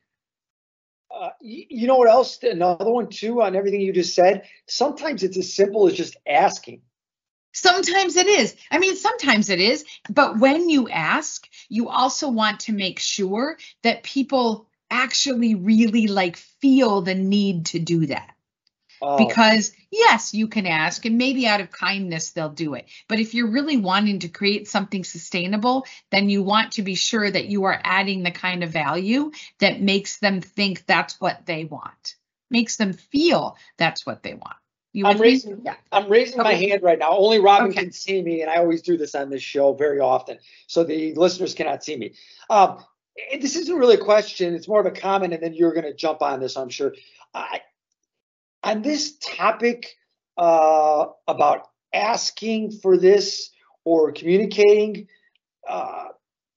uh, 1.14 1.30
you, 1.40 1.86
know 1.86 1.96
what 1.96 2.08
else? 2.08 2.42
Another 2.42 2.90
one 2.90 3.08
too 3.08 3.42
on 3.42 3.56
everything 3.56 3.80
you 3.80 3.92
just 3.92 4.14
said. 4.14 4.48
Sometimes 4.66 5.22
it's 5.22 5.36
as 5.36 5.52
simple 5.52 5.86
as 5.86 5.94
just 5.94 6.16
asking. 6.26 6.82
Sometimes 7.52 8.16
it 8.16 8.26
is. 8.26 8.56
I 8.70 8.78
mean, 8.78 8.96
sometimes 8.96 9.48
it 9.48 9.60
is. 9.60 9.84
But 10.10 10.40
when 10.40 10.68
you 10.68 10.88
ask, 10.88 11.48
you 11.68 11.88
also 11.88 12.28
want 12.28 12.60
to 12.60 12.72
make 12.72 12.98
sure 12.98 13.58
that 13.82 14.02
people 14.02 14.66
actually 14.90 15.54
really 15.54 16.08
like 16.08 16.36
feel 16.36 17.00
the 17.00 17.14
need 17.14 17.66
to 17.66 17.78
do 17.78 18.06
that. 18.06 18.33
Oh. 19.06 19.18
Because 19.18 19.72
yes, 19.90 20.32
you 20.32 20.48
can 20.48 20.66
ask, 20.66 21.04
and 21.04 21.18
maybe 21.18 21.46
out 21.46 21.60
of 21.60 21.70
kindness 21.70 22.30
they'll 22.30 22.48
do 22.48 22.72
it. 22.72 22.86
But 23.06 23.20
if 23.20 23.34
you're 23.34 23.50
really 23.50 23.76
wanting 23.76 24.20
to 24.20 24.28
create 24.28 24.66
something 24.66 25.04
sustainable, 25.04 25.84
then 26.10 26.30
you 26.30 26.42
want 26.42 26.72
to 26.72 26.82
be 26.82 26.94
sure 26.94 27.30
that 27.30 27.44
you 27.44 27.64
are 27.64 27.78
adding 27.84 28.22
the 28.22 28.30
kind 28.30 28.64
of 28.64 28.70
value 28.70 29.30
that 29.58 29.82
makes 29.82 30.20
them 30.20 30.40
think 30.40 30.86
that's 30.86 31.20
what 31.20 31.44
they 31.44 31.64
want, 31.64 32.16
makes 32.50 32.76
them 32.76 32.94
feel 32.94 33.58
that's 33.76 34.06
what 34.06 34.22
they 34.22 34.32
want. 34.32 34.56
You 34.94 35.06
I'm 35.06 35.20
raising, 35.20 35.60
yeah. 35.64 35.74
I'm 35.92 36.08
raising 36.08 36.40
okay. 36.40 36.50
my 36.50 36.54
hand 36.54 36.82
right 36.82 36.98
now. 36.98 37.10
Only 37.10 37.40
Robyn 37.40 37.70
okay. 37.70 37.82
can 37.82 37.92
see 37.92 38.22
me, 38.22 38.40
and 38.40 38.50
I 38.50 38.56
always 38.56 38.80
do 38.80 38.96
this 38.96 39.14
on 39.14 39.28
this 39.28 39.42
show 39.42 39.74
very 39.74 40.00
often, 40.00 40.38
so 40.66 40.82
the 40.82 41.12
listeners 41.14 41.52
cannot 41.52 41.84
see 41.84 41.96
me. 41.96 42.14
Um, 42.48 42.82
this 43.38 43.54
isn't 43.56 43.76
really 43.76 43.96
a 43.96 44.04
question; 44.04 44.54
it's 44.54 44.68
more 44.68 44.80
of 44.80 44.86
a 44.86 44.92
comment, 44.92 45.34
and 45.34 45.42
then 45.42 45.52
you're 45.52 45.74
going 45.74 45.84
to 45.84 45.92
jump 45.92 46.22
on 46.22 46.40
this, 46.40 46.56
I'm 46.56 46.70
sure. 46.70 46.94
I, 47.34 47.60
on 48.64 48.82
this 48.82 49.16
topic 49.18 49.94
uh, 50.38 51.06
about 51.28 51.68
asking 51.92 52.72
for 52.72 52.96
this 52.96 53.50
or 53.84 54.10
communicating, 54.10 55.06
uh, 55.68 56.06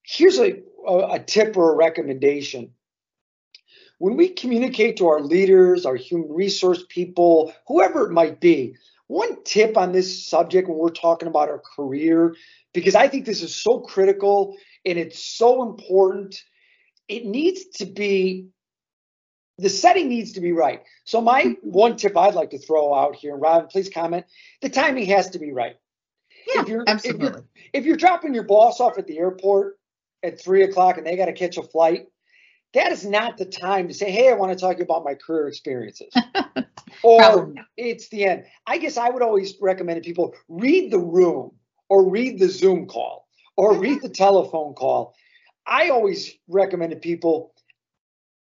here's 0.04 0.40
a, 0.40 0.62
a 0.88 1.20
tip 1.20 1.58
or 1.58 1.74
a 1.74 1.76
recommendation. 1.76 2.72
When 4.00 4.16
we 4.16 4.30
communicate 4.30 4.98
to 4.98 5.08
our 5.08 5.22
leaders, 5.22 5.86
our 5.86 5.96
human 5.96 6.32
resource 6.32 6.86
people, 6.88 7.54
whoever 7.68 8.08
it 8.08 8.14
might 8.14 8.40
be, 8.40 8.76
one 9.08 9.44
tip 9.44 9.78
on 9.78 9.92
this 9.92 10.26
subject 10.26 10.68
when 10.68 10.78
we're 10.78 10.90
talking 10.90 11.28
about 11.28 11.50
our 11.50 11.62
career, 11.76 12.36
because 12.74 12.96
I 12.96 13.08
think 13.08 13.26
this 13.26 13.42
is 13.42 13.56
so 13.56 13.80
critical 13.80 14.56
and 14.86 14.98
it's 14.98 15.24
so 15.24 15.68
important, 15.68 16.42
it 17.08 17.26
needs 17.26 17.66
to 17.78 17.86
be 17.86 18.48
the 19.58 19.70
setting 19.70 20.08
needs 20.08 20.34
to 20.34 20.42
be 20.42 20.52
right. 20.52 20.84
So 21.04 21.22
my 21.22 21.44
mm-hmm. 21.44 21.68
one 21.68 21.98
tip 21.98 22.16
I'd 22.16 22.36
like 22.36 22.52
to 22.52 22.60
throw 22.60 22.94
out 22.94 23.16
here, 23.16 23.36
Robyn, 23.36 23.68
please 23.68 23.90
comment. 23.90 24.26
The 24.62 24.70
timing 24.70 25.06
has 25.08 25.30
to 25.32 25.40
be 25.40 25.52
right. 25.52 25.76
Yeah, 26.54 26.62
if 26.62 26.68
you're, 26.68 26.84
absolutely. 26.88 27.28
If 27.28 27.34
you're, 27.34 27.46
if 27.74 27.86
you're 27.86 27.98
dropping 27.98 28.34
your 28.34 28.44
boss 28.44 28.80
off 28.80 28.98
at 28.98 29.08
the 29.08 29.18
airport 29.18 29.80
at 30.24 30.40
three 30.40 30.64
o'clock 30.64 30.98
and 30.98 31.06
they 31.06 31.18
got 31.18 31.26
to 31.26 31.34
catch 31.34 31.58
a 31.58 31.64
flight, 31.64 32.08
that 32.74 32.92
is 32.92 33.06
not 33.06 33.38
the 33.38 33.46
time 33.46 33.88
to 33.88 33.94
say, 33.94 34.12
"Hey, 34.12 34.30
I 34.30 34.34
want 34.34 34.52
to 34.52 34.60
talk 34.60 34.80
about 34.80 35.04
my 35.04 35.16
career 35.16 35.48
experiences." 35.48 36.14
or 37.04 37.54
it's 37.76 38.10
the 38.10 38.26
end. 38.26 38.46
I 38.66 38.78
guess 38.78 38.98
I 38.98 39.10
would 39.10 39.22
always 39.22 39.56
recommend 39.62 40.04
people 40.04 40.36
read 40.48 40.92
the 40.92 41.00
room 41.00 41.52
or 41.90 42.10
read 42.10 42.40
the 42.40 42.50
Zoom 42.50 42.88
call 42.88 43.28
or 43.56 43.78
read 43.78 44.02
the 44.02 44.10
telephone 44.10 44.74
call. 44.74 45.16
I 45.66 45.90
always 45.90 46.34
recommend 46.48 47.02
people 47.02 47.54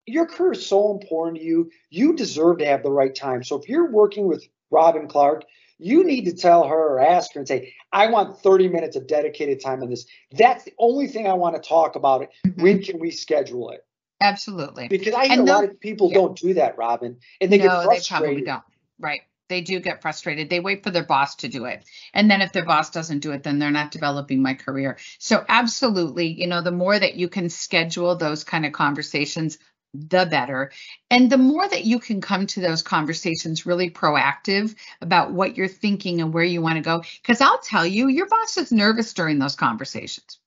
your 0.06 0.26
career 0.26 0.54
is 0.54 0.66
so 0.66 0.92
important 0.92 1.38
to 1.38 1.44
you. 1.44 1.72
You 1.90 2.16
deserve 2.16 2.60
to 2.60 2.66
have 2.66 2.84
the 2.84 2.92
right 2.92 3.14
time. 3.14 3.44
So 3.44 3.60
if 3.60 3.70
you're 3.70 3.92
working 3.92 4.28
with 4.28 4.44
Robyn 4.70 5.08
Clark, 5.08 5.44
you 5.78 6.04
need 6.04 6.26
to 6.26 6.34
tell 6.34 6.68
her 6.68 6.96
or 6.96 7.00
ask 7.00 7.34
her 7.34 7.40
and 7.40 7.48
say, 7.48 7.74
I 7.92 8.08
want 8.08 8.40
30 8.40 8.70
minutes 8.70 8.96
of 8.96 9.08
dedicated 9.08 9.62
time 9.62 9.82
on 9.82 9.90
this. 9.90 10.06
That's 10.32 10.64
the 10.64 10.74
only 10.78 11.08
thing 11.08 11.28
I 11.28 11.34
want 11.34 11.56
to 11.56 11.68
talk 11.68 11.96
about 11.96 12.22
it. 12.22 12.30
Mm-hmm. 12.46 12.62
When 12.62 12.84
can 12.84 13.00
we 13.00 13.12
schedule 13.12 13.72
it? 13.72 13.86
Absolutely. 14.22 14.88
Because 14.88 15.16
I 15.16 15.26
hear 15.26 15.40
and 15.40 15.50
a 15.50 15.52
lot 15.52 15.64
of 15.64 15.80
people 15.80 16.10
yeah. 16.10 16.20
don't 16.20 16.38
do 16.38 16.54
that, 16.54 16.78
Robyn, 16.78 17.18
and 17.42 17.52
they 17.52 17.58
no, 17.58 17.64
get 17.64 17.84
frustrated. 17.84 18.04
they 18.04 18.26
probably 18.26 18.42
don't. 18.44 18.64
Right. 19.00 19.22
They 19.50 19.62
do 19.62 19.80
get 19.82 20.02
frustrated. 20.02 20.50
They 20.50 20.62
wait 20.62 20.84
for 20.84 20.92
their 20.92 21.04
boss 21.04 21.36
to 21.38 21.50
do 21.50 21.66
it. 21.66 21.84
And 22.14 22.32
then 22.32 22.42
if 22.42 22.54
their 22.54 22.64
boss 22.64 22.90
doesn't 22.90 23.20
do 23.20 23.32
it, 23.34 23.44
then 23.44 23.60
they're 23.60 23.70
not 23.70 23.92
developing 23.92 24.42
my 24.42 24.54
career. 24.54 24.98
So, 25.20 25.44
absolutely, 25.50 26.28
you 26.28 26.48
know, 26.48 26.62
the 26.62 26.72
more 26.72 26.98
that 26.98 27.16
you 27.16 27.28
can 27.28 27.50
schedule 27.50 28.16
those 28.16 28.46
kind 28.46 28.66
of 28.66 28.72
conversations, 28.72 29.58
the 29.94 30.26
better. 30.26 30.72
And 31.10 31.30
the 31.30 31.38
more 31.38 31.68
that 31.68 31.86
you 31.86 32.00
can 32.00 32.22
come 32.22 32.48
to 32.48 32.62
those 32.62 32.82
conversations 32.82 33.66
really 33.66 33.90
proactive 33.90 34.76
about 35.02 35.32
what 35.32 35.58
you're 35.58 35.68
thinking 35.68 36.22
and 36.22 36.34
where 36.34 36.44
you 36.44 36.62
want 36.62 36.76
to 36.76 36.82
go. 36.82 37.04
Because 37.22 37.42
I'll 37.42 37.60
tell 37.60 37.86
you, 37.86 38.08
your 38.08 38.28
boss 38.28 38.58
is 38.58 38.72
nervous 38.72 39.14
during 39.14 39.40
those 39.40 39.56
conversations. 39.56 40.38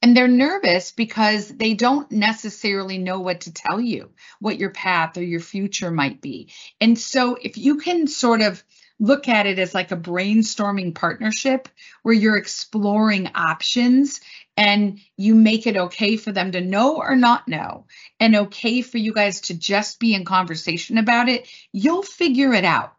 And 0.00 0.16
they're 0.16 0.26
nervous 0.26 0.90
because 0.90 1.48
they 1.48 1.74
don't 1.74 2.10
necessarily 2.10 2.98
know 2.98 3.20
what 3.20 3.42
to 3.42 3.52
tell 3.52 3.80
you, 3.80 4.10
what 4.40 4.58
your 4.58 4.70
path 4.70 5.16
or 5.16 5.22
your 5.22 5.40
future 5.40 5.92
might 5.92 6.20
be. 6.20 6.48
And 6.80 6.98
so 6.98 7.36
if 7.40 7.56
you 7.56 7.78
can 7.78 8.08
sort 8.08 8.40
of 8.40 8.64
look 8.98 9.28
at 9.28 9.46
it 9.46 9.58
as 9.58 9.74
like 9.74 9.90
a 9.90 9.96
brainstorming 9.96 10.94
partnership 10.94 11.68
where 12.02 12.14
you're 12.14 12.36
exploring 12.36 13.30
options 13.34 14.20
and 14.56 15.00
you 15.16 15.34
make 15.34 15.66
it 15.66 15.76
okay 15.76 16.16
for 16.16 16.32
them 16.32 16.52
to 16.52 16.60
know 16.60 16.96
or 16.98 17.16
not 17.16 17.48
know 17.48 17.86
and 18.20 18.36
okay 18.36 18.82
for 18.82 18.98
you 18.98 19.12
guys 19.12 19.42
to 19.42 19.54
just 19.54 19.98
be 19.98 20.14
in 20.14 20.24
conversation 20.24 20.98
about 20.98 21.28
it, 21.28 21.48
you'll 21.72 22.02
figure 22.02 22.52
it 22.52 22.64
out. 22.64 22.94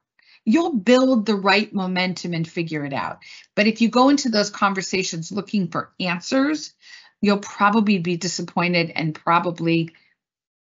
You'll 0.45 0.75
build 0.75 1.25
the 1.25 1.35
right 1.35 1.73
momentum 1.73 2.33
and 2.33 2.47
figure 2.47 2.85
it 2.85 2.93
out. 2.93 3.19
But 3.55 3.67
if 3.67 3.81
you 3.81 3.89
go 3.89 4.09
into 4.09 4.29
those 4.29 4.49
conversations 4.49 5.31
looking 5.31 5.69
for 5.69 5.93
answers, 5.99 6.73
you'll 7.21 7.37
probably 7.37 7.99
be 7.99 8.17
disappointed 8.17 8.91
and 8.93 9.15
probably 9.15 9.91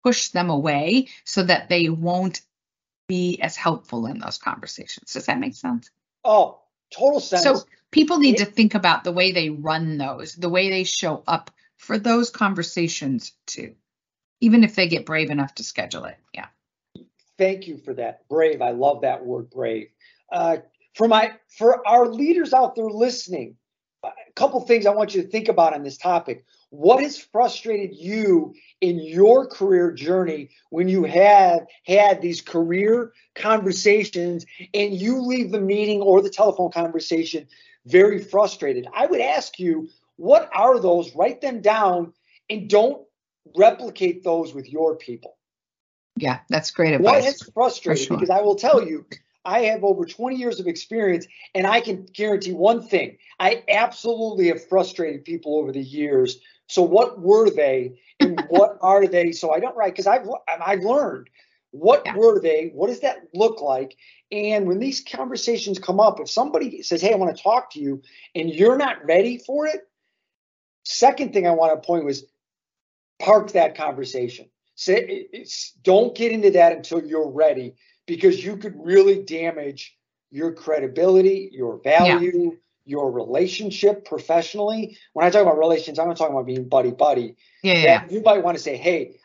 push 0.03 0.29
them 0.29 0.51
away 0.51 1.09
so 1.25 1.43
that 1.43 1.69
they 1.69 1.89
won't 1.89 2.41
be 3.07 3.41
as 3.41 3.57
helpful 3.57 4.07
in 4.07 4.19
those 4.19 4.39
conversations. 4.39 5.13
Does 5.13 5.27
that 5.27 5.39
make 5.39 5.55
sense? 5.55 5.91
Oh, 6.25 6.61
total 6.91 7.21
sense. 7.21 7.43
So 7.43 7.63
people 7.91 8.19
need 8.19 8.39
to 8.39 8.45
think 8.45 8.75
about 8.75 9.05
the 9.05 9.13
way 9.13 9.33
they 9.33 9.51
run 9.51 9.99
those, 9.99 10.35
the 10.35 10.49
way 10.49 10.71
they 10.71 10.85
show 10.85 11.23
up 11.27 11.51
for 11.77 11.99
those 11.99 12.31
conversations 12.31 13.33
too, 13.47 13.75
even 14.41 14.65
if 14.65 14.75
they 14.75 14.89
get 14.89 15.07
brave 15.07 15.31
enough 15.31 15.55
to 15.57 15.65
schedule 15.65 16.05
it. 16.05 16.17
Yeah. 16.35 16.47
Thank 17.39 17.67
you 17.67 17.79
for 17.79 17.95
that. 17.95 18.29
Brave. 18.29 18.61
I 18.61 18.73
love 18.73 19.03
that 19.03 19.25
word 19.25 19.51
brave. 19.51 19.89
Uh, 20.31 20.59
for 20.95 21.09
my 21.09 21.33
for 21.57 21.87
our 21.89 22.07
leaders 22.07 22.53
out 22.53 22.75
there 22.75 22.91
listening, 22.91 23.57
a 24.05 24.11
couple 24.35 24.61
things 24.61 24.87
I 24.87 24.95
want 24.95 25.15
you 25.15 25.23
to 25.23 25.29
think 25.29 25.49
about 25.49 25.75
on 25.75 25.83
this 25.83 25.97
topic. 25.97 26.45
What 26.71 27.03
has 27.03 27.19
frustrated 27.19 27.97
you 27.97 28.55
in 28.81 29.01
your 29.01 29.47
career 29.47 29.91
journey 29.91 30.51
when 30.71 30.89
you 30.89 31.05
have 31.05 31.67
had 31.85 32.23
these 32.23 32.41
career 32.41 33.13
conversations 33.35 34.47
and 34.73 34.95
you 34.95 35.21
leave 35.21 35.51
the 35.51 35.61
meeting 35.61 36.01
or 36.01 36.23
the 36.23 36.31
telephone 36.31 36.71
conversation 36.71 37.49
very 37.87 38.23
frustrated? 38.23 38.87
I 38.95 39.07
would 39.07 39.21
ask 39.21 39.59
you, 39.59 39.89
what 40.17 40.51
are 40.55 40.79
those? 40.79 41.15
Write 41.15 41.41
them 41.41 41.61
down 41.61 42.13
and 42.49 42.69
don't 42.69 43.07
replicate 43.57 44.23
those 44.23 44.55
with 44.55 44.69
your 44.69 44.97
people. 44.97 45.37
Yeah, 46.17 46.41
that's 46.49 46.71
great 46.71 46.95
advice. 46.95 47.13
What 47.13 47.25
has 47.25 47.43
frustrated? 47.55 48.07
Sure. 48.07 48.17
Because 48.17 48.31
I 48.31 48.41
will 48.43 48.57
tell 48.57 48.87
you, 48.87 49.07
I 49.45 49.61
have 49.63 49.85
over 49.85 50.05
20 50.05 50.37
years 50.37 50.61
of 50.61 50.67
experience, 50.67 51.27
and 51.55 51.67
I 51.67 51.81
can 51.81 52.07
guarantee 52.13 52.53
one 52.53 52.87
thing 52.87 53.17
I 53.39 53.65
absolutely 53.69 54.49
have 54.49 54.67
frustrated 54.69 55.25
people 55.25 55.57
over 55.57 55.73
the 55.73 55.83
years. 55.83 56.41
So, 56.67 56.83
what 56.83 57.21
were 57.21 57.49
they 57.49 57.99
and 58.19 58.41
what 58.49 58.79
are 58.83 59.07
they? 59.07 59.33
So, 59.33 59.53
I 59.53 59.61
don't 59.61 59.77
write 59.77 59.93
because 59.93 60.07
I've, 60.07 60.29
I've 60.47 60.81
learned 60.81 61.31
what 61.73 62.03
yeah. 62.05 62.17
were 62.17 62.41
they? 62.41 62.71
What 62.75 62.89
does 62.89 63.01
that 63.01 63.29
look 63.35 63.61
like? 63.61 63.97
And 64.33 64.67
when 64.67 64.79
these 64.79 65.01
conversations 65.01 65.79
come 65.79 66.01
up, 66.01 66.21
if 66.21 66.31
somebody 66.31 66.83
says, 66.83 67.01
Hey, 67.01 67.13
I 67.13 67.17
want 67.17 67.37
to 67.37 67.43
talk 67.43 67.73
to 67.73 67.81
you, 67.81 68.03
and 68.35 68.51
you're 68.51 68.77
not 68.77 69.05
ready 69.05 69.39
for 69.39 69.67
it, 69.67 69.81
second 70.85 71.33
thing 71.33 71.47
I 71.47 71.53
want 71.53 71.81
to 71.81 71.87
point 71.87 72.05
was 72.05 72.25
park 73.21 73.53
that 73.53 73.77
conversation. 73.77 74.49
Say, 74.75 75.29
don't 75.83 76.17
get 76.17 76.33
into 76.33 76.53
that 76.53 76.73
until 76.73 77.05
you're 77.05 77.31
ready 77.31 77.75
because 78.07 78.43
you 78.43 78.57
could 78.57 78.75
really 78.77 79.23
damage 79.23 79.97
your 80.31 80.53
credibility, 80.53 81.51
your 81.53 81.81
value, 81.83 82.53
yeah. 82.53 82.59
your 82.87 83.11
relationship 83.11 84.07
professionally. 84.07 84.97
When 85.13 85.27
I 85.27 85.31
talk 85.31 85.43
about 85.43 85.59
relations, 85.59 85.99
I'm 85.99 86.09
not 86.09 86.17
talking 86.17 86.35
about 86.35 86.47
being 86.47 86.69
buddy 86.69 86.93
buddy. 86.93 87.37
Yeah, 87.63 87.75
yeah. 87.75 88.05
You 88.09 88.23
might 88.23 88.43
want 88.43 88.57
to 88.57 88.63
say, 88.63 88.77
"Hey, 88.77 89.20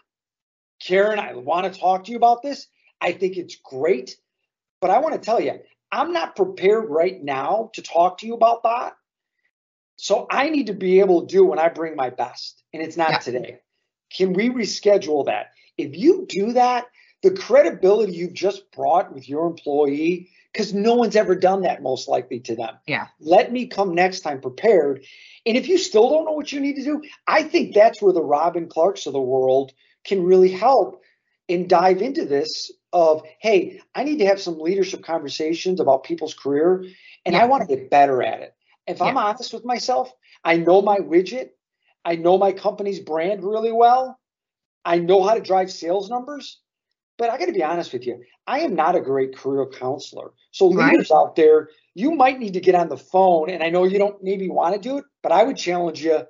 Karen, 0.86 1.20
I 1.20 1.34
want 1.34 1.72
to 1.72 1.80
talk 1.80 2.04
to 2.06 2.12
you 2.12 2.18
about 2.18 2.44
this. 2.44 2.68
I 3.02 3.12
think 3.12 3.38
it's 3.38 3.56
great, 3.56 4.18
but 4.82 4.92
I 4.92 5.00
want 5.00 5.16
to 5.16 5.20
tell 5.20 5.42
you, 5.42 5.60
I'm 5.92 6.14
not 6.14 6.36
prepared 6.36 6.90
right 6.90 7.22
now 7.24 7.72
to 7.74 7.82
talk 7.82 8.20
to 8.20 8.28
you 8.28 8.36
about 8.36 8.64
that. 8.64 8.96
So 9.96 10.28
I 10.30 10.50
need 10.50 10.68
to 10.68 10.74
be 10.74 11.00
able 11.00 11.22
to 11.22 11.28
do 11.28 11.46
when 11.46 11.58
I 11.58 11.70
bring 11.70 11.96
my 11.96 12.10
best, 12.10 12.64
and 12.74 12.84
it's 12.84 12.98
not 12.98 13.12
yeah. 13.12 13.20
today. 13.20 13.60
Can 14.16 14.34
we 14.34 14.50
reschedule 14.50 15.26
that? 15.26 15.52
If 15.78 15.96
you 15.96 16.26
do 16.30 16.54
that, 16.54 16.86
the 17.24 17.32
credibility 17.32 18.14
you've 18.14 18.34
just 18.34 18.72
brought 18.72 19.14
with 19.14 19.28
your 19.28 19.48
employee, 19.48 20.30
because 20.52 20.74
no 20.74 20.94
one's 20.94 21.16
ever 21.16 21.36
done 21.36 21.62
that 21.62 21.82
most 21.82 22.08
likely 22.08 22.40
to 22.42 22.56
them. 22.56 22.76
Yeah. 22.86 23.08
Let 23.20 23.52
me 23.52 23.68
come 23.68 23.96
next 23.96 24.20
time 24.20 24.40
prepared. 24.40 25.04
And 25.46 25.58
if 25.58 25.68
you 25.68 25.78
still 25.78 26.10
don't 26.10 26.26
know 26.26 26.34
what 26.34 26.52
you 26.52 26.60
need 26.60 26.76
to 26.76 26.84
do, 26.84 27.02
I 27.26 27.44
think 27.44 27.74
that's 27.74 28.02
where 28.02 28.14
the 28.14 28.24
Robyn 28.24 28.70
Clarks 28.70 29.08
of 29.08 29.14
the 29.14 29.20
world 29.20 29.74
can 30.06 30.24
really 30.24 30.52
help 30.52 31.02
and 31.50 31.70
dive 31.70 32.02
into 32.02 32.26
this 32.26 32.72
of, 32.94 33.24
hey, 33.40 33.82
I 33.94 34.04
need 34.04 34.20
to 34.20 34.26
have 34.26 34.42
some 34.42 34.60
leadership 34.60 35.04
conversations 35.04 35.80
about 35.80 36.04
people's 36.04 36.34
career 36.34 36.86
and 37.26 37.34
yeah. 37.34 37.42
I 37.42 37.46
want 37.46 37.68
to 37.68 37.76
get 37.76 37.90
better 37.90 38.24
at 38.24 38.42
it. 38.42 38.56
If 38.88 39.00
yeah. 39.00 39.06
I'm 39.06 39.18
honest 39.18 39.54
with 39.54 39.66
myself, 39.66 40.12
I 40.44 40.58
know 40.58 40.82
my 40.82 40.98
widget, 40.98 41.50
I 42.04 42.16
know 42.16 42.38
my 42.38 42.52
company's 42.52 43.00
brand 43.00 43.44
really 43.44 43.72
well. 43.72 44.20
I 44.86 45.00
know 45.00 45.24
how 45.24 45.34
to 45.34 45.42
drive 45.42 45.72
sales 45.72 46.10
numbers. 46.10 46.60
But 47.18 47.30
I 47.30 47.38
got 47.38 47.46
to 47.46 47.54
be 47.54 47.64
honest 47.64 47.94
with 47.94 48.06
you, 48.06 48.22
I 48.46 48.60
am 48.60 48.76
not 48.76 48.96
a 48.96 49.02
great 49.02 49.38
career 49.38 49.66
counselor. 49.68 50.32
So 50.52 50.68
leaders 50.68 51.12
out 51.12 51.36
there, 51.36 51.70
you 51.94 52.12
might 52.12 52.40
need 52.40 52.54
to 52.54 52.60
get 52.60 52.76
on 52.76 52.90
the 52.90 52.98
phone. 52.98 53.50
And 53.50 53.64
I 53.64 53.70
know 53.70 53.86
you 53.86 53.98
don't 53.98 54.22
maybe 54.22 54.50
want 54.50 54.76
to 54.76 54.82
do 54.82 54.98
it, 54.98 55.06
but 55.24 55.32
I 55.32 55.44
would 55.44 55.56
challenge 55.58 56.04
you. 56.04 56.24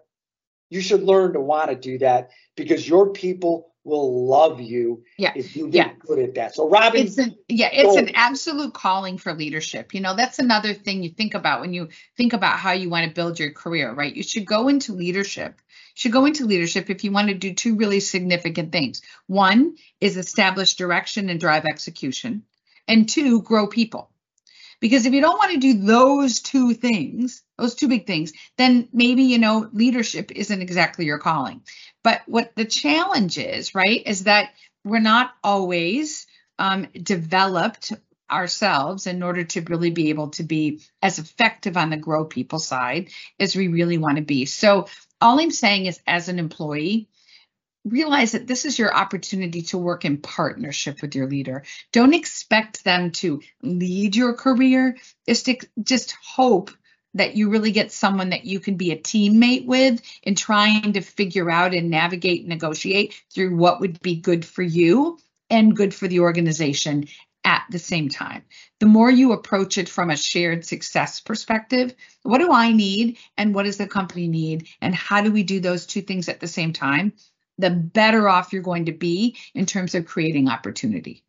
You 0.69 0.81
should 0.81 1.03
learn 1.03 1.33
to 1.33 1.39
want 1.39 1.69
to 1.69 1.75
do 1.75 1.99
that 1.99 2.31
because 2.55 2.87
your 2.87 3.11
people 3.11 3.71
will 3.85 4.27
love 4.27 4.59
you 4.59 5.03
yeah. 5.17 5.31
if 5.35 5.55
you 5.55 5.69
get 5.69 5.87
yeah. 5.87 5.93
good 5.99 6.19
at 6.19 6.33
that. 6.33 6.55
So 6.55 6.67
Robyn, 6.67 7.05
it's 7.05 7.19
an, 7.19 7.35
yeah, 7.47 7.69
it's 7.71 7.95
an 7.95 8.15
absolute 8.15 8.73
calling 8.73 9.19
for 9.19 9.33
leadership. 9.33 9.93
You 9.93 10.01
know, 10.01 10.15
that's 10.15 10.39
another 10.39 10.73
thing 10.73 11.03
you 11.03 11.11
think 11.11 11.35
about 11.35 11.61
when 11.61 11.73
you 11.73 11.89
think 12.17 12.33
about 12.33 12.57
how 12.57 12.71
you 12.71 12.89
want 12.89 13.07
to 13.07 13.13
build 13.13 13.39
your 13.39 13.51
career, 13.51 13.93
right? 13.93 14.13
You 14.13 14.23
should 14.23 14.45
go 14.45 14.67
into 14.67 14.93
leadership. 14.93 15.61
You 15.67 15.99
should 15.99 16.11
go 16.11 16.25
into 16.25 16.45
leadership 16.45 16.89
if 16.89 17.03
you 17.03 17.11
want 17.11 17.27
to 17.27 17.35
do 17.35 17.53
two 17.53 17.75
really 17.75 17.99
significant 17.99 18.71
things. 18.71 19.03
One 19.27 19.75
is 20.01 20.17
establish 20.17 20.73
direction 20.73 21.29
and 21.29 21.39
drive 21.39 21.65
execution, 21.65 22.43
and 22.87 23.07
two, 23.07 23.43
grow 23.43 23.67
people. 23.67 24.09
Because 24.79 25.05
if 25.05 25.13
you 25.13 25.21
don't 25.21 25.37
want 25.37 25.51
to 25.53 25.59
do 25.59 25.85
those 25.85 26.41
two 26.41 26.73
things, 26.73 27.43
those 27.57 27.75
two 27.75 27.87
big 27.87 28.05
things, 28.05 28.33
then 28.57 28.87
maybe, 28.91 29.23
you 29.23 29.37
know, 29.37 29.69
leadership 29.73 30.31
isn't 30.31 30.61
exactly 30.61 31.05
your 31.05 31.19
calling. 31.19 31.61
But 32.03 32.21
what 32.25 32.55
the 32.55 32.65
challenge 32.65 33.37
is, 33.37 33.73
right, 33.73 34.01
is 34.05 34.25
that 34.25 34.51
we're 34.83 34.99
not 34.99 35.31
always 35.43 36.27
um, 36.59 36.87
developed 36.93 37.93
ourselves 38.29 39.07
in 39.07 39.21
order 39.21 39.43
to 39.43 39.61
really 39.61 39.91
be 39.91 40.09
able 40.09 40.29
to 40.29 40.43
be 40.43 40.81
as 41.01 41.19
effective 41.19 41.77
on 41.77 41.89
the 41.89 41.97
grow 41.97 42.25
people 42.25 42.59
side 42.59 43.09
as 43.39 43.55
we 43.55 43.67
really 43.67 43.97
want 43.97 44.17
to 44.17 44.23
be. 44.23 44.45
So 44.45 44.87
all 45.21 45.39
I'm 45.39 45.51
saying 45.51 45.85
is 45.85 45.99
as 46.07 46.27
an 46.27 46.39
employee, 46.39 47.07
realize 47.85 48.31
that 48.31 48.47
this 48.47 48.65
is 48.65 48.79
your 48.79 48.93
opportunity 48.93 49.61
to 49.61 49.77
work 49.77 50.05
in 50.05 50.17
partnership 50.17 51.01
with 51.01 51.15
your 51.15 51.27
leader. 51.27 51.63
Don't 51.91 52.15
expect 52.15 52.83
them 52.83 53.11
to 53.11 53.41
lead 53.61 54.15
your 54.15 54.33
career. 54.33 54.97
Just 55.27 55.49
just 55.83 56.15
hope 56.23 56.71
that 57.15 57.35
you 57.35 57.49
really 57.49 57.71
get 57.71 57.91
someone 57.91 58.29
that 58.29 58.45
you 58.45 58.59
can 58.59 58.75
be 58.75 58.91
a 58.91 58.97
teammate 58.97 59.65
with 59.65 60.01
in 60.23 60.35
trying 60.35 60.93
to 60.93 61.01
figure 61.01 61.49
out 61.49 61.73
and 61.73 61.89
navigate 61.89 62.41
and 62.41 62.49
negotiate 62.49 63.15
through 63.33 63.55
what 63.55 63.79
would 63.79 63.99
be 64.01 64.15
good 64.15 64.45
for 64.45 64.61
you 64.61 65.17
and 65.49 65.75
good 65.75 65.93
for 65.93 66.07
the 66.07 66.19
organization 66.19 67.07
at 67.43 67.63
the 67.69 67.79
same 67.79 68.09
time. 68.09 68.43
The 68.79 68.87
more 68.87 69.09
you 69.09 69.31
approach 69.31 69.77
it 69.77 69.87
from 69.87 70.09
a 70.09 70.17
shared 70.17 70.65
success 70.65 71.19
perspective, 71.21 71.93
what 72.23 72.39
do 72.39 72.51
I 72.51 72.71
need 72.71 73.17
and 73.37 73.53
what 73.55 73.63
does 73.63 73.77
the 73.77 73.87
company 73.87 74.27
need 74.27 74.67
and 74.81 74.93
how 74.93 75.21
do 75.21 75.31
we 75.31 75.43
do 75.43 75.59
those 75.59 75.85
two 75.85 76.01
things 76.01 76.27
at 76.27 76.39
the 76.39 76.47
same 76.47 76.73
time, 76.73 77.13
the 77.57 77.69
better 77.69 78.27
off 78.27 78.51
you're 78.51 78.61
going 78.61 78.85
to 78.85 78.91
be 78.91 79.37
in 79.53 79.65
terms 79.65 79.95
of 79.95 80.05
creating 80.05 80.49
opportunity. 80.49 81.24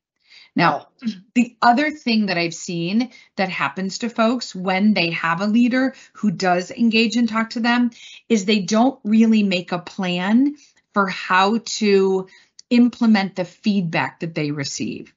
Now, 0.57 0.89
mm-hmm. 1.05 1.21
the 1.35 1.55
other 1.61 1.91
thing 1.91 2.27
that 2.27 2.39
I've 2.39 2.55
seen 2.55 3.11
that 3.37 3.51
happens 3.51 3.99
to 3.99 4.09
folks 4.09 4.55
when 4.55 4.95
they 4.95 5.11
have 5.11 5.43
a 5.43 5.47
leader 5.47 5.95
who 6.15 6.31
does 6.31 6.71
engage 6.71 7.17
and 7.17 7.29
talk 7.29 7.51
to 7.51 7.61
them 7.61 7.91
is 8.29 8.45
they 8.45 8.61
don't 8.61 8.99
really 9.05 9.43
make 9.43 9.71
a 9.71 9.79
plan 9.79 10.57
for 10.95 11.09
how 11.09 11.59
to 11.59 12.27
implement 12.71 13.37
the 13.37 13.45
feedback 13.45 14.21
that 14.21 14.35
they 14.35 14.51
receive. 14.51 15.13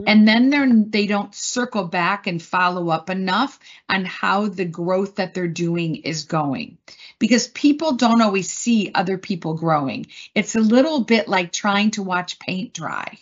Mm-hmm. 0.00 0.08
And 0.08 0.26
then 0.26 0.50
they're 0.50 0.72
they 0.72 1.06
don't 1.06 1.34
circle 1.34 1.84
back 1.84 2.26
and 2.26 2.42
follow 2.42 2.88
up 2.88 3.10
enough 3.10 3.60
on 3.88 4.06
how 4.06 4.48
the 4.48 4.64
growth 4.64 5.16
that 5.16 5.34
they're 5.34 5.46
doing 5.46 5.96
is 5.96 6.24
going. 6.24 6.78
Because 7.18 7.48
people 7.48 7.92
don't 7.92 8.22
always 8.22 8.50
see 8.50 8.90
other 8.94 9.18
people 9.18 9.54
growing. 9.54 10.06
It's 10.34 10.56
a 10.56 10.60
little 10.60 11.04
bit 11.04 11.28
like 11.28 11.52
trying 11.52 11.92
to 11.92 12.02
watch 12.02 12.38
paint 12.38 12.72
dry. 12.72 13.18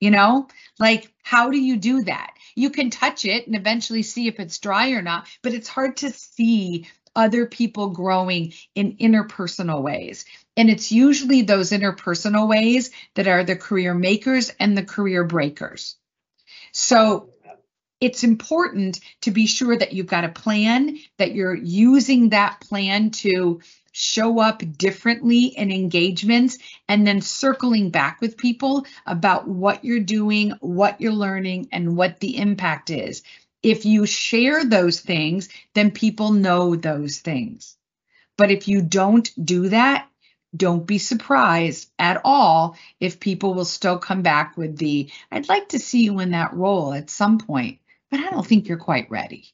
You 0.00 0.10
know, 0.10 0.48
like 0.78 1.12
how 1.22 1.50
do 1.50 1.58
you 1.58 1.76
do 1.76 2.04
that? 2.04 2.34
You 2.54 2.70
can 2.70 2.90
touch 2.90 3.24
it 3.24 3.46
and 3.46 3.56
eventually 3.56 4.02
see 4.02 4.28
if 4.28 4.38
it's 4.38 4.58
dry 4.58 4.90
or 4.90 5.02
not, 5.02 5.26
but 5.42 5.54
it's 5.54 5.68
hard 5.68 5.96
to 5.98 6.10
see 6.10 6.86
other 7.16 7.46
people 7.46 7.90
growing 7.90 8.52
in 8.76 8.96
interpersonal 8.96 9.82
ways. 9.82 10.24
And 10.56 10.70
it's 10.70 10.92
usually 10.92 11.42
those 11.42 11.70
interpersonal 11.70 12.48
ways 12.48 12.90
that 13.14 13.26
are 13.26 13.42
the 13.42 13.56
career 13.56 13.92
makers 13.92 14.52
and 14.60 14.78
the 14.78 14.84
career 14.84 15.24
breakers. 15.24 15.96
So 16.72 17.30
it's 18.00 18.22
important 18.24 19.00
to 19.22 19.30
be 19.30 19.46
sure 19.46 19.76
that 19.76 19.92
you've 19.92 20.06
got 20.06 20.24
a 20.24 20.28
plan, 20.28 20.98
that 21.16 21.32
you're 21.32 21.56
using 21.56 22.28
that 22.30 22.60
plan 22.60 23.10
to 23.10 23.60
show 23.92 24.38
up 24.38 24.62
differently 24.76 25.46
in 25.46 25.72
engagements, 25.72 26.58
and 26.88 27.04
then 27.04 27.20
circling 27.20 27.90
back 27.90 28.20
with 28.20 28.36
people 28.36 28.86
about 29.06 29.48
what 29.48 29.84
you're 29.84 29.98
doing, 29.98 30.52
what 30.60 31.00
you're 31.00 31.12
learning, 31.12 31.68
and 31.72 31.96
what 31.96 32.20
the 32.20 32.36
impact 32.36 32.90
is. 32.90 33.22
If 33.62 33.84
you 33.84 34.06
share 34.06 34.64
those 34.64 35.00
things, 35.00 35.48
then 35.74 35.90
people 35.90 36.30
know 36.30 36.76
those 36.76 37.18
things. 37.18 37.76
But 38.36 38.52
if 38.52 38.68
you 38.68 38.82
don't 38.82 39.28
do 39.44 39.70
that, 39.70 40.08
don't 40.56 40.86
be 40.86 40.98
surprised 40.98 41.90
at 41.98 42.20
all 42.24 42.76
if 43.00 43.20
people 43.20 43.52
will 43.54 43.64
still 43.64 43.98
come 43.98 44.22
back 44.22 44.56
with 44.56 44.78
the, 44.78 45.10
I'd 45.30 45.48
like 45.48 45.70
to 45.70 45.78
see 45.78 46.04
you 46.04 46.20
in 46.20 46.30
that 46.30 46.54
role 46.54 46.94
at 46.94 47.10
some 47.10 47.38
point, 47.38 47.80
but 48.10 48.20
I 48.20 48.30
don't 48.30 48.46
think 48.46 48.68
you're 48.68 48.78
quite 48.78 49.10
ready. 49.10 49.52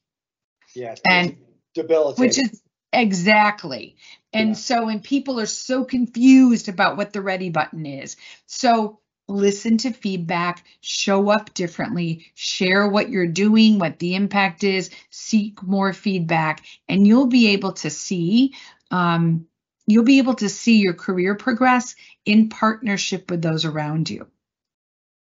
Yeah. 0.74 0.94
And 1.06 1.36
debilitating. 1.74 2.26
Which 2.26 2.38
is 2.38 2.62
exactly. 2.92 3.96
And 4.32 4.50
yeah. 4.50 4.54
so, 4.54 4.88
and 4.88 5.02
people 5.02 5.40
are 5.40 5.46
so 5.46 5.84
confused 5.84 6.68
about 6.68 6.96
what 6.96 7.12
the 7.12 7.22
ready 7.22 7.50
button 7.50 7.86
is. 7.86 8.16
So, 8.46 9.00
listen 9.26 9.78
to 9.78 9.90
feedback, 9.90 10.64
show 10.80 11.30
up 11.30 11.54
differently, 11.54 12.26
share 12.34 12.86
what 12.86 13.08
you're 13.08 13.26
doing, 13.26 13.78
what 13.78 13.98
the 13.98 14.14
impact 14.14 14.64
is, 14.64 14.90
seek 15.10 15.62
more 15.62 15.92
feedback, 15.92 16.64
and 16.88 17.06
you'll 17.06 17.28
be 17.28 17.48
able 17.48 17.72
to 17.72 17.88
see 17.88 18.54
um, 18.90 19.46
you'll 19.86 20.04
be 20.04 20.18
able 20.18 20.34
to 20.34 20.48
see 20.48 20.78
your 20.78 20.94
career 20.94 21.34
progress 21.34 21.94
in 22.24 22.48
partnership 22.48 23.30
with 23.30 23.42
those 23.42 23.64
around 23.64 24.08
you. 24.08 24.26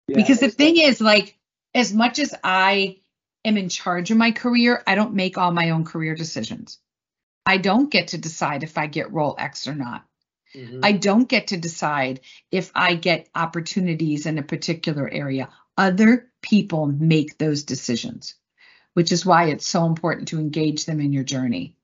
Yeah, 0.08 0.16
because 0.18 0.40
the 0.40 0.52
thing 0.52 0.78
is, 0.78 1.02
like, 1.02 1.38
as 1.74 1.94
much 1.94 2.20
as 2.20 2.34
I 2.44 2.98
am 3.46 3.58
in 3.58 3.70
charge 3.70 4.12
of 4.12 4.18
my 4.18 4.32
career, 4.32 4.84
I 4.86 4.96
don't 4.96 5.14
make 5.14 5.38
all 5.38 5.52
my 5.52 5.70
own 5.70 5.86
career 5.86 6.16
decisions. 6.16 6.80
I 7.46 7.58
don't 7.58 7.92
get 7.92 8.10
to 8.10 8.18
decide 8.18 8.64
if 8.64 8.78
I 8.78 8.88
get 8.88 9.14
role 9.14 9.36
X 9.38 9.68
or 9.68 9.76
not. 9.76 10.04
Mm-hmm. 10.56 10.80
I 10.84 10.94
don't 10.94 11.30
get 11.30 11.48
to 11.48 11.58
decide 11.58 12.22
if 12.52 12.72
I 12.74 12.96
get 12.96 13.30
opportunities 13.36 14.26
in 14.26 14.38
a 14.38 14.44
particular 14.44 15.08
area. 15.08 15.50
Other 15.78 16.32
people 16.42 16.88
make 16.88 17.38
those 17.38 17.64
decisions, 17.64 18.36
which 18.94 19.12
is 19.12 19.26
why 19.26 19.50
it's 19.50 19.68
so 19.68 19.86
important 19.86 20.30
to 20.30 20.40
engage 20.40 20.86
them 20.86 21.00
in 21.00 21.14
your 21.14 21.24
journey. 21.24 21.76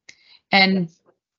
And 0.52 0.90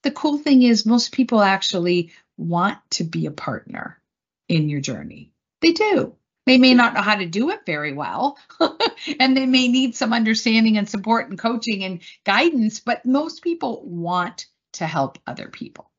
the 0.03 0.11
cool 0.11 0.39
thing 0.39 0.63
is, 0.63 0.87
most 0.87 1.13
people 1.13 1.41
actually 1.41 2.13
want 2.37 2.79
to 2.91 3.05
be 3.05 3.27
a 3.27 3.31
partner 3.31 4.01
in 4.49 4.69
your 4.69 4.81
journey. 4.81 5.33
They 5.61 5.73
do. 5.73 6.15
They 6.45 6.59
may 6.59 6.75
not 6.75 6.95
know 6.95 7.03
how 7.03 7.15
to 7.15 7.27
do 7.27 7.51
it 7.51 7.61
very 7.65 7.93
well, 7.93 8.37
and 9.21 9.37
they 9.37 9.47
may 9.47 9.69
need 9.69 9.95
some 9.95 10.13
understanding 10.13 10.77
and 10.77 10.89
support 10.89 11.31
and 11.31 11.39
coaching 11.39 11.85
and 11.85 12.01
guidance, 12.25 12.81
but 12.81 13.07
most 13.07 13.43
people 13.43 13.83
want 13.85 14.47
to 14.73 14.87
help 14.87 15.19
other 15.27 15.49
people. 15.49 15.91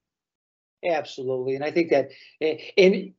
Absolutely. 0.83 1.55
And 1.55 1.63
I 1.63 1.71
think 1.71 1.91
that, 1.91 2.09
eh, 2.41 2.57
and 2.77 3.13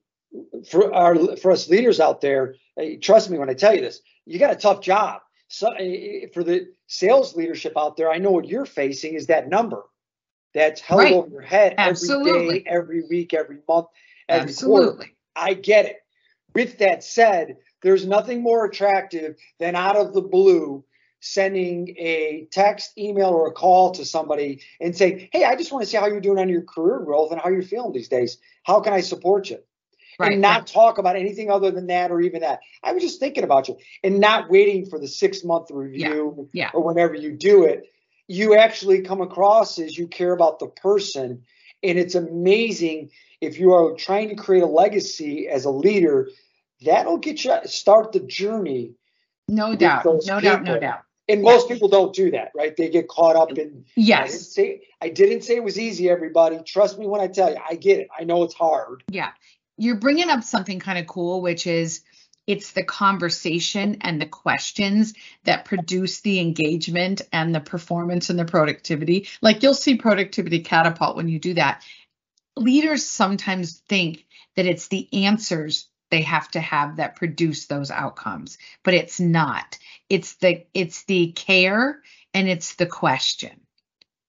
for 0.68 0.93
our 0.93 1.37
for 1.37 1.51
us 1.51 1.68
leaders 1.68 2.01
out 2.01 2.20
there, 2.20 2.57
eh, 2.79 2.97
trust 3.01 3.31
me 3.31 3.39
when 3.39 3.49
I 3.49 3.55
tell 3.55 3.75
you 3.75 3.81
this, 3.81 4.01
you 4.27 4.39
got 4.39 4.53
a 4.53 4.57
tough 4.57 4.81
job. 4.81 5.22
So 5.49 5.70
eh, 5.70 6.27
for 6.35 6.45
the 6.45 6.68
sales 6.89 7.35
leadership 7.35 7.72
out 7.77 7.97
there, 7.97 8.11
I 8.11 8.18
know 8.18 8.33
what 8.33 8.49
you're 8.49 8.66
facing 8.66 9.14
is 9.14 9.29
that 9.29 9.49
number 9.49 9.83
that's 10.53 10.81
held 10.81 11.01
right. 11.01 11.14
over 11.14 11.29
your 11.29 11.41
head 11.41 11.75
Absolutely. 11.79 12.31
every 12.31 12.59
day, 12.59 12.64
every 12.66 13.03
week, 13.09 13.35
every 13.35 13.59
month, 13.68 13.87
every 14.29 14.51
Absolutely. 14.51 14.95
quarter. 14.97 15.11
I 15.37 15.55
get 15.55 15.87
it. 15.87 16.04
With 16.55 16.79
that 16.79 17.03
said, 17.03 17.57
there's 17.83 18.07
nothing 18.07 18.43
more 18.43 18.65
attractive 18.65 19.37
than 19.59 19.77
out 19.77 19.97
of 19.97 20.15
the 20.15 20.23
blue 20.23 20.85
sending 21.21 21.89
a 21.99 22.47
text, 22.53 22.97
email, 22.99 23.31
or 23.31 23.49
a 23.49 23.53
call 23.53 23.93
to 23.93 24.05
somebody 24.05 24.61
and 24.81 24.97
saying, 24.97 25.29
Hey, 25.33 25.45
I 25.45 25.57
just 25.57 25.73
want 25.73 25.85
to 25.85 25.91
see 25.91 25.97
how 25.97 26.07
you're 26.07 26.21
doing 26.21 26.39
on 26.39 26.49
your 26.49 26.63
career 26.63 27.01
growth 27.01 27.33
and 27.33 27.41
how 27.41 27.49
you're 27.49 27.63
feeling 27.63 27.93
these 27.93 28.09
days. 28.09 28.39
How 28.63 28.81
can 28.81 28.93
I 28.93 29.01
support 29.01 29.49
you? 29.51 29.59
Right. 30.19 30.33
And 30.33 30.43
not 30.43 30.67
talk 30.67 30.99
about 30.99 31.17
anything 31.17 31.51
other 31.51 31.71
than 31.71 31.89
that 31.89 32.13
or 32.13 32.21
even 32.21 32.43
that. 32.43 32.61
I 32.85 32.93
was 32.93 33.03
just 33.03 33.19
thinking 33.19 33.43
about 33.43 33.69
you 33.69 33.79
and 34.05 34.21
not 34.21 34.49
waiting 34.49 34.87
for 34.87 34.99
the 34.99 35.09
six 35.09 35.43
month 35.43 35.71
review 35.71 36.49
yeah. 36.53 36.67
Yeah. 36.67 36.71
or 36.73 36.85
whenever 36.85 37.15
you 37.15 37.33
do 37.33 37.65
it 37.65 37.91
you 38.27 38.57
actually 38.57 39.03
come 39.03 39.21
across 39.21 39.79
as 39.79 39.97
you 39.97 40.09
care 40.09 40.33
about 40.33 40.59
the 40.59 40.69
person. 40.69 41.43
And 41.83 41.99
it's 41.99 42.15
amazing 42.15 43.11
if 43.41 43.59
you 43.59 43.73
are 43.73 43.95
trying 43.95 44.31
to 44.31 44.35
create 44.35 44.63
a 44.63 44.67
legacy 44.67 45.49
as 45.49 45.65
a 45.65 45.71
leader, 45.71 46.31
that'll 46.85 47.18
get 47.18 47.45
you 47.45 47.57
start 47.64 48.12
the 48.12 48.20
journey. 48.20 48.95
No 49.49 49.74
doubt. 49.74 50.05
No 50.05 50.18
people. 50.18 50.41
doubt. 50.41 50.62
No 50.64 50.78
doubt. 50.78 51.01
And 51.28 51.43
most 51.43 51.68
people 51.68 51.89
don't 51.89 52.14
do 52.14 52.30
that, 52.32 52.53
right? 52.55 52.76
They 52.76 52.91
get 52.91 53.09
caught 53.09 53.35
up 53.35 53.57
in. 53.57 53.87
Yes. 53.97 54.20
I 54.20 54.26
didn't, 54.26 54.41
say, 54.43 54.82
I 55.01 55.09
didn't 55.09 55.43
say 55.43 55.57
it 55.57 55.64
was 55.64 55.78
easy, 55.78 56.11
everybody. 56.11 56.59
Trust 56.66 56.99
me 56.99 57.07
when 57.07 57.22
I 57.22 57.28
tell 57.28 57.51
you, 57.51 57.57
I 57.66 57.76
get 57.76 58.01
it. 58.01 58.09
I 58.18 58.24
know 58.24 58.43
it's 58.43 58.55
hard. 58.55 59.05
Yeah. 59.09 59.30
You're 59.78 59.97
bringing 59.97 60.28
up 60.28 60.45
something 60.45 60.80
kind 60.80 60.99
of 60.99 61.07
cool, 61.07 61.41
which 61.41 61.66
is 61.66 62.03
it's 62.47 62.72
the 62.72 62.85
conversation 62.85 63.99
and 64.03 64.20
the 64.20 64.26
questions 64.26 65.14
that 65.45 65.64
produce 65.64 66.20
the 66.20 66.41
engagement 66.41 67.22
and 67.32 67.55
the 67.55 67.61
performance 67.61 68.28
and 68.28 68.39
the 68.39 68.45
productivity. 68.45 69.28
Like 69.41 69.62
you'll 69.62 69.72
see 69.72 69.97
productivity 69.97 70.61
catapult 70.61 71.16
when 71.16 71.28
you 71.28 71.39
do 71.39 71.55
that. 71.55 71.82
Leaders 72.57 73.07
sometimes 73.07 73.78
think 73.89 74.26
that 74.57 74.66
it's 74.66 74.89
the 74.89 75.09
answers 75.24 75.89
they 76.15 76.23
have 76.23 76.49
to 76.53 76.61
have 76.61 76.99
that 76.99 77.17
produce 77.17 77.67
those 77.67 77.91
outcomes, 77.91 78.57
but 78.85 78.95
it's 78.95 79.19
not. 79.19 79.77
It's 80.09 80.37
the 80.37 80.65
it's 80.73 81.03
the 81.07 81.33
care 81.33 82.01
and 82.33 82.49
it's 82.49 82.77
the 82.77 82.87
question. 82.87 83.61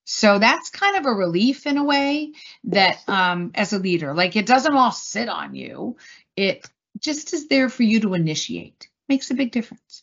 So 0.04 0.40
that's 0.40 0.72
kind 0.72 0.98
of 0.98 1.06
a 1.06 1.14
relief 1.14 1.68
in 1.68 1.78
a 1.78 1.84
way 1.84 2.34
that 2.64 3.08
um, 3.08 3.52
as 3.54 3.72
a 3.72 3.78
leader, 3.78 4.16
like 4.16 4.36
it 4.36 4.48
doesn't 4.48 4.74
all 4.74 4.92
sit 4.92 5.30
on 5.30 5.54
you. 5.54 5.98
It 6.36 6.68
just 7.00 7.36
is 7.36 7.50
there 7.50 7.70
for 7.70 7.84
you 7.84 8.00
to 8.00 8.16
initiate. 8.16 8.90
Makes 9.08 9.30
a 9.30 9.36
big 9.36 9.52
difference. 9.52 10.02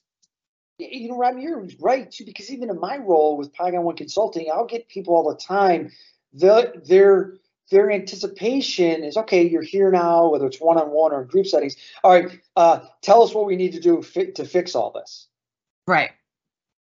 You 0.78 1.08
know, 1.08 1.18
Rob, 1.18 1.36
you're 1.36 1.66
right 1.80 2.08
too, 2.08 2.24
because 2.24 2.48
even 2.52 2.70
in 2.70 2.78
my 2.78 2.98
role 2.98 3.36
with 3.36 3.52
Pygon 3.52 3.82
One 3.82 3.96
Consulting, 3.96 4.46
I'll 4.52 4.66
get 4.66 4.88
people 4.88 5.16
all 5.16 5.28
the 5.28 5.36
time. 5.36 5.90
The, 6.32 6.80
their 6.86 7.38
their 7.70 7.90
anticipation 7.90 9.02
is 9.04 9.16
okay. 9.16 9.46
You're 9.48 9.62
here 9.62 9.90
now, 9.90 10.28
whether 10.28 10.46
it's 10.46 10.60
one 10.60 10.78
on 10.78 10.90
one 10.90 11.12
or 11.12 11.22
in 11.22 11.28
group 11.28 11.46
settings. 11.46 11.76
All 12.04 12.10
right, 12.12 12.40
uh, 12.56 12.80
tell 13.00 13.22
us 13.22 13.34
what 13.34 13.46
we 13.46 13.56
need 13.56 13.72
to 13.72 13.80
do 13.80 14.02
fi- 14.02 14.32
to 14.32 14.44
fix 14.44 14.74
all 14.74 14.90
this. 14.90 15.28
Right. 15.86 16.10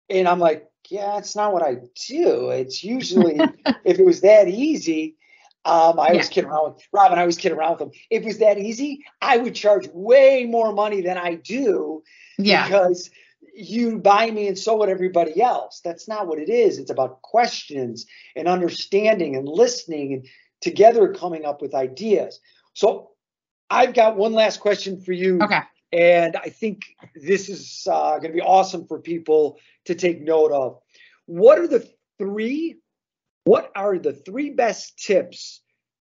And 0.09 0.27
I'm 0.27 0.39
like, 0.39 0.69
yeah, 0.89 1.17
it's 1.17 1.35
not 1.35 1.53
what 1.53 1.63
I 1.63 1.75
do. 2.07 2.49
It's 2.49 2.83
usually 2.83 3.37
if 3.83 3.99
it 3.99 4.05
was 4.05 4.21
that 4.21 4.47
easy, 4.47 5.17
um, 5.65 5.99
I 5.99 6.11
yeah. 6.11 6.17
was 6.17 6.29
kidding 6.29 6.49
around 6.49 6.75
with 6.75 6.87
Robyn. 6.93 7.19
I 7.19 7.25
was 7.25 7.37
kidding 7.37 7.57
around 7.57 7.71
with 7.71 7.79
them. 7.79 7.91
If 8.09 8.23
it 8.23 8.25
was 8.25 8.37
that 8.39 8.57
easy, 8.57 9.03
I 9.21 9.37
would 9.37 9.53
charge 9.53 9.89
way 9.93 10.45
more 10.45 10.71
money 10.71 11.01
than 11.01 11.17
I 11.17 11.35
do. 11.35 12.03
Yeah. 12.37 12.65
Because 12.65 13.09
you 13.53 13.97
buy 13.97 14.29
me 14.29 14.47
and 14.47 14.57
so 14.57 14.77
would 14.77 14.89
everybody 14.89 15.41
else. 15.41 15.81
That's 15.83 16.07
not 16.07 16.27
what 16.27 16.39
it 16.39 16.49
is. 16.49 16.77
It's 16.77 16.91
about 16.91 17.21
questions 17.23 18.05
and 18.35 18.47
understanding 18.47 19.35
and 19.35 19.47
listening 19.47 20.13
and 20.13 20.27
together 20.61 21.13
coming 21.13 21.45
up 21.45 21.61
with 21.61 21.73
ideas. 21.73 22.39
So 22.73 23.11
I've 23.69 23.93
got 23.93 24.17
one 24.17 24.33
last 24.33 24.59
question 24.59 25.01
for 25.01 25.13
you. 25.13 25.39
Okay. 25.41 25.61
And 25.93 26.35
I 26.35 26.49
think 26.49 26.83
this 27.15 27.49
is 27.49 27.87
uh, 27.89 28.17
going 28.19 28.31
to 28.31 28.35
be 28.35 28.41
awesome 28.41 28.85
for 28.87 28.99
people 28.99 29.57
to 29.85 29.95
take 29.95 30.21
note 30.21 30.51
of. 30.51 30.79
What 31.25 31.59
are 31.59 31.67
the 31.67 31.87
three 32.17 32.77
what 33.47 33.71
are 33.77 33.97
the 33.97 34.11
three 34.11 34.49
best 34.49 34.97
tips, 34.99 35.61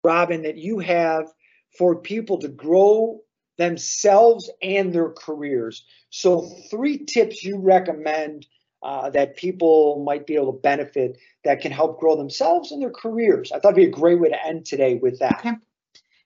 Robyn, 0.03 0.41
that 0.41 0.57
you 0.57 0.79
have 0.79 1.31
for 1.77 2.01
people 2.01 2.39
to 2.39 2.47
grow 2.47 3.19
themselves 3.59 4.49
and 4.63 4.91
their 4.91 5.11
careers? 5.11 5.85
So, 6.09 6.49
three 6.71 7.05
tips 7.05 7.43
you 7.43 7.59
recommend 7.59 8.47
uh, 8.81 9.09
that 9.09 9.35
people 9.35 10.03
might 10.05 10.25
be 10.25 10.35
able 10.35 10.53
to 10.53 10.59
benefit 10.59 11.17
that 11.43 11.61
can 11.61 11.71
help 11.71 11.99
grow 11.99 12.15
themselves 12.15 12.71
and 12.71 12.81
their 12.81 12.91
careers. 12.91 13.51
I 13.51 13.59
thought 13.59 13.73
it'd 13.73 13.75
be 13.75 13.85
a 13.85 13.89
great 13.89 14.19
way 14.19 14.29
to 14.29 14.45
end 14.45 14.65
today 14.65 14.95
with 14.95 15.19
that. 15.19 15.39
Okay. 15.39 15.53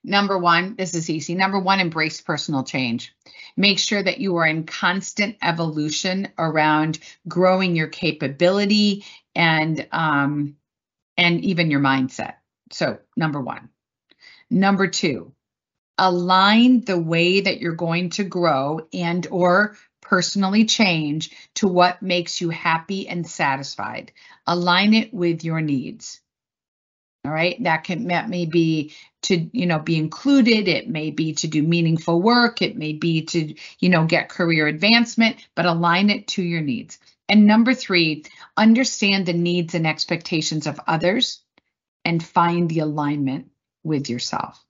Number 0.04 0.38
one, 0.38 0.76
this 0.76 0.94
is 0.94 1.08
easy. 1.08 1.34
Number 1.34 1.58
one, 1.58 1.80
embrace 1.80 2.20
personal 2.20 2.62
change. 2.62 3.14
Make 3.56 3.78
sure 3.78 4.02
that 4.02 4.18
you 4.18 4.36
are 4.36 4.46
in 4.46 4.64
constant 4.64 5.36
evolution 5.40 6.28
around 6.38 6.98
growing 7.26 7.74
your 7.74 7.86
capability 7.86 9.04
and 9.34 9.86
um, 9.92 10.56
and 11.16 11.40
even 11.42 11.70
your 11.70 11.80
mindset. 11.80 12.34
So, 12.70 12.98
number 13.16 13.40
one. 13.40 13.70
Number 14.50 14.88
two, 14.88 15.32
align 15.96 16.82
the 16.82 16.98
way 16.98 17.40
that 17.40 17.60
you're 17.60 17.72
going 17.72 18.10
to 18.10 18.24
grow 18.24 18.86
and 18.92 19.26
or 19.30 19.76
personally 20.04 20.64
change 20.64 21.30
to 21.54 21.66
what 21.66 22.02
makes 22.02 22.40
you 22.40 22.50
happy 22.50 23.08
and 23.08 23.26
satisfied. 23.26 24.12
Align 24.46 24.94
it 24.94 25.12
with 25.12 25.44
your 25.44 25.60
needs. 25.60 26.20
All 27.24 27.32
right. 27.32 27.60
That 27.64 27.84
can 27.84 28.08
that 28.08 28.28
may 28.28 28.44
be 28.44 28.94
to, 29.22 29.48
you 29.52 29.64
know, 29.64 29.78
be 29.78 29.96
included. 29.96 30.68
It 30.68 30.88
may 30.88 31.10
be 31.10 31.32
to 31.34 31.48
do 31.48 31.62
meaningful 31.62 32.20
work. 32.20 32.60
It 32.60 32.76
may 32.76 32.92
be 32.92 33.22
to, 33.22 33.54
you 33.78 33.88
know, 33.88 34.04
get 34.04 34.28
career 34.28 34.66
advancement, 34.66 35.36
but 35.54 35.64
align 35.64 36.10
it 36.10 36.28
to 36.28 36.42
your 36.42 36.60
needs. 36.60 36.98
And 37.28 37.46
number 37.46 37.72
three, 37.72 38.24
understand 38.56 39.24
the 39.24 39.32
needs 39.32 39.74
and 39.74 39.86
expectations 39.86 40.66
of 40.66 40.78
others 40.86 41.40
and 42.04 42.22
find 42.22 42.68
the 42.68 42.80
alignment 42.80 43.50
with 43.82 44.10
yourself. 44.10 44.62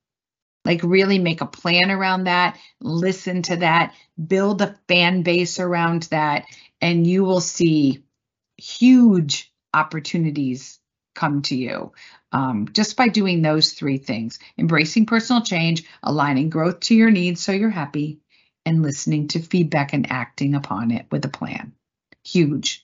Like, 0.65 0.83
really 0.83 1.19
make 1.19 1.41
a 1.41 1.47
plan 1.47 1.91
around 1.91 2.25
that, 2.25 2.59
listen 2.81 3.43
to 3.43 3.57
that, 3.57 3.95
build 4.27 4.63
a 4.63 4.79
fan 4.89 5.23
base 5.23 5.61
around 5.61 6.05
that, 6.05 6.47
and 6.81 7.07
you 7.07 7.25
will 7.25 7.41
see 7.41 8.05
huge 8.57 9.53
opportunities 9.75 10.79
come 11.15 11.43
to 11.43 11.57
you 11.57 11.93
um, 12.33 12.69
just 12.73 12.97
by 12.97 13.09
doing 13.09 13.43
those 13.43 13.73
three 13.73 13.99
things 13.99 14.39
embracing 14.59 15.07
personal 15.07 15.43
change, 15.43 15.85
aligning 16.03 16.51
growth 16.51 16.81
to 16.81 16.95
your 16.95 17.11
needs 17.11 17.41
so 17.43 17.53
you're 17.53 17.71
happy, 17.71 18.21
and 18.67 18.83
listening 18.83 19.29
to 19.29 19.39
feedback 19.41 19.93
and 19.93 20.11
acting 20.11 20.55
upon 20.55 20.91
it 20.91 21.07
with 21.11 21.25
a 21.25 21.29
plan. 21.29 21.73
Huge. 22.25 22.84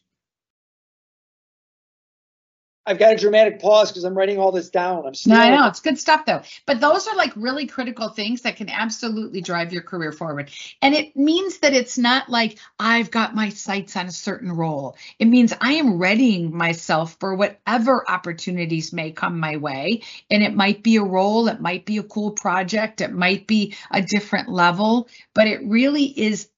I've 2.87 2.99
got 2.99 3.12
a 3.12 3.16
dramatic 3.16 3.61
pause 3.61 3.91
because 3.91 4.05
I'm 4.05 4.16
writing 4.16 4.39
all 4.39 4.53
this 4.53 4.70
down. 4.70 5.07
I'm 5.07 5.14
still. 5.14 5.35
No, 5.35 5.41
I 5.41 5.51
know 5.51 5.66
it's 5.66 5.81
good 5.81 5.99
stuff 5.99 6.24
though. 6.24 6.43
But 6.66 6.81
those 6.81 7.07
are 7.07 7.14
like 7.14 7.33
really 7.37 7.66
critical 7.66 8.09
things 8.09 8.43
that 8.43 8.57
can 8.57 8.70
absolutely 8.70 9.43
drive 9.43 9.72
your 9.72 9.83
career 9.83 10.12
forward. 10.12 10.51
And 10.81 10.95
it 10.95 11.14
means 11.14 11.59
that 11.59 11.74
it's 11.74 11.99
not 11.99 12.31
like 12.31 12.59
I've 12.78 13.11
got 13.11 13.35
my 13.35 13.51
sights 13.51 13.97
on 13.97 14.07
a 14.07 14.12
certain 14.12 14.51
role. 14.51 14.97
It 15.18 15.26
means 15.26 15.53
I 15.61 15.74
am 15.74 15.99
readying 15.99 16.57
myself 16.57 17.16
for 17.20 17.35
whatever 17.35 18.09
opportunities 18.11 18.93
may 18.93 19.12
come 19.12 19.39
my 19.39 19.59
way. 19.59 20.03
And 20.31 20.43
it 20.43 20.55
might 20.55 20.83
be 20.83 20.97
a 20.97 21.03
role, 21.03 21.49
it 21.49 21.61
might 21.61 21.85
be 21.85 21.99
a 21.99 22.03
cool 22.03 22.33
project, 22.33 23.03
it 23.03 23.12
might 23.12 23.47
be 23.47 23.76
a 23.91 24.01
different 24.01 24.49
level, 24.49 25.09
but 25.35 25.47
it 25.47 25.61
really 25.64 26.05
is 26.05 26.49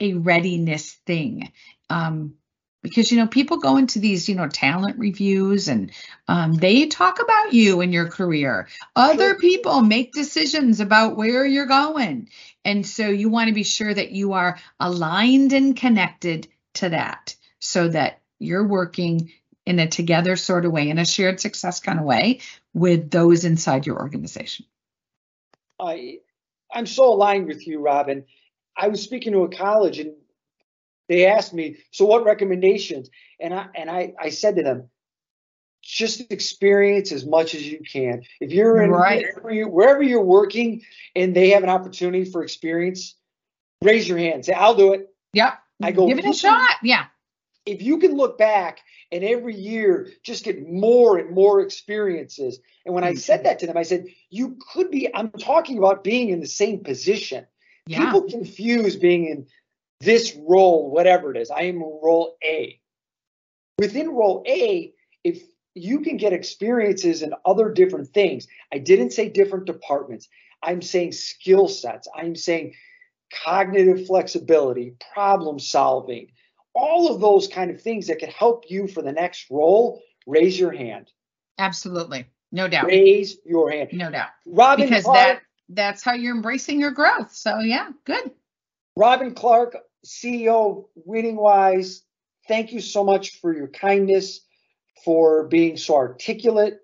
a 0.00 0.14
readiness 0.14 0.92
thing. 1.06 1.52
Um, 1.90 2.34
because 2.88 3.10
you 3.10 3.18
know 3.18 3.26
people 3.26 3.58
go 3.58 3.76
into 3.76 3.98
these 3.98 4.28
you 4.28 4.34
know 4.34 4.48
talent 4.48 4.98
reviews 4.98 5.68
and 5.68 5.90
um, 6.28 6.54
they 6.54 6.86
talk 6.86 7.20
about 7.20 7.52
you 7.52 7.80
and 7.80 7.92
your 7.92 8.08
career. 8.08 8.68
Other 8.94 9.34
people 9.34 9.82
make 9.82 10.12
decisions 10.12 10.80
about 10.80 11.16
where 11.16 11.44
you're 11.44 11.66
going. 11.66 12.28
And 12.64 12.86
so 12.86 13.08
you 13.08 13.28
want 13.28 13.48
to 13.48 13.54
be 13.54 13.64
sure 13.64 13.92
that 13.92 14.12
you 14.12 14.32
are 14.32 14.58
aligned 14.80 15.52
and 15.52 15.76
connected 15.76 16.48
to 16.74 16.90
that 16.90 17.34
so 17.60 17.88
that 17.88 18.20
you're 18.38 18.66
working 18.66 19.32
in 19.64 19.78
a 19.78 19.88
together 19.88 20.36
sort 20.36 20.64
of 20.64 20.72
way 20.72 20.88
in 20.88 20.98
a 20.98 21.04
shared 21.04 21.40
success 21.40 21.80
kind 21.80 21.98
of 21.98 22.04
way 22.04 22.40
with 22.72 23.10
those 23.10 23.44
inside 23.44 23.86
your 23.86 23.98
organization. 23.98 24.66
I 25.78 26.18
i'm 26.72 26.86
so 26.86 27.12
aligned 27.12 27.46
with 27.46 27.66
you 27.66 27.80
robyn. 27.80 28.24
I 28.76 28.88
was 28.88 29.02
speaking 29.02 29.32
to 29.32 29.42
a 29.42 29.48
college 29.48 29.98
and 29.98 30.14
they 31.08 31.26
asked 31.26 31.54
me, 31.54 31.78
so 31.90 32.04
what 32.04 32.24
recommendations? 32.24 33.10
And 33.40 33.54
I 33.54 33.66
and 33.74 33.90
I, 33.90 34.14
I 34.20 34.30
said 34.30 34.56
to 34.56 34.62
them, 34.62 34.88
just 35.82 36.32
experience 36.32 37.12
as 37.12 37.24
much 37.24 37.54
as 37.54 37.66
you 37.66 37.80
can. 37.80 38.22
If 38.40 38.52
you're 38.52 38.82
in 38.82 38.90
right. 38.90 39.24
wherever, 39.34 39.54
you, 39.54 39.68
wherever 39.68 40.02
you're 40.02 40.22
working 40.22 40.82
and 41.14 41.34
they 41.34 41.50
have 41.50 41.62
an 41.62 41.68
opportunity 41.68 42.24
for 42.24 42.42
experience, 42.42 43.14
raise 43.82 44.08
your 44.08 44.18
hand. 44.18 44.44
Say, 44.44 44.52
I'll 44.52 44.74
do 44.74 44.94
it. 44.94 45.08
Yep. 45.34 45.54
I 45.82 45.92
go, 45.92 46.08
give 46.08 46.18
it 46.18 46.24
a 46.24 46.32
shot. 46.32 46.76
Yeah. 46.82 47.04
If 47.66 47.82
you 47.82 47.98
can 47.98 48.16
look 48.16 48.36
back 48.36 48.80
and 49.12 49.22
every 49.22 49.54
year 49.54 50.08
just 50.24 50.44
get 50.44 50.68
more 50.68 51.18
and 51.18 51.30
more 51.30 51.60
experiences. 51.60 52.58
And 52.84 52.94
when 52.94 53.04
I 53.04 53.10
mm-hmm. 53.10 53.18
said 53.18 53.44
that 53.44 53.60
to 53.60 53.66
them, 53.66 53.76
I 53.76 53.82
said, 53.82 54.06
you 54.30 54.56
could 54.72 54.90
be, 54.90 55.14
I'm 55.14 55.30
talking 55.30 55.78
about 55.78 56.02
being 56.02 56.30
in 56.30 56.40
the 56.40 56.46
same 56.46 56.80
position. 56.82 57.46
Yeah. 57.86 58.04
People 58.04 58.22
confuse 58.22 58.96
being 58.96 59.28
in 59.28 59.46
this 60.00 60.36
role, 60.36 60.90
whatever 60.90 61.34
it 61.34 61.40
is. 61.40 61.50
I 61.50 61.62
am 61.62 61.80
role 61.80 62.36
A. 62.44 62.80
Within 63.78 64.10
role 64.10 64.42
A, 64.46 64.92
if 65.24 65.42
you 65.74 66.00
can 66.00 66.16
get 66.16 66.32
experiences 66.32 67.22
in 67.22 67.34
other 67.44 67.70
different 67.70 68.08
things, 68.08 68.46
I 68.72 68.78
didn't 68.78 69.10
say 69.10 69.28
different 69.28 69.66
departments. 69.66 70.28
I'm 70.62 70.80
saying 70.80 71.12
skill 71.12 71.68
sets. 71.68 72.08
I'm 72.14 72.34
saying 72.34 72.74
cognitive 73.44 74.06
flexibility, 74.06 74.94
problem 75.12 75.58
solving, 75.58 76.28
all 76.74 77.12
of 77.12 77.20
those 77.20 77.48
kind 77.48 77.70
of 77.70 77.80
things 77.80 78.06
that 78.06 78.18
could 78.18 78.28
help 78.30 78.64
you 78.68 78.86
for 78.86 79.02
the 79.02 79.12
next 79.12 79.46
role. 79.50 80.02
Raise 80.26 80.58
your 80.58 80.72
hand. 80.72 81.10
Absolutely. 81.58 82.26
No 82.52 82.68
doubt. 82.68 82.86
Raise 82.86 83.38
your 83.44 83.70
hand. 83.70 83.90
No 83.92 84.10
doubt. 84.10 84.28
Robyn 84.46 84.88
because 84.88 85.04
Clark, 85.04 85.16
that 85.16 85.42
that's 85.68 86.02
how 86.02 86.12
you're 86.12 86.34
embracing 86.34 86.80
your 86.80 86.90
growth. 86.92 87.32
So 87.32 87.60
yeah, 87.60 87.90
good. 88.04 88.30
Robyn 88.96 89.34
Clark, 89.34 89.76
CEO 90.06 90.86
Winning 90.94 91.36
Wise, 91.36 92.02
thank 92.48 92.72
you 92.72 92.80
so 92.80 93.04
much 93.04 93.40
for 93.40 93.54
your 93.54 93.68
kindness, 93.68 94.40
for 95.04 95.46
being 95.48 95.76
so 95.76 95.96
articulate. 95.96 96.78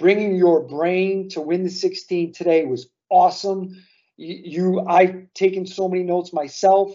Bringing 0.00 0.34
your 0.34 0.66
brain 0.66 1.28
to 1.30 1.40
win 1.40 1.62
the 1.62 1.70
16 1.70 2.32
today 2.32 2.64
was 2.64 2.88
awesome. 3.08 3.84
You, 4.16 4.80
I've 4.80 5.32
taken 5.34 5.64
so 5.64 5.88
many 5.88 6.02
notes 6.02 6.32
myself. 6.32 6.92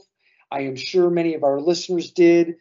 I 0.51 0.61
am 0.61 0.75
sure 0.75 1.09
many 1.09 1.35
of 1.35 1.43
our 1.45 1.61
listeners 1.61 2.11
did. 2.11 2.55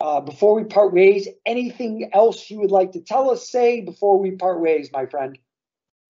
Uh, 0.00 0.20
before 0.20 0.54
we 0.54 0.64
part 0.64 0.94
ways, 0.94 1.28
anything 1.44 2.10
else 2.14 2.50
you 2.50 2.60
would 2.60 2.70
like 2.70 2.92
to 2.92 3.00
tell 3.00 3.30
us, 3.30 3.50
say 3.50 3.82
before 3.82 4.18
we 4.18 4.30
part 4.30 4.60
ways, 4.60 4.88
my 4.92 5.04
friend? 5.04 5.38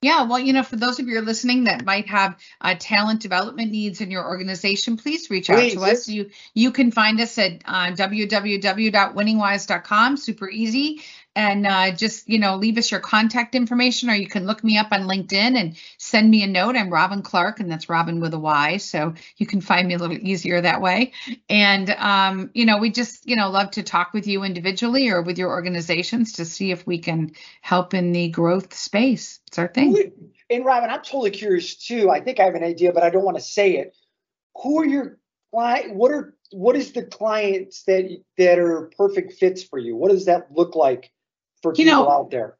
Yeah, 0.04 0.22
well, 0.24 0.38
you 0.38 0.52
know, 0.52 0.62
for 0.62 0.76
those 0.76 1.00
of 1.00 1.08
you 1.08 1.18
listening 1.22 1.64
that 1.64 1.82
might 1.82 2.06
have 2.08 2.36
uh, 2.60 2.74
talent 2.78 3.22
development 3.22 3.72
needs 3.72 4.02
in 4.02 4.10
your 4.10 4.26
organization, 4.26 4.98
please 4.98 5.30
reach 5.30 5.48
out 5.48 5.70
to 5.70 5.80
us. 5.80 6.06
You 6.06 6.28
you 6.52 6.72
can 6.72 6.90
find 6.90 7.18
us 7.22 7.38
at 7.38 7.62
uh, 7.64 7.92
www.winningwise.com. 7.92 10.16
Super 10.18 10.50
easy 10.50 11.00
and 11.36 11.66
uh, 11.66 11.90
just 11.90 12.28
you 12.28 12.38
know 12.38 12.56
leave 12.56 12.78
us 12.78 12.90
your 12.90 13.00
contact 13.00 13.54
information 13.54 14.10
or 14.10 14.14
you 14.14 14.28
can 14.28 14.46
look 14.46 14.62
me 14.62 14.78
up 14.78 14.88
on 14.92 15.02
linkedin 15.02 15.58
and 15.58 15.76
send 15.98 16.30
me 16.30 16.42
a 16.42 16.46
note. 16.46 16.76
I'm 16.76 16.90
robyn 16.90 17.22
clark 17.22 17.60
and 17.60 17.70
that's 17.70 17.88
robyn 17.88 18.20
with 18.20 18.34
a 18.34 18.38
y 18.38 18.76
so 18.76 19.14
you 19.36 19.46
can 19.46 19.60
find 19.60 19.88
me 19.88 19.94
a 19.94 19.98
little 19.98 20.16
easier 20.16 20.60
that 20.60 20.80
way. 20.80 21.12
And 21.48 21.90
um, 21.90 22.50
you 22.54 22.66
know 22.66 22.78
we 22.78 22.90
just 22.90 23.28
you 23.28 23.36
know 23.36 23.50
love 23.50 23.72
to 23.72 23.82
talk 23.82 24.12
with 24.12 24.26
you 24.26 24.44
individually 24.44 25.08
or 25.08 25.22
with 25.22 25.38
your 25.38 25.50
organizations 25.50 26.32
to 26.34 26.44
see 26.44 26.70
if 26.70 26.86
we 26.86 26.98
can 26.98 27.32
help 27.60 27.94
in 27.94 28.12
the 28.12 28.28
growth 28.28 28.74
space. 28.74 29.40
It's 29.48 29.58
our 29.58 29.68
thing. 29.68 30.12
And 30.50 30.64
robyn 30.64 30.90
i'm 30.90 31.02
totally 31.02 31.30
curious 31.30 31.74
too. 31.74 32.10
I 32.10 32.20
think 32.20 32.38
i 32.38 32.44
have 32.44 32.54
an 32.54 32.64
idea 32.64 32.92
but 32.92 33.02
i 33.02 33.10
don't 33.10 33.24
want 33.24 33.38
to 33.38 33.42
say 33.42 33.78
it. 33.78 33.96
Who 34.62 34.80
are 34.80 34.86
your 34.86 35.18
what 35.50 36.12
are 36.12 36.34
what 36.52 36.76
is 36.76 36.92
the 36.92 37.02
clients 37.02 37.82
that 37.84 38.08
that 38.38 38.58
are 38.58 38.90
perfect 38.96 39.34
fits 39.34 39.62
for 39.62 39.78
you? 39.78 39.96
What 39.96 40.10
does 40.10 40.26
that 40.26 40.52
look 40.52 40.76
like 40.76 41.10
for 41.64 41.72
people 41.72 41.84
you 41.84 41.90
know, 41.90 42.10
out 42.10 42.30
there? 42.30 42.56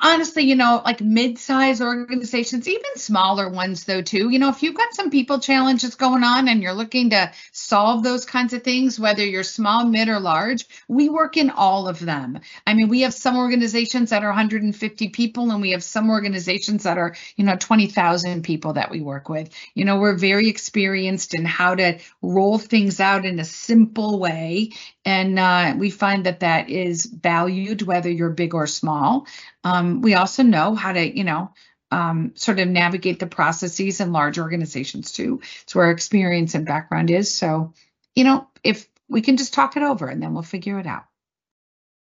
honestly, 0.00 0.42
you 0.42 0.54
know, 0.54 0.82
like 0.84 1.00
mid-size 1.00 1.80
organizations, 1.80 2.68
even 2.68 2.96
smaller 2.96 3.48
ones 3.48 3.84
though 3.84 4.02
too. 4.02 4.28
You 4.28 4.38
know, 4.38 4.50
if 4.50 4.62
you've 4.62 4.76
got 4.76 4.92
some 4.92 5.10
people 5.10 5.38
challenges 5.38 5.94
going 5.94 6.22
on 6.22 6.48
and 6.48 6.62
you're 6.62 6.74
looking 6.74 7.10
to 7.10 7.32
solve 7.52 8.02
those 8.02 8.26
kinds 8.26 8.52
of 8.52 8.62
things, 8.62 9.00
whether 9.00 9.24
you're 9.24 9.42
small, 9.42 9.86
mid, 9.86 10.08
or 10.08 10.20
large, 10.20 10.66
we 10.88 11.08
work 11.08 11.38
in 11.38 11.48
all 11.48 11.88
of 11.88 12.00
them. 12.00 12.40
I 12.66 12.74
mean, 12.74 12.88
we 12.88 13.00
have 13.02 13.14
some 13.14 13.36
organizations 13.36 14.10
that 14.10 14.22
are 14.22 14.28
150 14.28 15.08
people, 15.08 15.50
and 15.50 15.62
we 15.62 15.70
have 15.70 15.82
some 15.82 16.10
organizations 16.10 16.82
that 16.82 16.98
are, 16.98 17.14
you 17.36 17.44
know, 17.44 17.56
20,000 17.56 18.44
people 18.44 18.74
that 18.74 18.90
we 18.90 19.00
work 19.00 19.30
with. 19.30 19.48
You 19.74 19.86
know, 19.86 19.98
we're 19.98 20.16
very 20.16 20.48
experienced 20.48 21.34
in 21.34 21.46
how 21.46 21.74
to 21.76 21.98
roll 22.20 22.58
things 22.58 23.00
out 23.00 23.24
in 23.24 23.38
a 23.38 23.44
simple 23.44 24.18
way, 24.18 24.72
and 25.04 25.38
uh, 25.38 25.74
we 25.78 25.90
find 25.90 26.26
that 26.26 26.40
that 26.40 26.70
is 26.70 27.06
valued 27.06 27.82
whether 27.82 28.10
you're 28.10 28.30
big 28.30 28.54
or 28.54 28.66
small. 28.66 29.26
Um, 29.62 30.00
we 30.00 30.14
also 30.14 30.42
know 30.42 30.74
how 30.74 30.92
to, 30.92 31.16
you 31.16 31.24
know, 31.24 31.52
um, 31.90 32.32
sort 32.34 32.58
of 32.58 32.68
navigate 32.68 33.20
the 33.20 33.26
processes 33.26 34.00
in 34.00 34.12
large 34.12 34.38
organizations 34.38 35.12
too. 35.12 35.40
It's 35.62 35.74
where 35.74 35.86
our 35.86 35.92
experience 35.92 36.54
and 36.54 36.66
background 36.66 37.10
is. 37.10 37.32
So, 37.32 37.74
you 38.14 38.24
know, 38.24 38.48
if 38.62 38.88
we 39.08 39.20
can 39.20 39.36
just 39.36 39.54
talk 39.54 39.76
it 39.76 39.82
over 39.82 40.06
and 40.08 40.22
then 40.22 40.34
we'll 40.34 40.42
figure 40.42 40.78
it 40.78 40.86
out. 40.86 41.04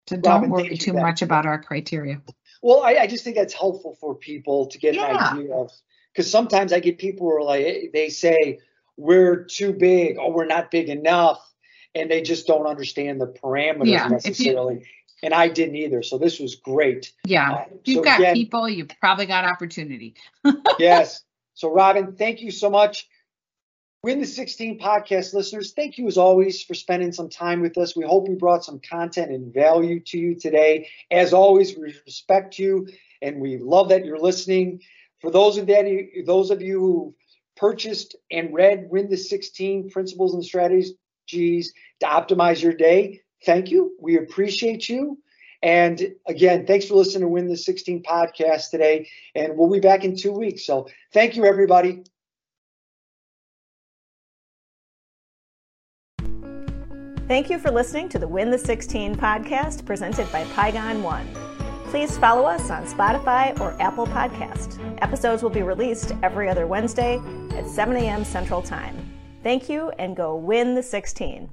So 0.09 0.17
don't 0.17 0.49
worry 0.49 0.77
too 0.77 0.93
much 0.93 1.21
about 1.21 1.45
our 1.45 1.61
criteria. 1.61 2.21
Well, 2.61 2.81
I, 2.81 2.95
I 2.95 3.07
just 3.07 3.23
think 3.23 3.35
that's 3.35 3.53
helpful 3.53 3.95
for 3.99 4.15
people 4.15 4.67
to 4.67 4.77
get 4.77 4.95
Yeah. 4.95 5.33
an 5.33 5.39
idea 5.39 5.53
of 5.53 5.71
because 6.11 6.31
sometimes 6.31 6.73
I 6.73 6.79
get 6.79 6.97
people 6.97 7.27
who 7.27 7.35
are 7.35 7.43
like 7.43 7.91
they 7.93 8.09
say 8.09 8.59
we're 8.95 9.43
too 9.43 9.73
big 9.73 10.17
or 10.17 10.33
we're 10.33 10.45
not 10.45 10.71
big 10.71 10.89
enough, 10.89 11.46
and 11.97 12.09
they 12.11 12.21
just 12.21 12.47
don't 12.47 12.65
understand 12.65 13.19
the 13.19 13.27
parameters 13.27 13.87
Yeah, 13.87 14.05
if 14.05 14.09
you- 14.09 14.29
necessarily. 14.29 14.85
and 15.23 15.33
I 15.33 15.47
didn't 15.47 15.75
either. 15.75 16.03
So 16.03 16.17
this 16.17 16.39
was 16.39 16.55
great. 16.55 17.11
Yeah. 17.25 17.51
Uh, 17.51 17.65
you've 17.83 17.97
so 17.97 18.03
got 18.03 18.19
again, 18.19 18.33
people, 18.35 18.69
you've 18.69 18.91
probably 18.99 19.25
got 19.25 19.45
opportunity. 19.45 20.15
yes. 20.79 21.23
So, 21.55 21.73
Robyn, 21.73 22.15
thank 22.15 22.41
you 22.41 22.51
so 22.51 22.69
much. 22.69 23.07
Win 24.03 24.19
the 24.19 24.27
16 24.27 24.79
podcast 24.79 25.33
listeners, 25.33 25.73
thank 25.73 25.97
you 25.97 26.07
as 26.07 26.17
always 26.19 26.61
for 26.61 26.75
spending 26.75 27.11
some 27.11 27.29
time 27.29 27.61
with 27.61 27.77
us. 27.79 27.95
We 27.95 28.05
hope 28.05 28.27
we 28.29 28.35
brought 28.35 28.63
some 28.63 28.79
content 28.79 29.31
and 29.31 29.51
value 29.51 29.99
to 30.01 30.19
you 30.19 30.35
today. 30.35 30.87
As 31.09 31.33
always, 31.33 31.75
we 31.75 31.95
respect 32.05 32.59
you 32.59 32.87
and 33.23 33.41
we 33.41 33.57
love 33.57 33.89
that 33.89 34.05
you're 34.05 34.19
listening. 34.19 34.81
For 35.19 35.31
those 35.31 35.57
of 35.57 35.65
that, 35.67 35.85
those 36.27 36.51
of 36.51 36.61
you 36.61 36.79
who 36.79 37.15
purchased 37.55 38.15
and 38.29 38.53
read 38.53 38.87
Win 38.89 39.09
the 39.09 39.17
16 39.17 39.89
Principles 39.89 40.35
and 40.35 40.45
Strategies 41.27 41.73
to 41.99 42.05
Optimize 42.05 42.61
Your 42.61 42.73
Day, 42.73 43.21
thank 43.45 43.69
you. 43.69 43.95
We 43.99 44.17
appreciate 44.17 44.87
you. 44.87 45.17
And 45.61 46.13
again, 46.27 46.65
thanks 46.65 46.85
for 46.85 46.95
listening 46.95 47.21
to 47.21 47.27
Win 47.27 47.47
the 47.47 47.57
16 47.57 48.03
podcast 48.03 48.69
today. 48.69 49.09
And 49.35 49.57
we'll 49.57 49.71
be 49.71 49.79
back 49.79 50.03
in 50.03 50.15
two 50.15 50.31
weeks. 50.31 50.65
So 50.65 50.87
thank 51.13 51.35
you, 51.35 51.45
everybody. 51.45 52.03
Thank 57.27 57.49
you 57.49 57.59
for 57.59 57.71
listening 57.71 58.07
to 58.09 58.19
the 58.19 58.27
Win 58.27 58.51
the 58.51 58.57
16 58.57 59.15
podcast 59.15 59.85
presented 59.85 60.31
by 60.31 60.45
Pygon 60.45 61.01
One. 61.01 61.27
Please 61.89 62.17
follow 62.17 62.45
us 62.45 62.69
on 62.69 62.85
Spotify 62.85 63.59
or 63.59 63.75
Apple 63.81 64.07
Podcast. 64.07 64.79
Episodes 65.01 65.41
will 65.43 65.49
be 65.49 65.61
released 65.63 66.13
every 66.21 66.47
other 66.47 66.67
Wednesday 66.67 67.19
at 67.51 67.67
7 67.67 67.95
a.m. 67.97 68.23
Central 68.23 68.61
Time. 68.61 69.06
Thank 69.47 69.69
you 69.69 69.93
and 69.97 70.13
go 70.13 70.35
win 70.35 70.75
the 70.75 70.83
16. 70.83 71.51